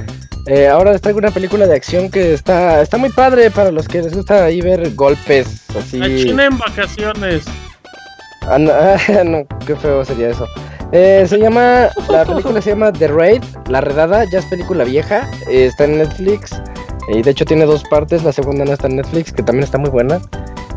[0.47, 3.89] eh, ahora les traigo una película de acción que está, está muy padre para los
[3.89, 5.99] que les gusta ahí ver golpes así.
[5.99, 7.45] la China en vacaciones.
[8.43, 10.47] Ah, no, ah, no, qué feo sería eso.
[10.93, 15.31] Eh, se llama, la película se llama The Raid, La Redada, ya es película vieja,
[15.51, 16.61] eh, está en Netflix
[17.09, 19.79] y de hecho tiene dos partes, la segunda no está en Netflix, que también está
[19.79, 20.21] muy buena.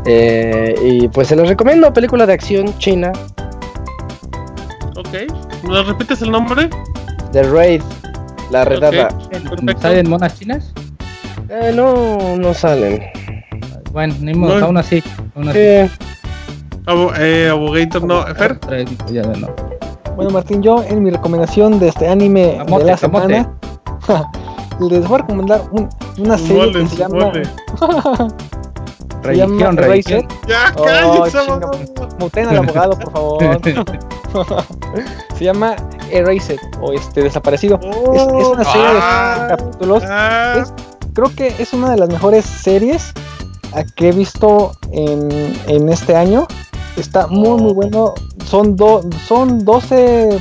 [0.08, 3.10] Y pues se los recomiendo, película de acción china,
[4.96, 5.30] Ok.
[5.64, 6.70] ¿Nos repites el nombre?
[7.32, 7.82] The Raid,
[8.50, 9.08] La Redada.
[9.30, 9.80] Perfecto.
[9.80, 10.72] ¿Salen monas chinas?
[11.48, 13.02] Eh, no, no salen.
[13.92, 14.66] Bueno, ni modo, No.
[14.66, 15.02] aún así.
[15.34, 15.58] Aún así.
[15.58, 15.90] Eh,
[16.86, 18.22] Abo- eh, Abogator, no.
[18.34, 18.58] Fer,
[19.10, 19.48] Ya no.
[20.14, 23.50] Bueno, Martín, yo en mi recomendación de este anime de la semana,
[24.80, 27.42] les voy a recomendar un- una serie mole, que se llama, mole.
[29.22, 30.28] se llama Religión, religión.
[30.46, 31.70] Ya, Oh, chinga, abogado.
[32.18, 33.60] Muten al abogado, por favor.
[35.36, 35.74] se llama
[36.10, 37.78] Erased o este desaparecido.
[37.82, 39.46] Es, es una serie Ah.
[39.50, 40.02] de capítulos.
[40.06, 40.72] Ah, Es-
[41.14, 43.12] creo que es una de las mejores series
[43.74, 45.28] a que he visto en,
[45.66, 46.46] en este año.
[46.96, 48.14] Está muy muy bueno.
[48.46, 50.38] Son do- son 12,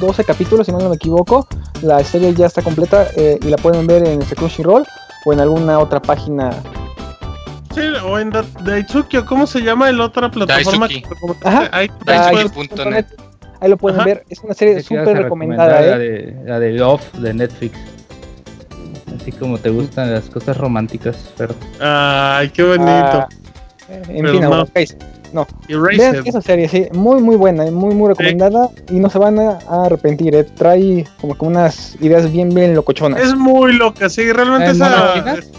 [0.00, 1.46] 12 capítulos, si mal no me equivoco.
[1.82, 4.86] La serie ya está completa eh, y la pueden ver en este Crunchyroll
[5.26, 6.50] o en alguna otra página.
[7.74, 10.86] sí, o en Da- Daisuki, ¿o ¿cómo se llma el otra plataforma?
[10.88, 11.04] Daisuki.
[11.44, 11.70] Ajá.
[12.04, 13.06] Daisuki.net.
[13.62, 14.06] Ahí lo pueden Ajá.
[14.08, 14.24] ver.
[14.28, 15.80] Es una serie súper recomendada.
[15.80, 16.08] recomendar La ¿eh?
[16.08, 17.78] de, la de Love de Netflix.
[19.20, 22.82] Así como te gustan las cosas románticas, pero Ay, qué bonito.
[22.90, 23.28] Ah,
[23.88, 24.32] en Pero
[24.74, 24.98] fin,
[25.32, 25.46] no.
[25.68, 29.58] Vean esa serie, sí, muy muy buena, muy muy recomendada y no se van a,
[29.68, 30.44] arrepentir, eh.
[30.44, 33.20] trae como que unas ideas bien bien locochonas.
[33.22, 35.14] Es muy loca, sí, realmente ¿Es esa.
[35.14, 35.50] chinas?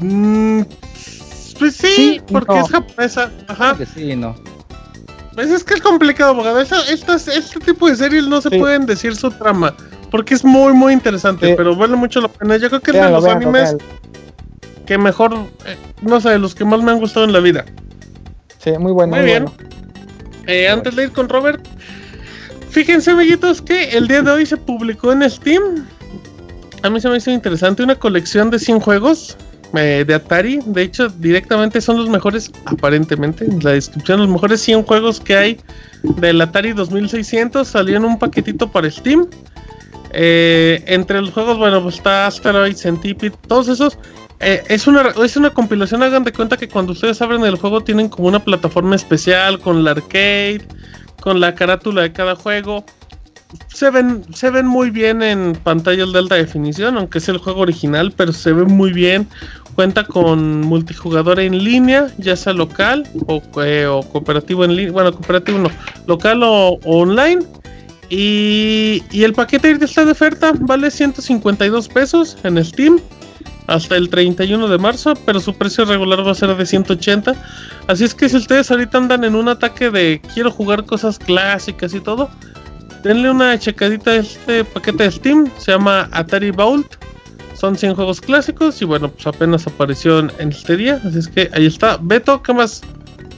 [0.00, 0.62] Mm,
[1.58, 2.60] pues sí, Sí, porque no.
[2.60, 3.30] es japonesa.
[3.48, 3.76] Ajá.
[3.76, 4.34] que sí, no.
[5.34, 6.60] Pues es que es complicado, abogado.
[6.60, 8.58] Esa- estas- este tipo de series no se Sí.
[8.58, 9.74] pueden decir su trama.
[10.10, 11.48] Porque es muy, muy interesante.
[11.48, 11.54] Sí.
[11.56, 12.56] Pero vale mucho la pena.
[12.56, 13.76] Yo creo que es de los animes
[14.86, 15.34] que mejor.
[15.66, 17.64] eh, no sé, los que más me han gustado en la vida.
[18.62, 19.10] Sí, muy bueno.
[19.10, 19.44] Muy Muy, bien.
[19.46, 19.58] bueno.
[20.46, 21.66] Eh, antes de ir con Robert,
[22.70, 25.62] fíjense, amiguitos, que el día de hoy se publicó en Steam.
[26.82, 29.36] A mí se me hizo interesante una colección de 100 juegos
[29.76, 30.60] eh, de Atari.
[30.66, 35.36] De hecho, directamente son los mejores, aparentemente, en la descripción, los mejores 100 juegos que
[35.36, 35.60] hay
[36.02, 37.66] del Atari 2600.
[37.66, 39.26] Salió en un paquetito para Steam.
[40.12, 43.98] Eh, entre los juegos, bueno, pues está Asteroid, Centipede, todos esos.
[44.40, 47.82] Eh, es, una, es una compilación, hagan de cuenta que cuando ustedes abren el juego
[47.82, 50.66] tienen como una plataforma especial con la arcade,
[51.20, 52.84] con la carátula de cada juego.
[53.68, 57.60] Se ven, se ven muy bien en pantallas de alta definición, aunque es el juego
[57.60, 59.28] original, pero se ve muy bien.
[59.74, 64.92] Cuenta con multijugador en línea, ya sea local o, eh, o cooperativo en línea.
[64.92, 65.70] Bueno, cooperativo no,
[66.06, 67.40] local o, online.
[68.10, 73.00] Y, y el paquete está de oferta, vale 152 pesos en Steam
[73.66, 77.34] hasta el 31 de marzo, pero su precio regular va a ser de 180.
[77.86, 81.94] Así es que si ustedes ahorita andan en un ataque de quiero jugar cosas clásicas
[81.94, 82.28] y todo,
[83.02, 86.96] denle una checadita a este paquete de Steam, se llama Atari Vault.
[87.54, 91.48] Son 100 juegos clásicos y bueno, pues apenas apareció en este día, así es que
[91.52, 91.98] ahí está.
[92.00, 92.82] Beto, ¿qué más?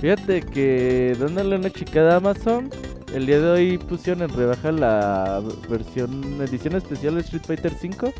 [0.01, 2.71] Fíjate que dándole una chicada a Amazon,
[3.15, 8.13] el día de hoy pusieron en rebaja la versión edición especial de Street Fighter 5.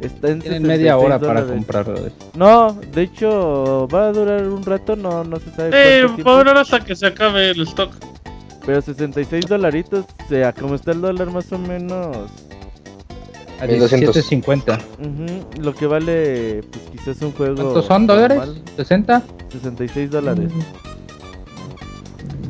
[0.00, 2.12] Está en Tienen media hora 66 para dólares.
[2.12, 2.12] comprarlo.
[2.34, 5.70] No, de hecho va a durar un rato, no, no se sabe
[6.00, 7.92] Eh, va a durar hasta que se acabe el stock.
[8.66, 12.16] pero 66 dolaritos, o sea, como está el dólar más o menos,
[13.60, 14.16] A 1200.
[14.16, 14.80] 17.50.
[14.98, 17.54] ujú, lo que vale, pues quizás un juego.
[17.56, 18.38] ¿Cuántos son dólares?
[18.38, 19.22] normal, ¿60?
[19.52, 20.50] 66 dólares.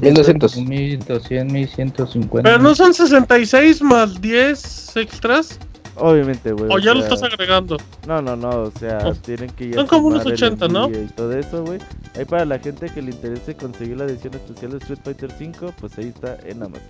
[0.01, 0.57] 1200.
[0.57, 2.43] 1200, 1150.
[2.43, 5.59] Pero no son 66 más 10 extras.
[5.97, 6.67] Obviamente, güey.
[6.73, 7.77] O ya lo sea, estás agregando.
[8.07, 9.15] No, no, no, o sea, Oh.
[9.15, 10.91] tienen que ya Son como unos sumar el 80, ¿no?
[10.91, 11.79] Y todo eso, güey.
[12.17, 15.73] Ahí para la gente que le interese conseguir la edición especial de Street Fighter 5,
[15.81, 16.83] pues ahí está en Amazon.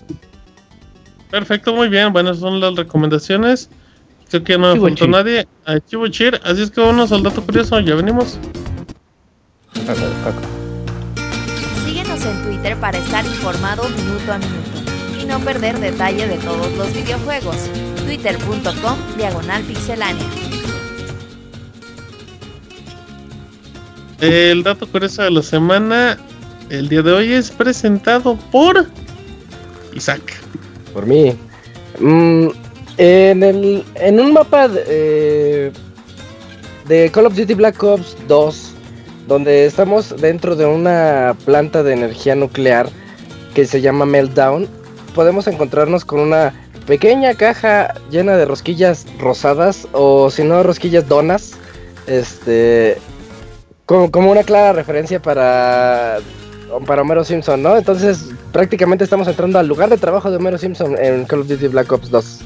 [1.30, 2.12] Perfecto, muy bien.
[2.14, 3.68] Buenas son las recomendaciones.
[4.34, 5.46] Creo que no faltó nadie.
[5.64, 6.40] A Chivo Chir.
[6.42, 7.78] Así es que vámonos al dato curioso.
[7.78, 8.36] Ya venimos.
[11.86, 16.76] Síguenos en Twitter para estar informado minuto a minuto y no perder detalle de todos
[16.76, 17.70] los videojuegos.
[18.04, 20.26] Twitter.com Diagonal Pixelánea.
[24.20, 26.18] El dato curioso de la semana.
[26.70, 28.84] El día de hoy es presentado por
[29.94, 30.42] Isaac.
[30.92, 31.36] Por mí.
[32.00, 32.48] Mm,
[32.98, 35.72] en, el, en un mapa de,
[36.88, 38.72] eh, Call of Duty Black Ops 2,
[39.26, 42.88] donde estamos dentro de una planta de energía nuclear
[43.54, 44.68] que se llama Meltdown,
[45.14, 46.52] podemos encontrarnos con una
[46.86, 51.52] pequeña caja llena de rosquillas rosadas o si no rosquillas donas,
[52.06, 52.98] este,
[53.86, 56.18] como, como una clara referencia para
[56.86, 57.76] para Homero Simpson, ¿no?
[57.76, 61.68] Entonces prácticamente estamos entrando al lugar de trabajo de Homero Simpson en Call of Duty
[61.68, 62.40] Black Ops 2.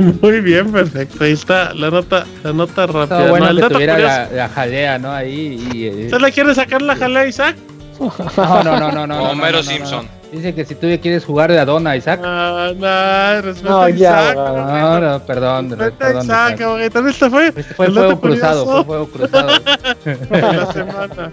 [0.22, 1.24] Muy bien, perfecto.
[1.24, 3.24] Ahí está la nota, la nota rápida.
[3.24, 5.12] No, bueno el que dato tuviera la, la jalea, ¿no?
[5.12, 5.86] Ahí y...
[5.86, 7.56] eh, ¿Usted le quiere sacar la jalea a Isaac?
[7.98, 9.06] No, no, no, no, no.
[9.06, 9.62] no, Homero no, no, no.
[9.62, 10.08] Simpson.
[10.32, 12.20] Dice que si tú quieres jugar de Adona, Isaac.
[12.24, 14.36] Ah, no, respeta No, ya, Isaac.
[14.36, 16.24] No, no, perdón, Respeta a perdón.
[16.24, 16.92] Isaac.
[16.92, 19.48] También este fue Este fue fuego cruzado, fue fuego cruzado.
[20.30, 21.32] la semana.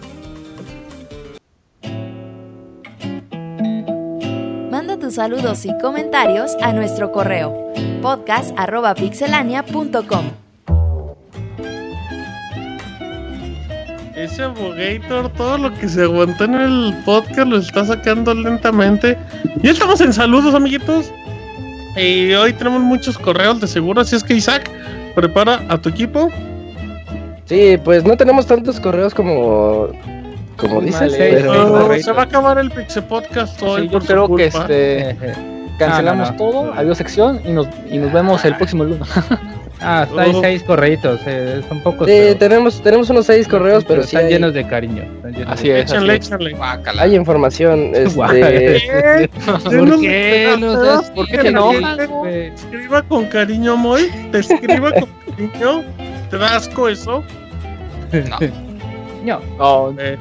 [4.71, 7.66] Manda tus saludos y comentarios a nuestro correo
[8.01, 10.25] podcast.pixelania.com.
[14.15, 19.15] Ese abogator, todo lo que se aguantó en el podcast lo está sacando lentamente.
[19.61, 21.13] Ya estamos en saludos, amiguitos.
[21.95, 24.71] Y hoy tenemos muchos correos de seguro, así es que Isaac,
[25.13, 26.31] prepara a tu equipo.
[27.45, 29.89] Sí, pues no tenemos tantos correos como
[30.57, 31.41] como dices, eh.
[31.41, 33.81] pero se va a acabar el Pixel Podcast hoy.
[33.81, 35.15] Sí, yo por su creo que este
[35.77, 36.37] cancelamos no, no.
[36.37, 39.07] todo, adiós sección y nos, y nos vemos el próximo lunes.
[39.79, 42.07] Ah, está hay seis correitos, eh, son pocos.
[42.07, 45.03] sí, pero- tenemos tenemos unos seis correos, pero, sí están hay, llenos de cariño.
[45.03, 45.91] están llenos Así de- es.
[45.91, 46.25] Échanle, así es.
[46.29, 46.51] échanle.
[46.53, 47.01] Guácala.
[47.03, 49.29] hay información, este, ¿Qué?
[49.45, 50.55] ¿Por qué
[51.13, 52.07] ¿Por qué te te enojas?
[52.07, 52.47] güey?
[52.47, 54.09] Escriba con cariño, Moy.
[54.31, 55.83] Te escriba con cariño.
[56.31, 57.23] ¿Te da asco eso?
[58.11, 58.37] No.
[59.23, 59.41] No.
[59.59, 60.17] No, Eh,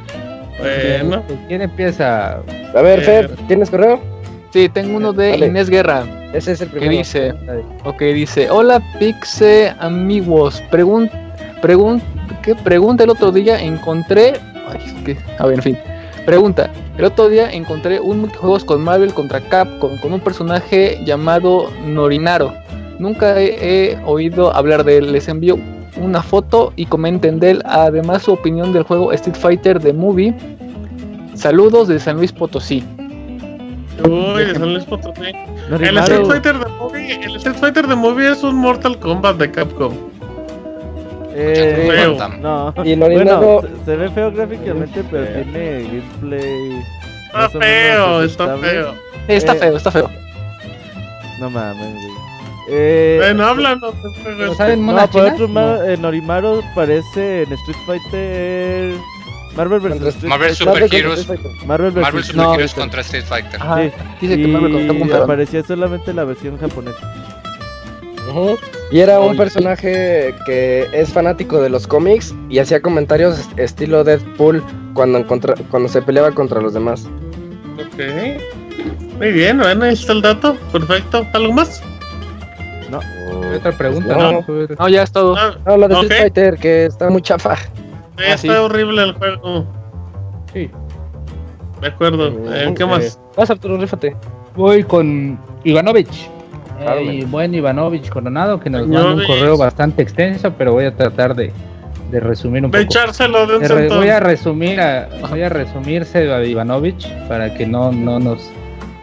[1.02, 1.22] bueno.
[1.48, 2.42] ¿Quién empieza?
[2.74, 4.02] a ver, Eh, Fer, ¿tienes correo?
[4.50, 5.46] Sí, tengo uno de Vale.
[5.46, 6.98] Inés Guerra Ese es el que primero.
[6.98, 7.34] dice,
[7.84, 11.10] ok, dice, hola Pixe amigos, pregun
[11.62, 12.02] pregun
[12.42, 14.34] ¿qué pregunta el otro día encontré,
[14.68, 15.78] ay, es que, a ver, en fin,
[16.24, 21.70] pregunta, el otro día encontré un multijuegos con Marvel contra Capcom con un personaje llamado
[21.84, 22.52] Norinaro.
[22.98, 25.12] Nunca he, he oído hablar de él.
[25.12, 25.58] Les envío
[25.98, 27.62] una foto y comenten de él.
[27.66, 30.34] Además, su opinión del juego Street Fighter The Movie.
[31.34, 32.82] Saludos de San Luis Potosí.
[34.04, 34.42] Uy.
[34.42, 39.50] El Street Fighter de Movie, el Street Fighter de Movie es un Mortal Kombat de
[39.50, 39.94] Capcom.
[41.34, 42.28] eh, Feo.
[42.40, 42.74] No.
[42.84, 46.82] Y Bueno, Norinaro, se, se ve feo gráficamente, pero tiene gameplay.
[47.26, 48.94] Está feo, está feo.
[49.28, 50.10] Está Eh, feo, está feo.
[51.40, 52.12] No mames, güey.
[52.68, 54.56] Eh, Bueno, háblanos del juego ¿Lo este.
[54.56, 58.94] saben no, mona por otro lado, eh, Norimaru parece en Street Fighter.
[59.56, 60.22] Marvel vs.
[60.24, 60.54] Marvel.
[60.54, 61.20] Super Heroes.
[61.20, 61.66] Street Fighter.
[61.66, 61.92] Marvel.
[61.92, 63.60] Marvel Super No, Heroes contra Street Fighter.
[63.60, 63.82] Ajá.
[63.84, 63.90] Sí.
[64.20, 66.98] Dice que Marvel contra Y aparecía solamente la versión japonesa.
[68.30, 68.56] Ujú.
[68.90, 74.04] Y era un personaje que es fanático de los cómics y hacía comentarios est- estilo
[74.04, 74.62] Deadpool
[74.94, 77.06] cuando, encontra- cuando se peleaba contra los demás.
[77.74, 78.02] Ok.
[79.18, 80.56] Muy bien, bueno, ahí está el dato.
[80.72, 81.26] Perfecto.
[81.32, 81.82] ¿Algo más?
[82.92, 84.32] Hay Otra pregunta, No.
[84.32, 84.44] ¿no?
[84.78, 85.36] No, ya es todo.
[85.36, 85.94] Ah, No, lo de.
[85.94, 87.56] Street Fighter, que está muy chafa.
[88.16, 88.48] Sí, Ah, está sí.
[88.48, 89.66] horrible el juego.
[90.52, 90.70] Sí.
[91.80, 92.28] De acuerdo.
[92.54, 92.90] Eh, ¿Qué ok.
[92.90, 93.20] más?
[93.36, 94.16] Vas Arturo, rífate.
[94.54, 96.30] Voy con Ivanovich.
[97.02, 101.34] Y buen Ivanovich Coronado, que nos manda un correo bastante extenso, pero voy a tratar
[101.34, 101.50] de,
[102.10, 102.90] de resumir un De poco.
[102.98, 107.52] echárselo de un De re- voy a resumir a, voy a resumirse a Ivanovich para
[107.54, 108.50] que no, no nos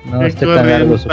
[0.05, 1.09] no Qué esté tan largo su.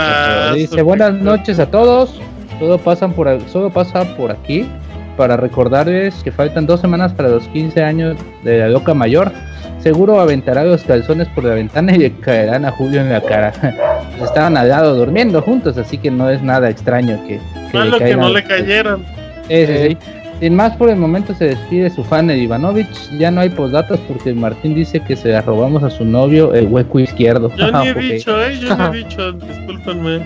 [0.55, 2.19] Dice buenas noches a todos.
[2.59, 4.67] Todo pasan por solo pasa por aquí
[5.17, 9.31] para recordarles que faltan dos semanas para los 15 años de la loca mayor.
[9.79, 13.51] Seguro aventará los calzones por la ventana y le caerán a Julio en la cara.
[14.23, 17.39] Estaban al lado durmiendo juntos, así que no es nada extraño que,
[17.71, 19.05] que le Malo que caigan no le cayeran.
[19.47, 19.97] Sí, sí, sí.
[20.41, 23.11] Sin más por el momento se despide su fan Ed Ivanovich.
[23.19, 26.65] Ya no hay postdatas porque Martín dice que se la robamos a su novio el
[26.65, 27.51] hueco izquierdo.
[27.55, 30.17] Yo ni he dicho, eh, yo ni he dicho, discúlpenme.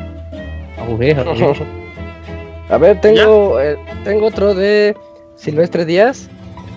[0.87, 1.84] Ok, ok.
[2.69, 4.95] A ver, tengo, eh, tengo otro de
[5.35, 6.29] Silvestre Díaz.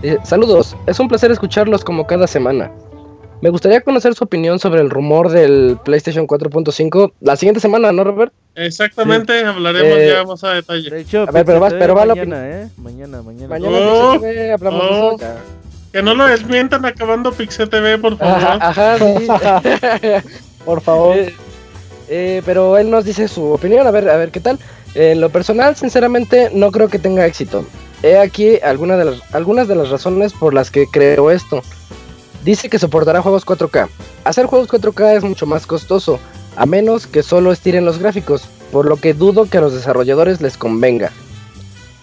[0.02, 2.70] Dice, Saludos, es un placer escucharlos como cada semana.
[3.40, 8.02] Me gustaría conocer su opinión sobre el rumor del PlayStation 4.5 la siguiente semana, ¿no,
[8.02, 8.32] Robert?
[8.56, 10.90] Exactamente, hablaremos Eh, ya más a detalle.
[10.90, 12.68] De hecho, A ver, pero vas- Pixel pero va la mañana, ¿eh?
[12.76, 13.48] Mañana, mañana.
[13.48, 15.08] Mañana Oh, TV hablamos de oh.
[15.10, 15.18] eso.
[15.20, 15.36] ya.
[15.92, 18.34] Que no lo desmientan acabando Pixel TV, por favor.
[18.36, 19.26] Ajá, ajá, sí.
[20.64, 21.16] Por favor.
[21.16, 21.34] Eh,
[22.08, 24.58] eh, pero él nos dice su opinión, a ver, a ver qué tal.
[24.94, 27.64] En lo personal, sinceramente, no creo que tenga éxito.
[28.02, 31.62] He aquí algunas de las, algunas de las razones por las que creo esto.
[32.44, 33.88] Dice que soportará juegos 4K.
[34.24, 36.20] Hacer juegos 4K es mucho más costoso,
[36.56, 38.42] a menos que solo estiren los gráficos,
[38.72, 41.12] por lo que dudo que a los desarrolladores les convenga.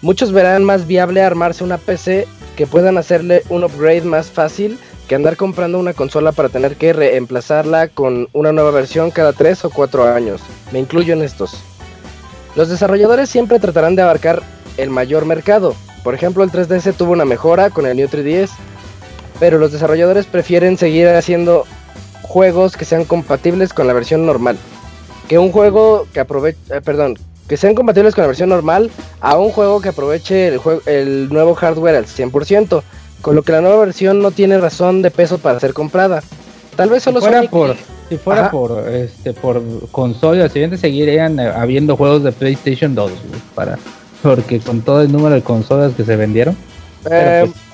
[0.02, 5.14] Muchos verán más viable armarse una PC que puedan hacerle un upgrade más fácil que
[5.14, 9.70] andar comprando una consola para tener que reemplazarla con una nueva versión cada 3 o
[9.70, 10.40] 4 años.
[10.72, 11.56] Me incluyo en estos.
[12.56, 14.42] Los desarrolladores siempre tratarán de abarcar
[14.78, 15.74] el mayor mercado.
[16.02, 18.50] Por ejemplo, el 3DS tuvo una mejora con el New 3DS,
[19.38, 21.66] pero los desarrolladores prefieren seguir haciendo
[22.22, 24.56] juegos que sean compatibles con la versión normal.
[25.28, 29.36] Que un juego que aproveche, eh, perdón, que sean compatibles con la versión normal a
[29.36, 30.48] un juego que aproveche
[30.86, 32.82] el, nuevo hardware al 100%,
[33.20, 36.22] con lo que la nueva versión no tiene razón de peso para ser comprada.
[36.74, 37.76] Tal vez Si solo fuera Sonic- por,
[38.08, 38.50] si fuera Ajá.
[38.50, 43.78] por, este, por consola, siguiente seguirían eh, habiendo juegos de PlayStation 2, güey, para,
[44.22, 46.56] porque con todo el número de consolas que se vendieron.
[47.10, 47.66] Eh, pues,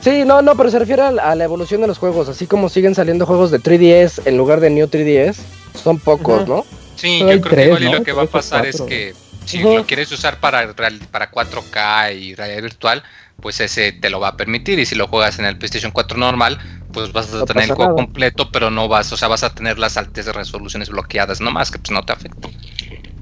[0.00, 2.68] Sí, no, no, pero se refiere a, a la evolución de los juegos, así como
[2.68, 5.34] siguen saliendo juegos de 3DS en lugar de New 3DS,
[5.74, 6.46] son pocos.
[6.46, 6.64] ¿no?
[6.94, 9.14] Sí, Solo yo creo que igual lo que va a pasar es que
[9.44, 13.02] si lo quieres usar para, para 4K y realidad virtual,
[13.40, 14.78] pues ese te lo va a permitir.
[14.78, 16.58] Y si lo juegas en el PlayStation 4 normal,
[16.92, 17.94] pues vas a No tener el juego nada.
[17.94, 21.78] completo, pero no vas, o sea, vas a tener las altas resoluciones bloqueadas nomás, que
[21.78, 22.48] pues no te afecta.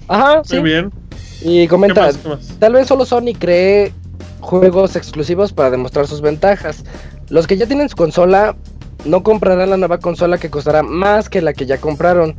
[0.09, 0.60] Ajá, sí.
[0.60, 0.93] Muy bien.
[1.41, 2.17] Y ¿Qué comenta, más?
[2.18, 2.55] ¿Qué más?
[2.59, 3.93] tal vez solo Sony cree
[4.41, 6.84] juegos exclusivos para demostrar sus ventajas.
[7.28, 8.57] Los que ya tienen su consola
[9.05, 12.36] no comprarán la nueva consola que costará más que la que ya compraron.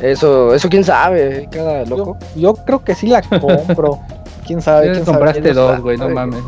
[0.00, 2.16] Eso, eso quién sabe, cada loco.
[2.36, 3.98] Yo creo que sí la compro.
[4.46, 4.92] ¿Quién sabe?
[4.92, 5.18] ¿Quién sabe?
[5.18, 6.42] compraste dos, güey, no mames.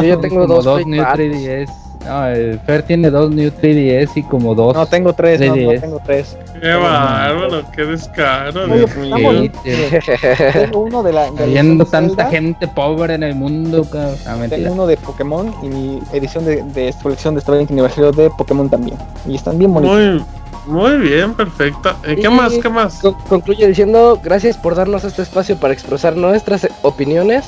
[0.00, 1.24] Sí, yo tengo dos, dos New 4.
[1.24, 1.68] 3DS.
[2.06, 4.74] No, el Fer tiene dos New 3DS y como dos.
[4.74, 5.80] No, tengo tres, no, no 3DS.
[5.80, 6.36] tengo tres.
[6.60, 9.16] Qué bárbaro, qué descaro, Oye, Dios mío.
[9.16, 10.52] estamos- Hater.
[10.52, 11.30] Tengo uno de la.
[11.30, 14.16] de Habiendo tanta Zelda, gente pobre en el mundo, cabrón.
[14.26, 14.36] Ah.
[14.48, 18.30] Tengo uno de Pokémon y mi edición de, de colección de este 20 aniversario de
[18.30, 18.96] Pokémon también.
[19.28, 20.26] Y están bien bonitos.
[20.66, 21.94] Muy, muy bien, perfecto.
[22.04, 22.52] ¿Qué Y- más?
[22.54, 22.98] ¿Qué más?
[23.00, 27.44] Con- concluye diciendo gracias por darnos este espacio para expresar nuestras opiniones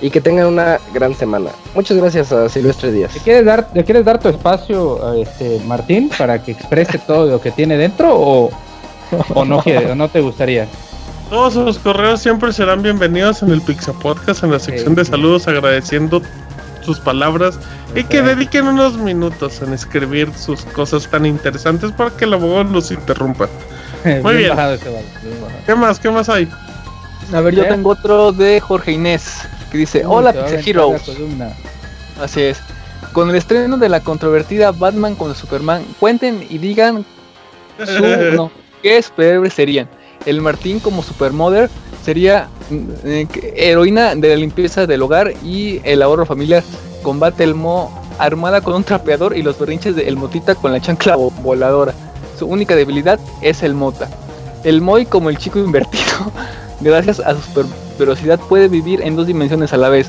[0.00, 1.50] y que tengan una gran semana.
[1.74, 3.14] Muchas gracias a Silvestre Díaz.
[3.14, 7.26] ¿Le quieres dar, le quieres dar tu espacio a este Martín para que exprese todo
[7.26, 8.50] lo que tiene dentro o,
[9.34, 10.66] o no quiere, o no te gustaría?
[11.30, 15.48] Todos sus correos siempre serán bienvenidos en el Pixel Podcast, en la sección de saludos,
[15.48, 16.22] agradeciendo
[16.82, 17.58] sus palabras
[17.96, 22.72] y que dediquen unos minutos en escribir sus cosas tan interesantes para que el abogado
[22.72, 23.48] los interrumpa.
[24.22, 24.50] Muy bien.
[24.50, 25.60] bajado ese valor, bien bajado.
[25.66, 25.98] ¿Qué más?
[25.98, 26.48] ¿Qué más hay?
[27.32, 27.68] A ver, yo ¿Eh?
[27.68, 30.32] tengo otro de Jorge Inés, que dice, hola
[30.70, 31.02] Heroes.
[32.22, 32.58] Así es.
[33.12, 37.04] Con el estreno de la controvertida Batman con Superman, cuenten y digan
[37.84, 38.02] su,
[38.34, 38.50] no,
[38.82, 39.88] qué superhéroes serían.
[40.24, 41.70] El Martín como Supermother
[42.04, 46.62] sería mm, eh, heroína de la limpieza del hogar y el ahorro familiar.
[47.02, 50.80] Combate el Mo armada con un trapeador y los berrinches de El Motita con la
[50.80, 51.92] chancla vo- voladora.
[52.38, 54.08] Su única debilidad es el Mota.
[54.64, 56.32] El Moy como el chico invertido.
[56.80, 57.66] Gracias a su super
[57.98, 60.08] velocidad puede vivir en dos dimensiones a la vez.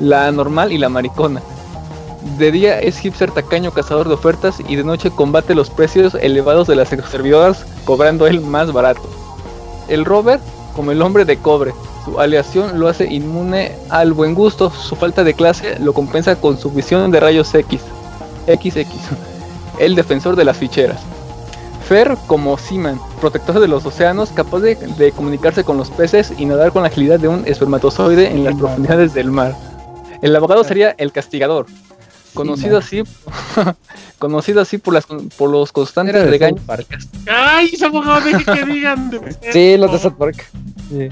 [0.00, 1.42] La normal y la maricona.
[2.38, 6.66] De día es hipster tacaño cazador de ofertas y de noche combate los precios elevados
[6.66, 9.08] de las servidoras cobrando el más barato.
[9.88, 10.42] El Robert
[10.74, 11.72] como el hombre de cobre.
[12.04, 14.70] Su aleación lo hace inmune al buen gusto.
[14.70, 17.80] Su falta de clase lo compensa con su visión de rayos X.
[18.46, 18.86] XX.
[19.78, 21.00] El defensor de las ficheras.
[21.88, 26.44] Fer como Seaman, protector de los océanos, capaz de, de comunicarse con los peces y
[26.44, 29.54] nadar con la agilidad de un espermatozoide en las profundidades del mar.
[30.20, 31.66] El abogado sería el castigador,
[32.34, 33.04] conocido así,
[34.18, 36.60] conocido así por las por los constantes regaños.
[36.66, 36.86] Park.
[37.30, 39.10] ¡Ay, ese abogado deje que digan!
[39.10, 40.44] de- Sí, los de South Park.
[40.92, 41.10] Eh,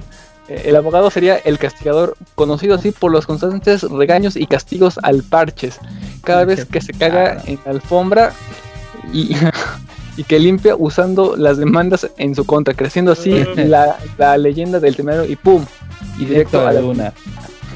[0.49, 5.78] El abogado sería el castigador, conocido así por los constantes regaños y castigos al parches.
[6.25, 8.33] Cada vez que se caga en la alfombra
[9.12, 9.36] y,
[10.17, 14.97] y que limpia usando las demandas en su contra, creciendo así la, la leyenda del
[14.97, 15.65] temerario y ¡pum!
[16.18, 17.12] Y Directo a la luna.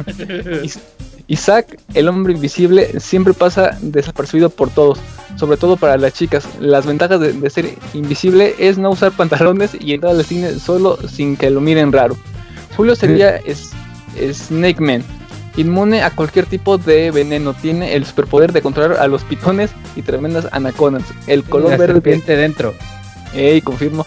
[1.26, 4.98] Isaac, el hombre invisible, siempre pasa desapercibido por todos,
[5.36, 6.48] sobre todo para las chicas.
[6.58, 10.98] Las ventajas de, de ser invisible es no usar pantalones y entrar al cine solo
[11.06, 12.16] sin que lo miren raro.
[12.78, 13.72] Julio sería es,
[14.32, 15.04] Snake Man,
[15.56, 17.54] inmune a cualquier tipo de veneno.
[17.54, 21.04] Tiene el superpoder de controlar a los pitones y tremendas anacondas.
[21.26, 21.94] El color La verde.
[21.94, 22.74] serpiente dentro.
[23.34, 24.06] Ey, confirmo.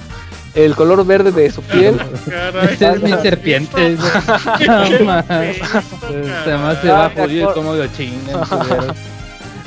[0.53, 1.97] El color verde de su piel.
[2.29, 2.73] Caray.
[2.73, 3.97] Esta es mi serpiente.
[4.67, 5.25] Además
[6.81, 8.93] se va jodido como culero.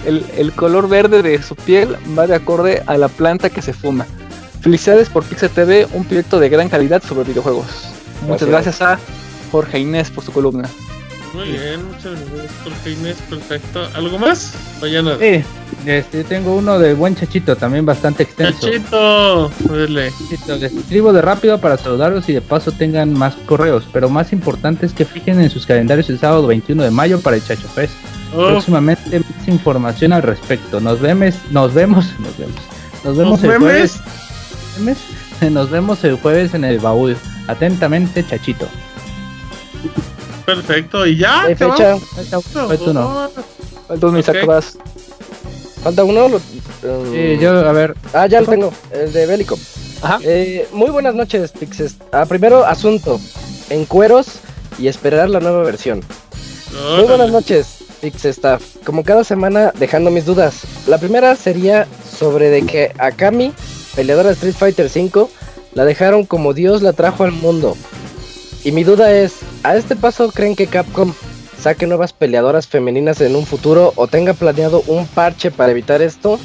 [0.05, 3.73] El, el color verde de su piel va de acorde a la planta que se
[3.73, 4.05] fuma.
[4.61, 7.67] Felicidades por Pixel TV, un proyecto de gran calidad sobre videojuegos.
[8.27, 8.99] Muchas gracias a
[9.51, 10.69] Jorge Inés por su columna.
[11.34, 13.16] Muy bien, muchas gracias, Jorge Inés.
[13.28, 13.88] Perfecto.
[13.94, 14.54] ¿Algo más?
[14.80, 15.18] O ya nada.
[15.18, 15.42] Sí,
[15.84, 18.68] este, tengo uno de buen chachito, también bastante extenso.
[18.68, 20.12] Chachito, dale.
[20.12, 24.32] Chachito, Les escribo de rápido para saludarlos y de paso tengan más correos, pero más
[24.32, 27.68] importante es que fijen en sus calendarios el sábado 21 de mayo para el Chacho
[27.68, 27.94] Fest.
[28.32, 30.80] Oh, Próximamente más información al respecto.
[30.80, 32.60] Nos vemos, nos vemos, nos vemos.
[33.02, 34.00] Nos vemos ¿Nos el jueves.
[34.78, 34.98] ¿Memes?
[35.50, 37.16] Nos vemos el jueves en el baúl.
[37.48, 38.66] Atentamente, Chachito.
[40.47, 41.06] Perfecto.
[41.06, 41.42] ¿Y ya?
[41.44, 41.97] ¿Hay fecha?
[43.89, 44.47] Falta un Isaac Ok.
[44.47, 44.78] vas.
[45.82, 46.28] ¿Falta uno?
[46.28, 49.58] Lo- um, Sí, yo, a ver, Ah, ya lo tengo, el de Bélico.
[50.02, 50.18] Ajá.
[50.23, 51.97] Eh, muy buenas noches, Pixes.
[52.12, 53.20] Ah, primero, asunto.
[53.70, 54.26] En cueros
[54.78, 56.02] y esperar la nueva versión.
[56.97, 58.62] Muy buenas noches, Pixestaff.
[58.84, 60.62] Como cada semana, dejando mis dudas.
[60.86, 61.86] La primera sería
[62.18, 63.52] sobre de que Akami,
[63.94, 65.28] peleadora de Street Fighter V,
[65.74, 67.76] la dejaron como Dios la trajo al mundo.
[68.65, 71.12] Y mi duda es, ¿a este paso creen que Capcom
[71.60, 76.41] saque nuevas peleadoras femeninas en un futuro o tenga planeado un parche para evitar esto?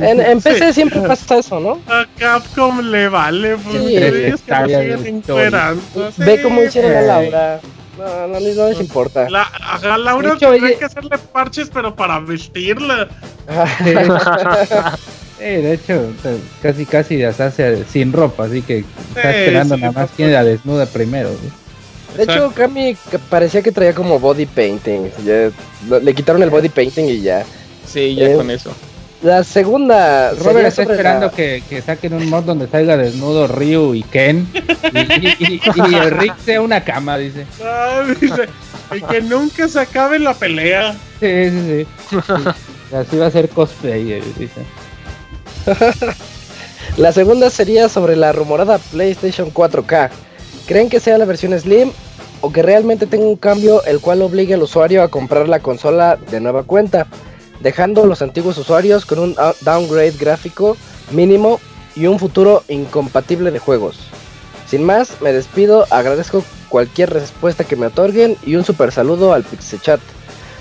[0.00, 0.50] En, en Sí.
[0.50, 1.80] PC siempre pasa eso, ¿no?
[1.88, 5.82] A Capcom le vale, pues Sí, ellos que siguen encuerando.
[6.18, 7.00] Ve Sí, cómo hicieron a.
[7.02, 7.60] Laura.
[7.96, 9.28] No, no, les- no les importa.
[9.28, 13.08] La, a Laura hecho, oye- que hacerle parches, pero para vestirla.
[15.38, 19.74] Sí, de hecho, sea, casi casi las hace sin ropa, así que está Sí, esperando
[19.76, 21.30] sí, nada más quién la desnuda primero.
[22.16, 22.96] De hecho, Kami
[23.30, 25.10] parecía que traía como body painting.
[25.24, 25.50] Ya,
[25.88, 27.44] lo- le quitaron el body painting y ya.
[27.86, 28.72] Sí, ya Eh, con eso.
[29.22, 30.32] La segunda.
[30.32, 34.48] Robert está esperando la- que, que saquen un mod donde salga desnudo Ryu y Ken
[34.92, 35.60] y, y- y-
[35.90, 37.44] y el Rick sea una cama, dice.
[37.64, 38.48] Ah, dice,
[38.96, 40.92] y que nunca se acabe la pelea.
[41.20, 42.18] Sí, sí, sí.
[42.26, 44.62] Sí, Así va a ser cosplay, eh, dice.
[46.96, 50.10] La segunda sería sobre la rumorada PlayStation 4K.
[50.66, 51.92] ¿Creen que sea la versión Slim
[52.40, 56.18] o que realmente tenga un cambio el cual obligue al usuario a comprar la consola
[56.30, 57.06] de nueva cuenta,
[57.60, 60.76] dejando a los antiguos usuarios con un downgrade gráfico
[61.10, 61.60] mínimo
[61.96, 63.98] y un futuro incompatible de juegos?
[64.66, 69.44] Sin más, me despido, agradezco cualquier respuesta que me otorguen y un super saludo al
[69.44, 70.00] Pixechat.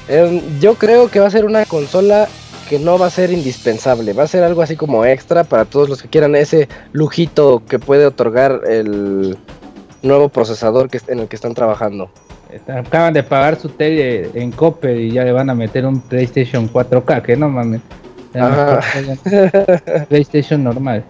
[0.07, 2.29] Em, yo creo que va a ser una consola
[2.69, 5.89] que no va a ser indispensable, va a ser algo así como extra para todos
[5.89, 9.37] los que quieran ese lujito que puede otorgar el
[10.01, 12.09] nuevo procesador que, en el que están trabajando.
[12.51, 15.99] Está- Acaban de pagar su tele en Coppel y ya le van a meter un
[16.01, 17.81] PlayStation 4K, que no mames.
[18.33, 18.79] Ajá.
[20.09, 21.03] PlayStation normal.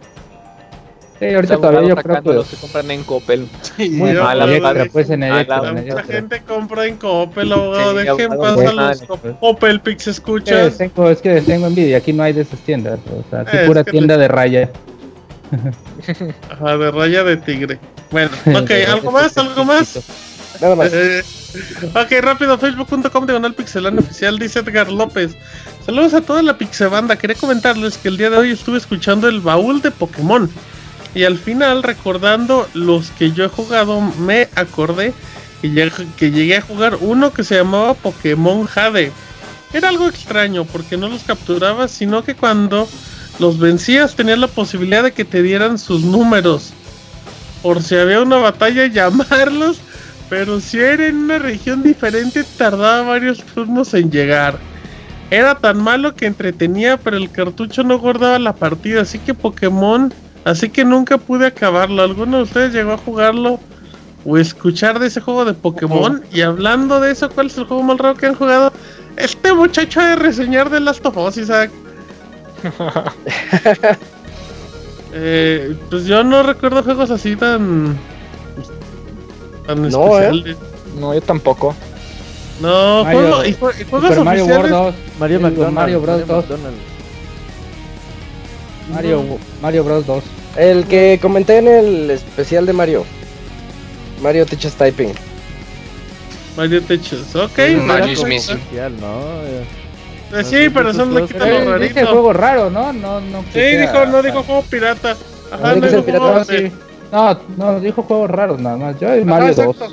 [1.20, 3.48] Sí, ahorita todavía yo creo que los que compran en Coppel.
[3.78, 7.92] Sí, Muy mala que pues en Electra, la- en Mucha gente compra en Coppel, abogado.
[8.00, 9.36] Sí, Dejen pasar los pues.
[9.40, 10.78] Coppel Pix, Sí, ¿escuchas?
[10.78, 13.58] tengo- es que les tengo envidia, aquí no hay de esas tiendas, o sea, aquí
[13.58, 14.70] Es pura que tienda de raya.
[16.52, 17.80] Ajá, de raya de tigre.
[18.12, 18.30] Bueno,
[18.62, 19.38] ok, ¿algo más?
[19.38, 20.00] ¿Algo más?
[20.62, 20.92] Nada más.
[20.94, 21.24] Eh,
[21.94, 25.36] ok, rápido, facebook.com diagonal pixelano oficial, dice Edgar López.
[25.86, 27.16] Saludos a toda la pixebanda.
[27.16, 30.50] Quería comentarles que el día de hoy estuve escuchando el baúl de Pokémon.
[31.18, 35.16] Y al final, recordando los que yo he jugado, me acordé
[35.64, 39.12] que, llegué a jugar uno que se llamaba Pokémon Jade.
[39.74, 42.88] Era algo extraño porque no los capturabas, sino que cuando
[43.40, 46.72] los vencías tenías la posibilidad de que te dieran sus números.
[47.64, 49.80] Por si había una batalla, llamarlos.
[50.30, 54.60] Pero si era en una región diferente, tardaba varios turnos en llegar.
[55.32, 59.02] Era tan malo que entretenía, pero el cartucho no guardaba la partida.
[59.02, 60.14] Así que Pokémon,
[60.50, 62.02] así que nunca pude acabarlo.
[62.04, 63.60] ¿Alguno de ustedes llegó a jugarlo
[64.26, 66.24] o escuchar de ese juego de Pokémon?
[66.32, 68.72] Y hablando de eso, ¿cuál es el juego más raro que han jugado?
[69.16, 71.72] Este muchacho de reseñar de Last of Us, Isaac.
[75.14, 77.98] Eh, pues yo no recuerdo juegos así tan.
[79.66, 80.26] tan No, ¿eh?
[80.26, 80.58] especiales.
[81.00, 81.74] No, yo tampoco.
[82.62, 83.76] No, Mario- juego, y y juegos
[84.10, 84.72] Super Mario oficiales.
[84.72, 85.74] World 2, Mario Sí, McDonald.
[85.76, 86.28] Mario Bros.
[86.28, 86.38] 2.
[86.50, 86.76] McDonald.
[88.92, 89.24] Mario,
[89.62, 90.24] Mario Bros 2.
[90.58, 93.06] El que comenté en el especial de Mario.
[94.22, 95.14] Mario Teaches Typing.
[96.58, 97.58] Mario Techos, ok.
[97.84, 98.26] Mario is perfecto.
[98.28, 99.00] missing.
[99.00, 99.44] ¿no?
[99.44, 101.94] Eh, sí, pero eso le quita lo rarito.
[101.94, 102.92] Dice juego raro, ¿no?
[102.92, 103.44] No, no.
[103.54, 105.16] Sí, dijo, no dijo juego pirata.
[105.52, 106.72] Ajá, no dijo pirata, juego sí.
[107.12, 109.00] No, no, dijo juegos raros nada más.
[109.00, 109.60] Yo Ajá, Mario 2.
[109.60, 109.92] exacto.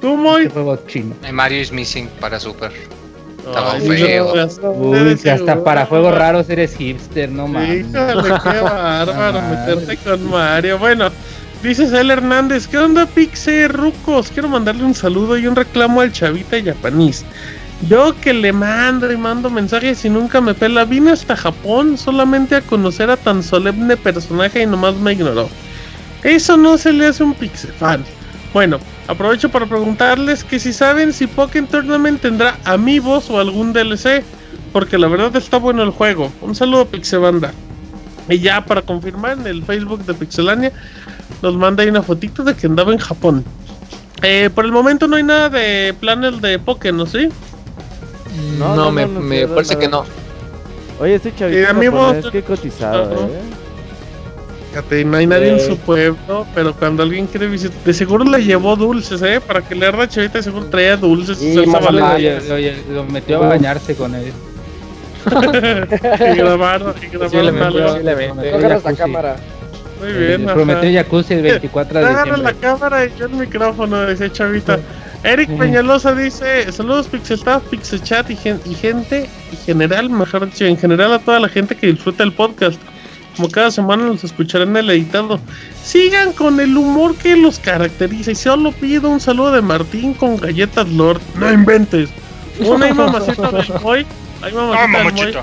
[0.00, 0.42] Tú, Moy.
[0.42, 1.14] Este juego chino.
[1.24, 2.72] Eh, Mario is missing para Super.
[3.46, 4.34] Estaba Ay, feo.
[4.34, 5.64] no, Uy, hasta seguro.
[5.64, 7.86] para juegos raros eres hipster, no mames.
[7.88, 10.78] Híjole, qué bárbaro meterte con Mario.
[10.78, 11.10] Bueno,
[11.62, 14.30] dice Cel Hernández, ¿qué onda Pixe Rucos?
[14.30, 17.24] Quiero mandarle un saludo y un reclamo al chavita japonés.
[17.88, 22.54] Yo que le mando y mando mensajes y nunca me pela, vine hasta Japón solamente
[22.56, 25.48] a conocer a tan solemne personaje y nomás me ignoró.
[26.22, 28.04] Eso no se le hace un Pixe fan.
[28.52, 34.24] Bueno, aprovecho para preguntarles que si saben si Pokémon Tournament tendrá amigos o algún DLC,
[34.72, 36.32] porque la verdad está bueno el juego.
[36.40, 37.52] Un saludo Pixebanda.
[38.28, 40.72] Y ya para confirmar en el Facebook de Pixelania
[41.42, 43.44] nos manda ahí una fotito de que andaba en Japón.
[44.22, 47.28] Eh, por el momento no hay nada de planes de Pokémon, ¿sí?
[48.58, 50.04] No, No, no, me, no, no me parece que no.
[51.00, 53.12] Oye, ese Y chavito amigos- japonés, qué cotizado.
[53.26, 53.40] ¿eh?
[54.70, 55.60] Fíjate, no hay nadie en Eh.
[55.66, 59.40] su pueblo, pero cuando alguien quiere visitar, de seguro le llevó dulces, ¿eh?
[59.44, 61.42] Para que le arda chavita, de seguro traía dulces.
[61.42, 62.06] Y más valera.
[62.10, 62.36] vale.
[62.38, 64.32] Oye, oye, lo metió a bañarse con él.
[65.26, 67.98] y grabaron, y grabaron
[68.38, 69.36] agarras la cámara.
[70.00, 70.54] Muy bien, ajá.
[70.54, 72.56] prometió jacuzzi el 24 de Agarra la diciembre.
[72.60, 74.78] cámara y yo el micrófono, dice Chavita.
[75.22, 80.78] Eric Peñalosa dice, saludos Pixelstaff, Pixelchat y, gen- y gente, y general, mejor dicho, en
[80.78, 82.80] general a toda la gente que disfruta el podcast.
[83.36, 85.40] Como cada semana los escucharán en el editado.
[85.82, 90.36] Sigan con el humor que los caracteriza y solo pido un saludo de Martín con
[90.36, 91.20] galletas Lord.
[91.36, 92.10] No inventes.
[92.58, 94.06] Una y mamacita del Moy.
[94.42, 95.34] Hay mamacita del Moy.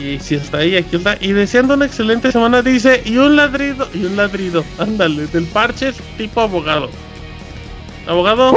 [0.00, 1.16] Y si está ahí, aquí está.
[1.20, 5.92] Y deseando una excelente semana, dice, y un ladrido, y un ladrido, ándale, del parche
[6.16, 6.90] tipo abogado.
[8.06, 8.54] Abogado.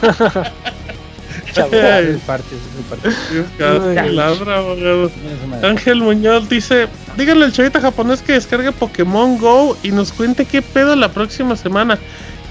[1.54, 2.56] El parche.
[5.62, 10.62] Ángel Muñoz dice, díganle al chavita japonés que descargue Pokémon Go y nos cuente qué
[10.62, 11.98] pedo la próxima semana.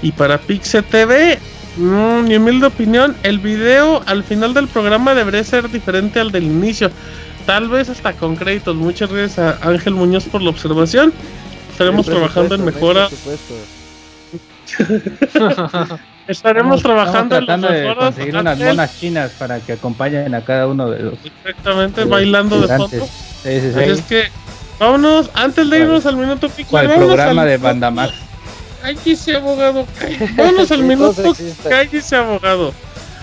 [0.02, 1.38] Y para Pixe TV,
[1.76, 6.44] mm, mi humilde opinión, el video al final del programa debería ser diferente al del
[6.44, 6.90] inicio.
[7.46, 8.74] Tal vez hasta con créditos.
[8.74, 11.12] Muchas gracias a Ángel Muñoz por la observación.
[11.70, 13.08] Estaremos trabajando en mejora.
[16.28, 20.34] Estaremos Estamos- trabajando estamos en las tratando de conseguir unas monas chinas para que acompañen
[20.34, 23.06] a cada uno de los Exactamente, bailando de fondo.
[23.42, 23.78] Sí, sí, sí.
[23.80, 24.24] Así es que,
[24.80, 28.12] vámonos, antes de irnos al minuto pico, ¿Cuál vámonos programa al de Bandamax?
[28.82, 29.86] Cállese, abogado.
[30.36, 31.36] Vámonos al minuto.
[31.68, 32.72] Cállese, abogado.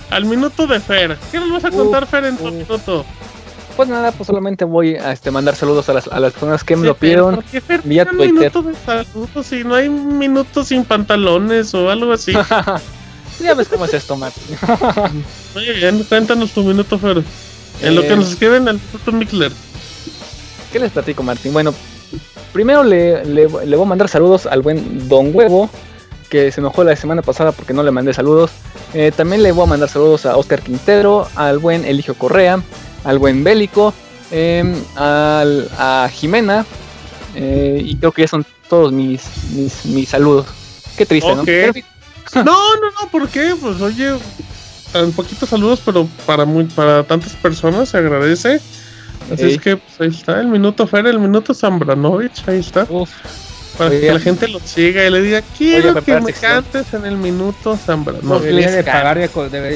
[0.09, 1.17] Al minuto de Fer.
[1.32, 3.06] ¿Qué nos vas a contar, Fer, en tu minuto?
[3.76, 6.76] Pues nada, pues solamente voy a este, mandar saludos a las, a las personas que
[6.76, 7.35] me Sí, lo pidieron.
[7.35, 8.52] ¿Por qué, vía Twitter.
[8.52, 12.34] de saludos y no hay un minuto sin pantalones o algo así?
[13.42, 14.34] ya ves cómo es esto, Matt.
[15.56, 17.24] Muy bien, cuéntanos tu minuto, Fer.
[17.82, 19.52] En lo Eh, que nos escriben al minuto Mixler.
[20.72, 21.52] ¿Qué les platico, Martín?
[21.53, 21.74] Bueno,
[22.52, 25.69] primero le, le- le voy a mandar saludos al buen Don Huevo,
[26.30, 28.52] que se enojó la semana pasada porque no le mandé saludos.
[28.93, 32.61] Eh, también le voy a mandar saludos a Oscar Quintero, al buen Eligio Correa,
[33.03, 33.93] al buen Bélico,
[34.32, 36.65] em, al- a Jimena,
[37.35, 39.22] eh, y creo que ya son todos mis,
[39.53, 40.48] mis, mis saludos.
[40.98, 41.48] Qué triste, Ok.
[41.75, 41.82] ¿no?
[42.35, 43.53] No, no, no, ¿por qué?
[43.61, 44.14] Pues oye,
[44.91, 48.59] tan poquitos saludos, pero para muy, para tantas personas se agradece.
[49.32, 49.53] Así Ey.
[49.53, 52.88] es que pues, ahí está el minuto Fer, el minuto Zambranovich, ahí está.
[52.90, 53.09] Uf,
[53.77, 56.93] Para Oye, que la gente lo siga y le diga, quiero Oye, que me cantes
[56.93, 57.77] en el minuto.
[58.42, 58.85] Debería les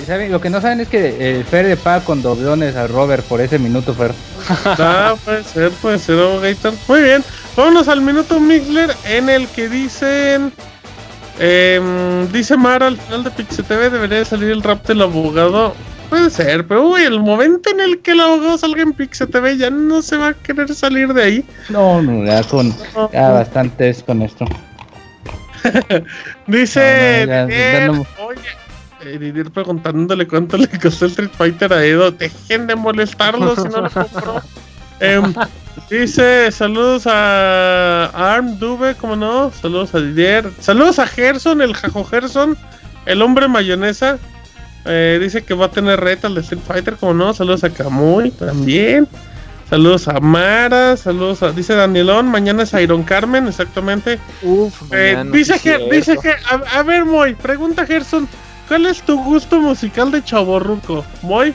[0.08, 0.30] de.
[0.30, 3.42] Lo que no saben es que el Fer le paga con doblones a Robert por
[3.42, 4.14] ese minuto, Fer.
[4.66, 6.74] Ah, puede ser, puede ser, Abogator.
[6.88, 7.24] Muy bien,
[7.56, 10.54] vámonos al minuto Mixler en el que dicen.
[11.40, 15.74] em, dice Mara al final de Pixel TV debería de salir el rap del abogado.
[16.10, 19.58] Puede ser, pero uy, el momento en el que el abogado salga en Pixel TV
[19.58, 21.46] ya no se va a querer salir de ahí.
[21.70, 22.74] No, no, ya con
[23.12, 24.46] ya bastante es con esto.
[26.48, 28.40] Dice No, no, ya, Didier, no- oye,
[29.02, 32.12] eh, Didier preguntándole cuánto le costó el Street Fighter a Edo.
[32.12, 34.42] Dejen de molestarlo si no lo compró.
[35.00, 35.32] Em,
[35.92, 42.04] dice saludos a Arm Dube, como no, saludos a Didier, saludos a Gerson, el Jajo
[42.04, 42.58] Gerson,
[43.06, 44.18] el hombre mayonesa.
[44.88, 47.70] Eh, dice que va a tener reta al de Street Fighter, como no, saludos a
[47.70, 49.08] Kamui también.
[49.70, 54.18] Saludos a Mara, saludos a, dice Danielón, mañana es Iron Carmen, exactamente.
[54.42, 56.16] uf, Eh, dice Ger- dice.
[56.18, 58.30] Ger- a, a ver, Moy, pregunta Gerson,
[58.70, 61.06] ¿cuál es tu gusto musical de chaborruco?
[61.22, 61.54] Moy,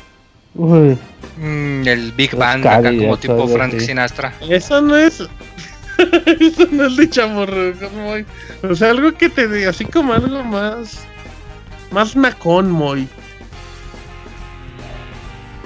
[0.54, 0.98] Uy,
[1.38, 3.86] Mm, el Big Band, acá como tipo Frank así.
[3.86, 4.34] Sinatra.
[4.50, 5.20] eso no es.
[6.40, 8.26] eso no es de chaborruco, Moy.
[8.68, 11.00] O sea, algo que te diga, así como algo más.
[11.90, 13.08] Más nacón, Moy.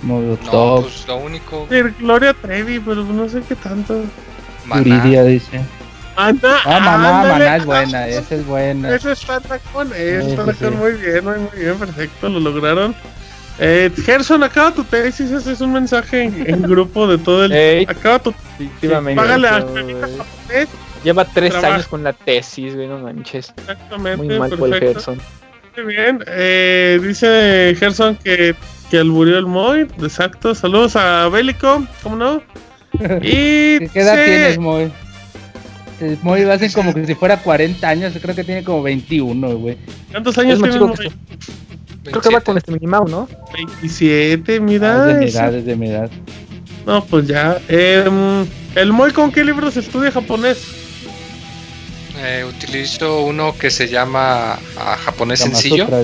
[0.07, 1.67] No, pues lo único.
[1.71, 4.03] Sí, Gloria Trevi, pero no sé qué tanto.
[4.67, 4.83] Maná.
[4.83, 5.61] Yuridia dice.
[6.17, 7.45] Anda, Ah, Maná, ándale.
[7.45, 8.95] Maná es buena, esa es buena.
[8.95, 10.65] Ese está Sí, está sí, sí.
[10.71, 12.95] muy bien, muy, bien, perfecto, lo lograron.
[13.59, 17.53] Eh, Gerson, acaba tu tesis, ese es un mensaje en, en grupo de todo el...
[17.53, 18.31] Ey, Acaba tu...
[18.59, 19.21] efectivamente.
[19.21, 20.69] Págale a Japonés,
[21.05, 21.75] Lleva tres Trabaja.
[21.75, 23.53] años con la tesis, güey, no manches.
[23.57, 24.95] exactamente, Muy mal por el perfecto.
[25.15, 25.21] Gerson.
[25.85, 28.55] Muy bien, eh, dice Gerson que,
[28.91, 32.43] que alburió el Moy, exacto, saludos a Bélico, ¿cómo no?
[33.23, 34.91] Y ¿Qué edad tienes, Moy?
[36.01, 38.83] El Moy va a ser como que si fuera 40 años, creo que tiene como
[38.83, 39.77] 21, güey.
[40.11, 41.13] ¿Cuántos años tiene chico que Moy?
[42.05, 43.29] Creo que va con este Minimau, ¿no?
[43.53, 45.11] 27, Ah, mira.
[45.11, 46.11] es de mi edad, es de mi edad.
[46.87, 47.59] No, pues ya.
[47.69, 50.59] Em, ¿El Moy con qué libros estudia japonés?
[52.19, 56.03] Eh, utilizo uno que se llama ah, japonés Kama sencillo Sutra.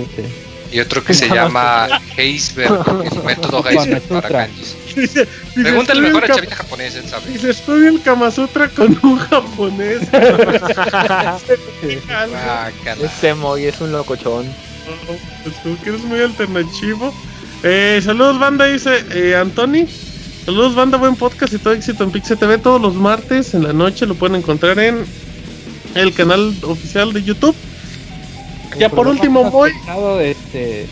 [0.72, 4.74] Y otro que se llama Heisberg, el método Heisberg para kanjis.
[4.96, 7.30] Dice, dice, Pregúntale estudia mejor el a Chavita japonés, él sabe.
[7.30, 10.00] Dice, estudia el Kama Sutra con un japonés.
[12.10, 12.70] Ah.
[13.02, 14.46] Este Moy es un locochón.
[14.46, 17.12] No, pues tú que eres muy alternativo.
[17.62, 19.86] Eh, saludos, banda, dice eh, Anthony.
[20.44, 23.72] Saludos, banda, buen podcast y todo éxito en Pixel TV todos los martes en la
[23.72, 24.06] noche.
[24.06, 25.04] Lo pueden encontrar en
[25.94, 27.54] el canal oficial de YouTube.
[28.78, 29.72] Ya por último, voy.
[30.22, 30.88] Este, eh,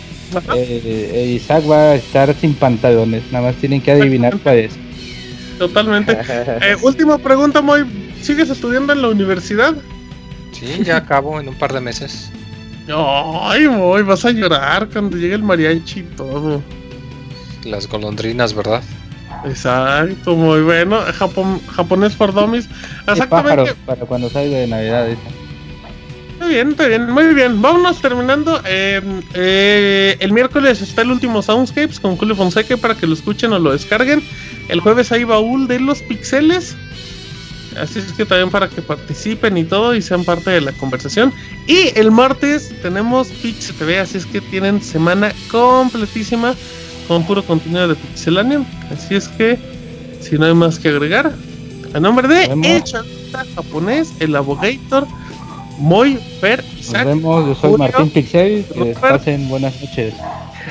[0.55, 4.73] eh, Isaac va a estar sin pantalones, nada más tienen que adivinar cuál es.
[5.59, 6.17] Totalmente.
[6.63, 7.85] Eh, última pregunta, Moy.
[8.23, 9.75] ¿Sigues estudiando en la universidad?
[10.53, 12.31] Sí, ya acabo en un par de meses.
[12.89, 16.63] Ay, Moy, vas a llorar cuando llegue el mariachi y todo.
[17.65, 18.83] Las golondrinas, ¿verdad?
[19.45, 21.01] Exacto, muy bueno.
[21.15, 22.67] Japón, japonés for dummies.
[23.07, 23.57] El Exactamente.
[23.57, 25.07] pájaro para cuando salga de Navidad.
[25.09, 25.21] dice.
[26.41, 27.61] Muy bien, muy bien, muy bien.
[27.61, 28.63] Vámonos terminando.
[28.65, 29.03] Eh,
[29.35, 33.59] eh, el miércoles está el último Soundscapes con Julio Fonseca para que lo escuchen o
[33.59, 34.23] lo descarguen.
[34.69, 36.77] El jueves hay baúl de los pixeles.
[37.79, 41.31] Así es que también para que participen y todo y sean parte de la conversación.
[41.67, 46.55] Y el martes tenemos Pix TV, así es que tienen semana completísima
[47.07, 48.65] con puro contenido de Pixelania.
[48.91, 49.59] Así es que,
[50.21, 51.35] si no hay más que agregar,
[51.93, 52.45] a nombre de.
[52.45, 52.83] El
[53.55, 55.07] Japonés, el Abogator,
[55.81, 57.07] Moy, Fer, Nos Isaac.
[57.07, 59.01] vemos, yo soy Julio, Martín Pixel, que Robert.
[59.01, 60.15] pasen buenas noches.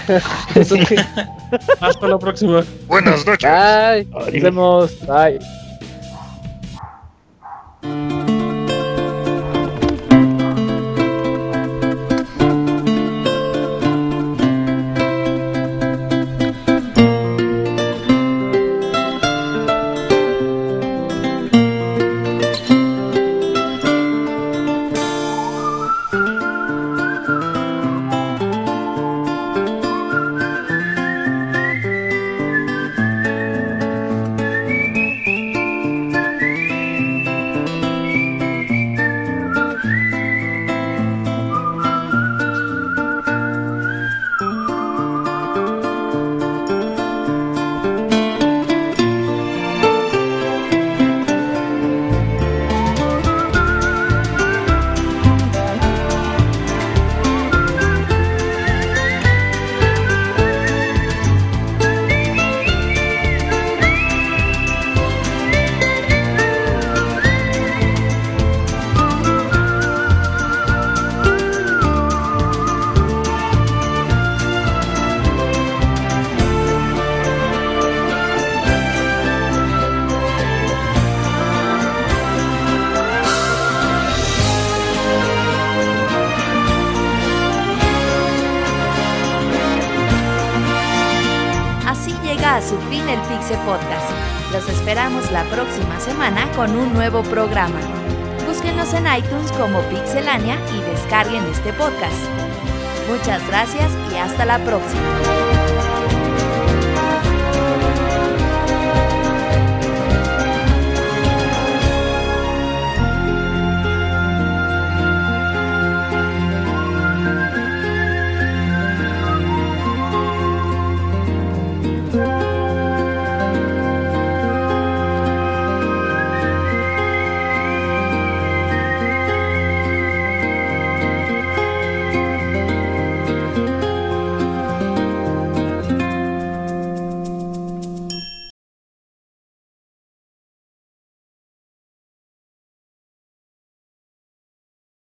[1.81, 2.63] Hasta la próxima.
[2.87, 3.49] Buenas noches.
[3.49, 4.05] Bye.
[4.05, 4.91] Nos vemos.
[5.07, 5.39] Bye.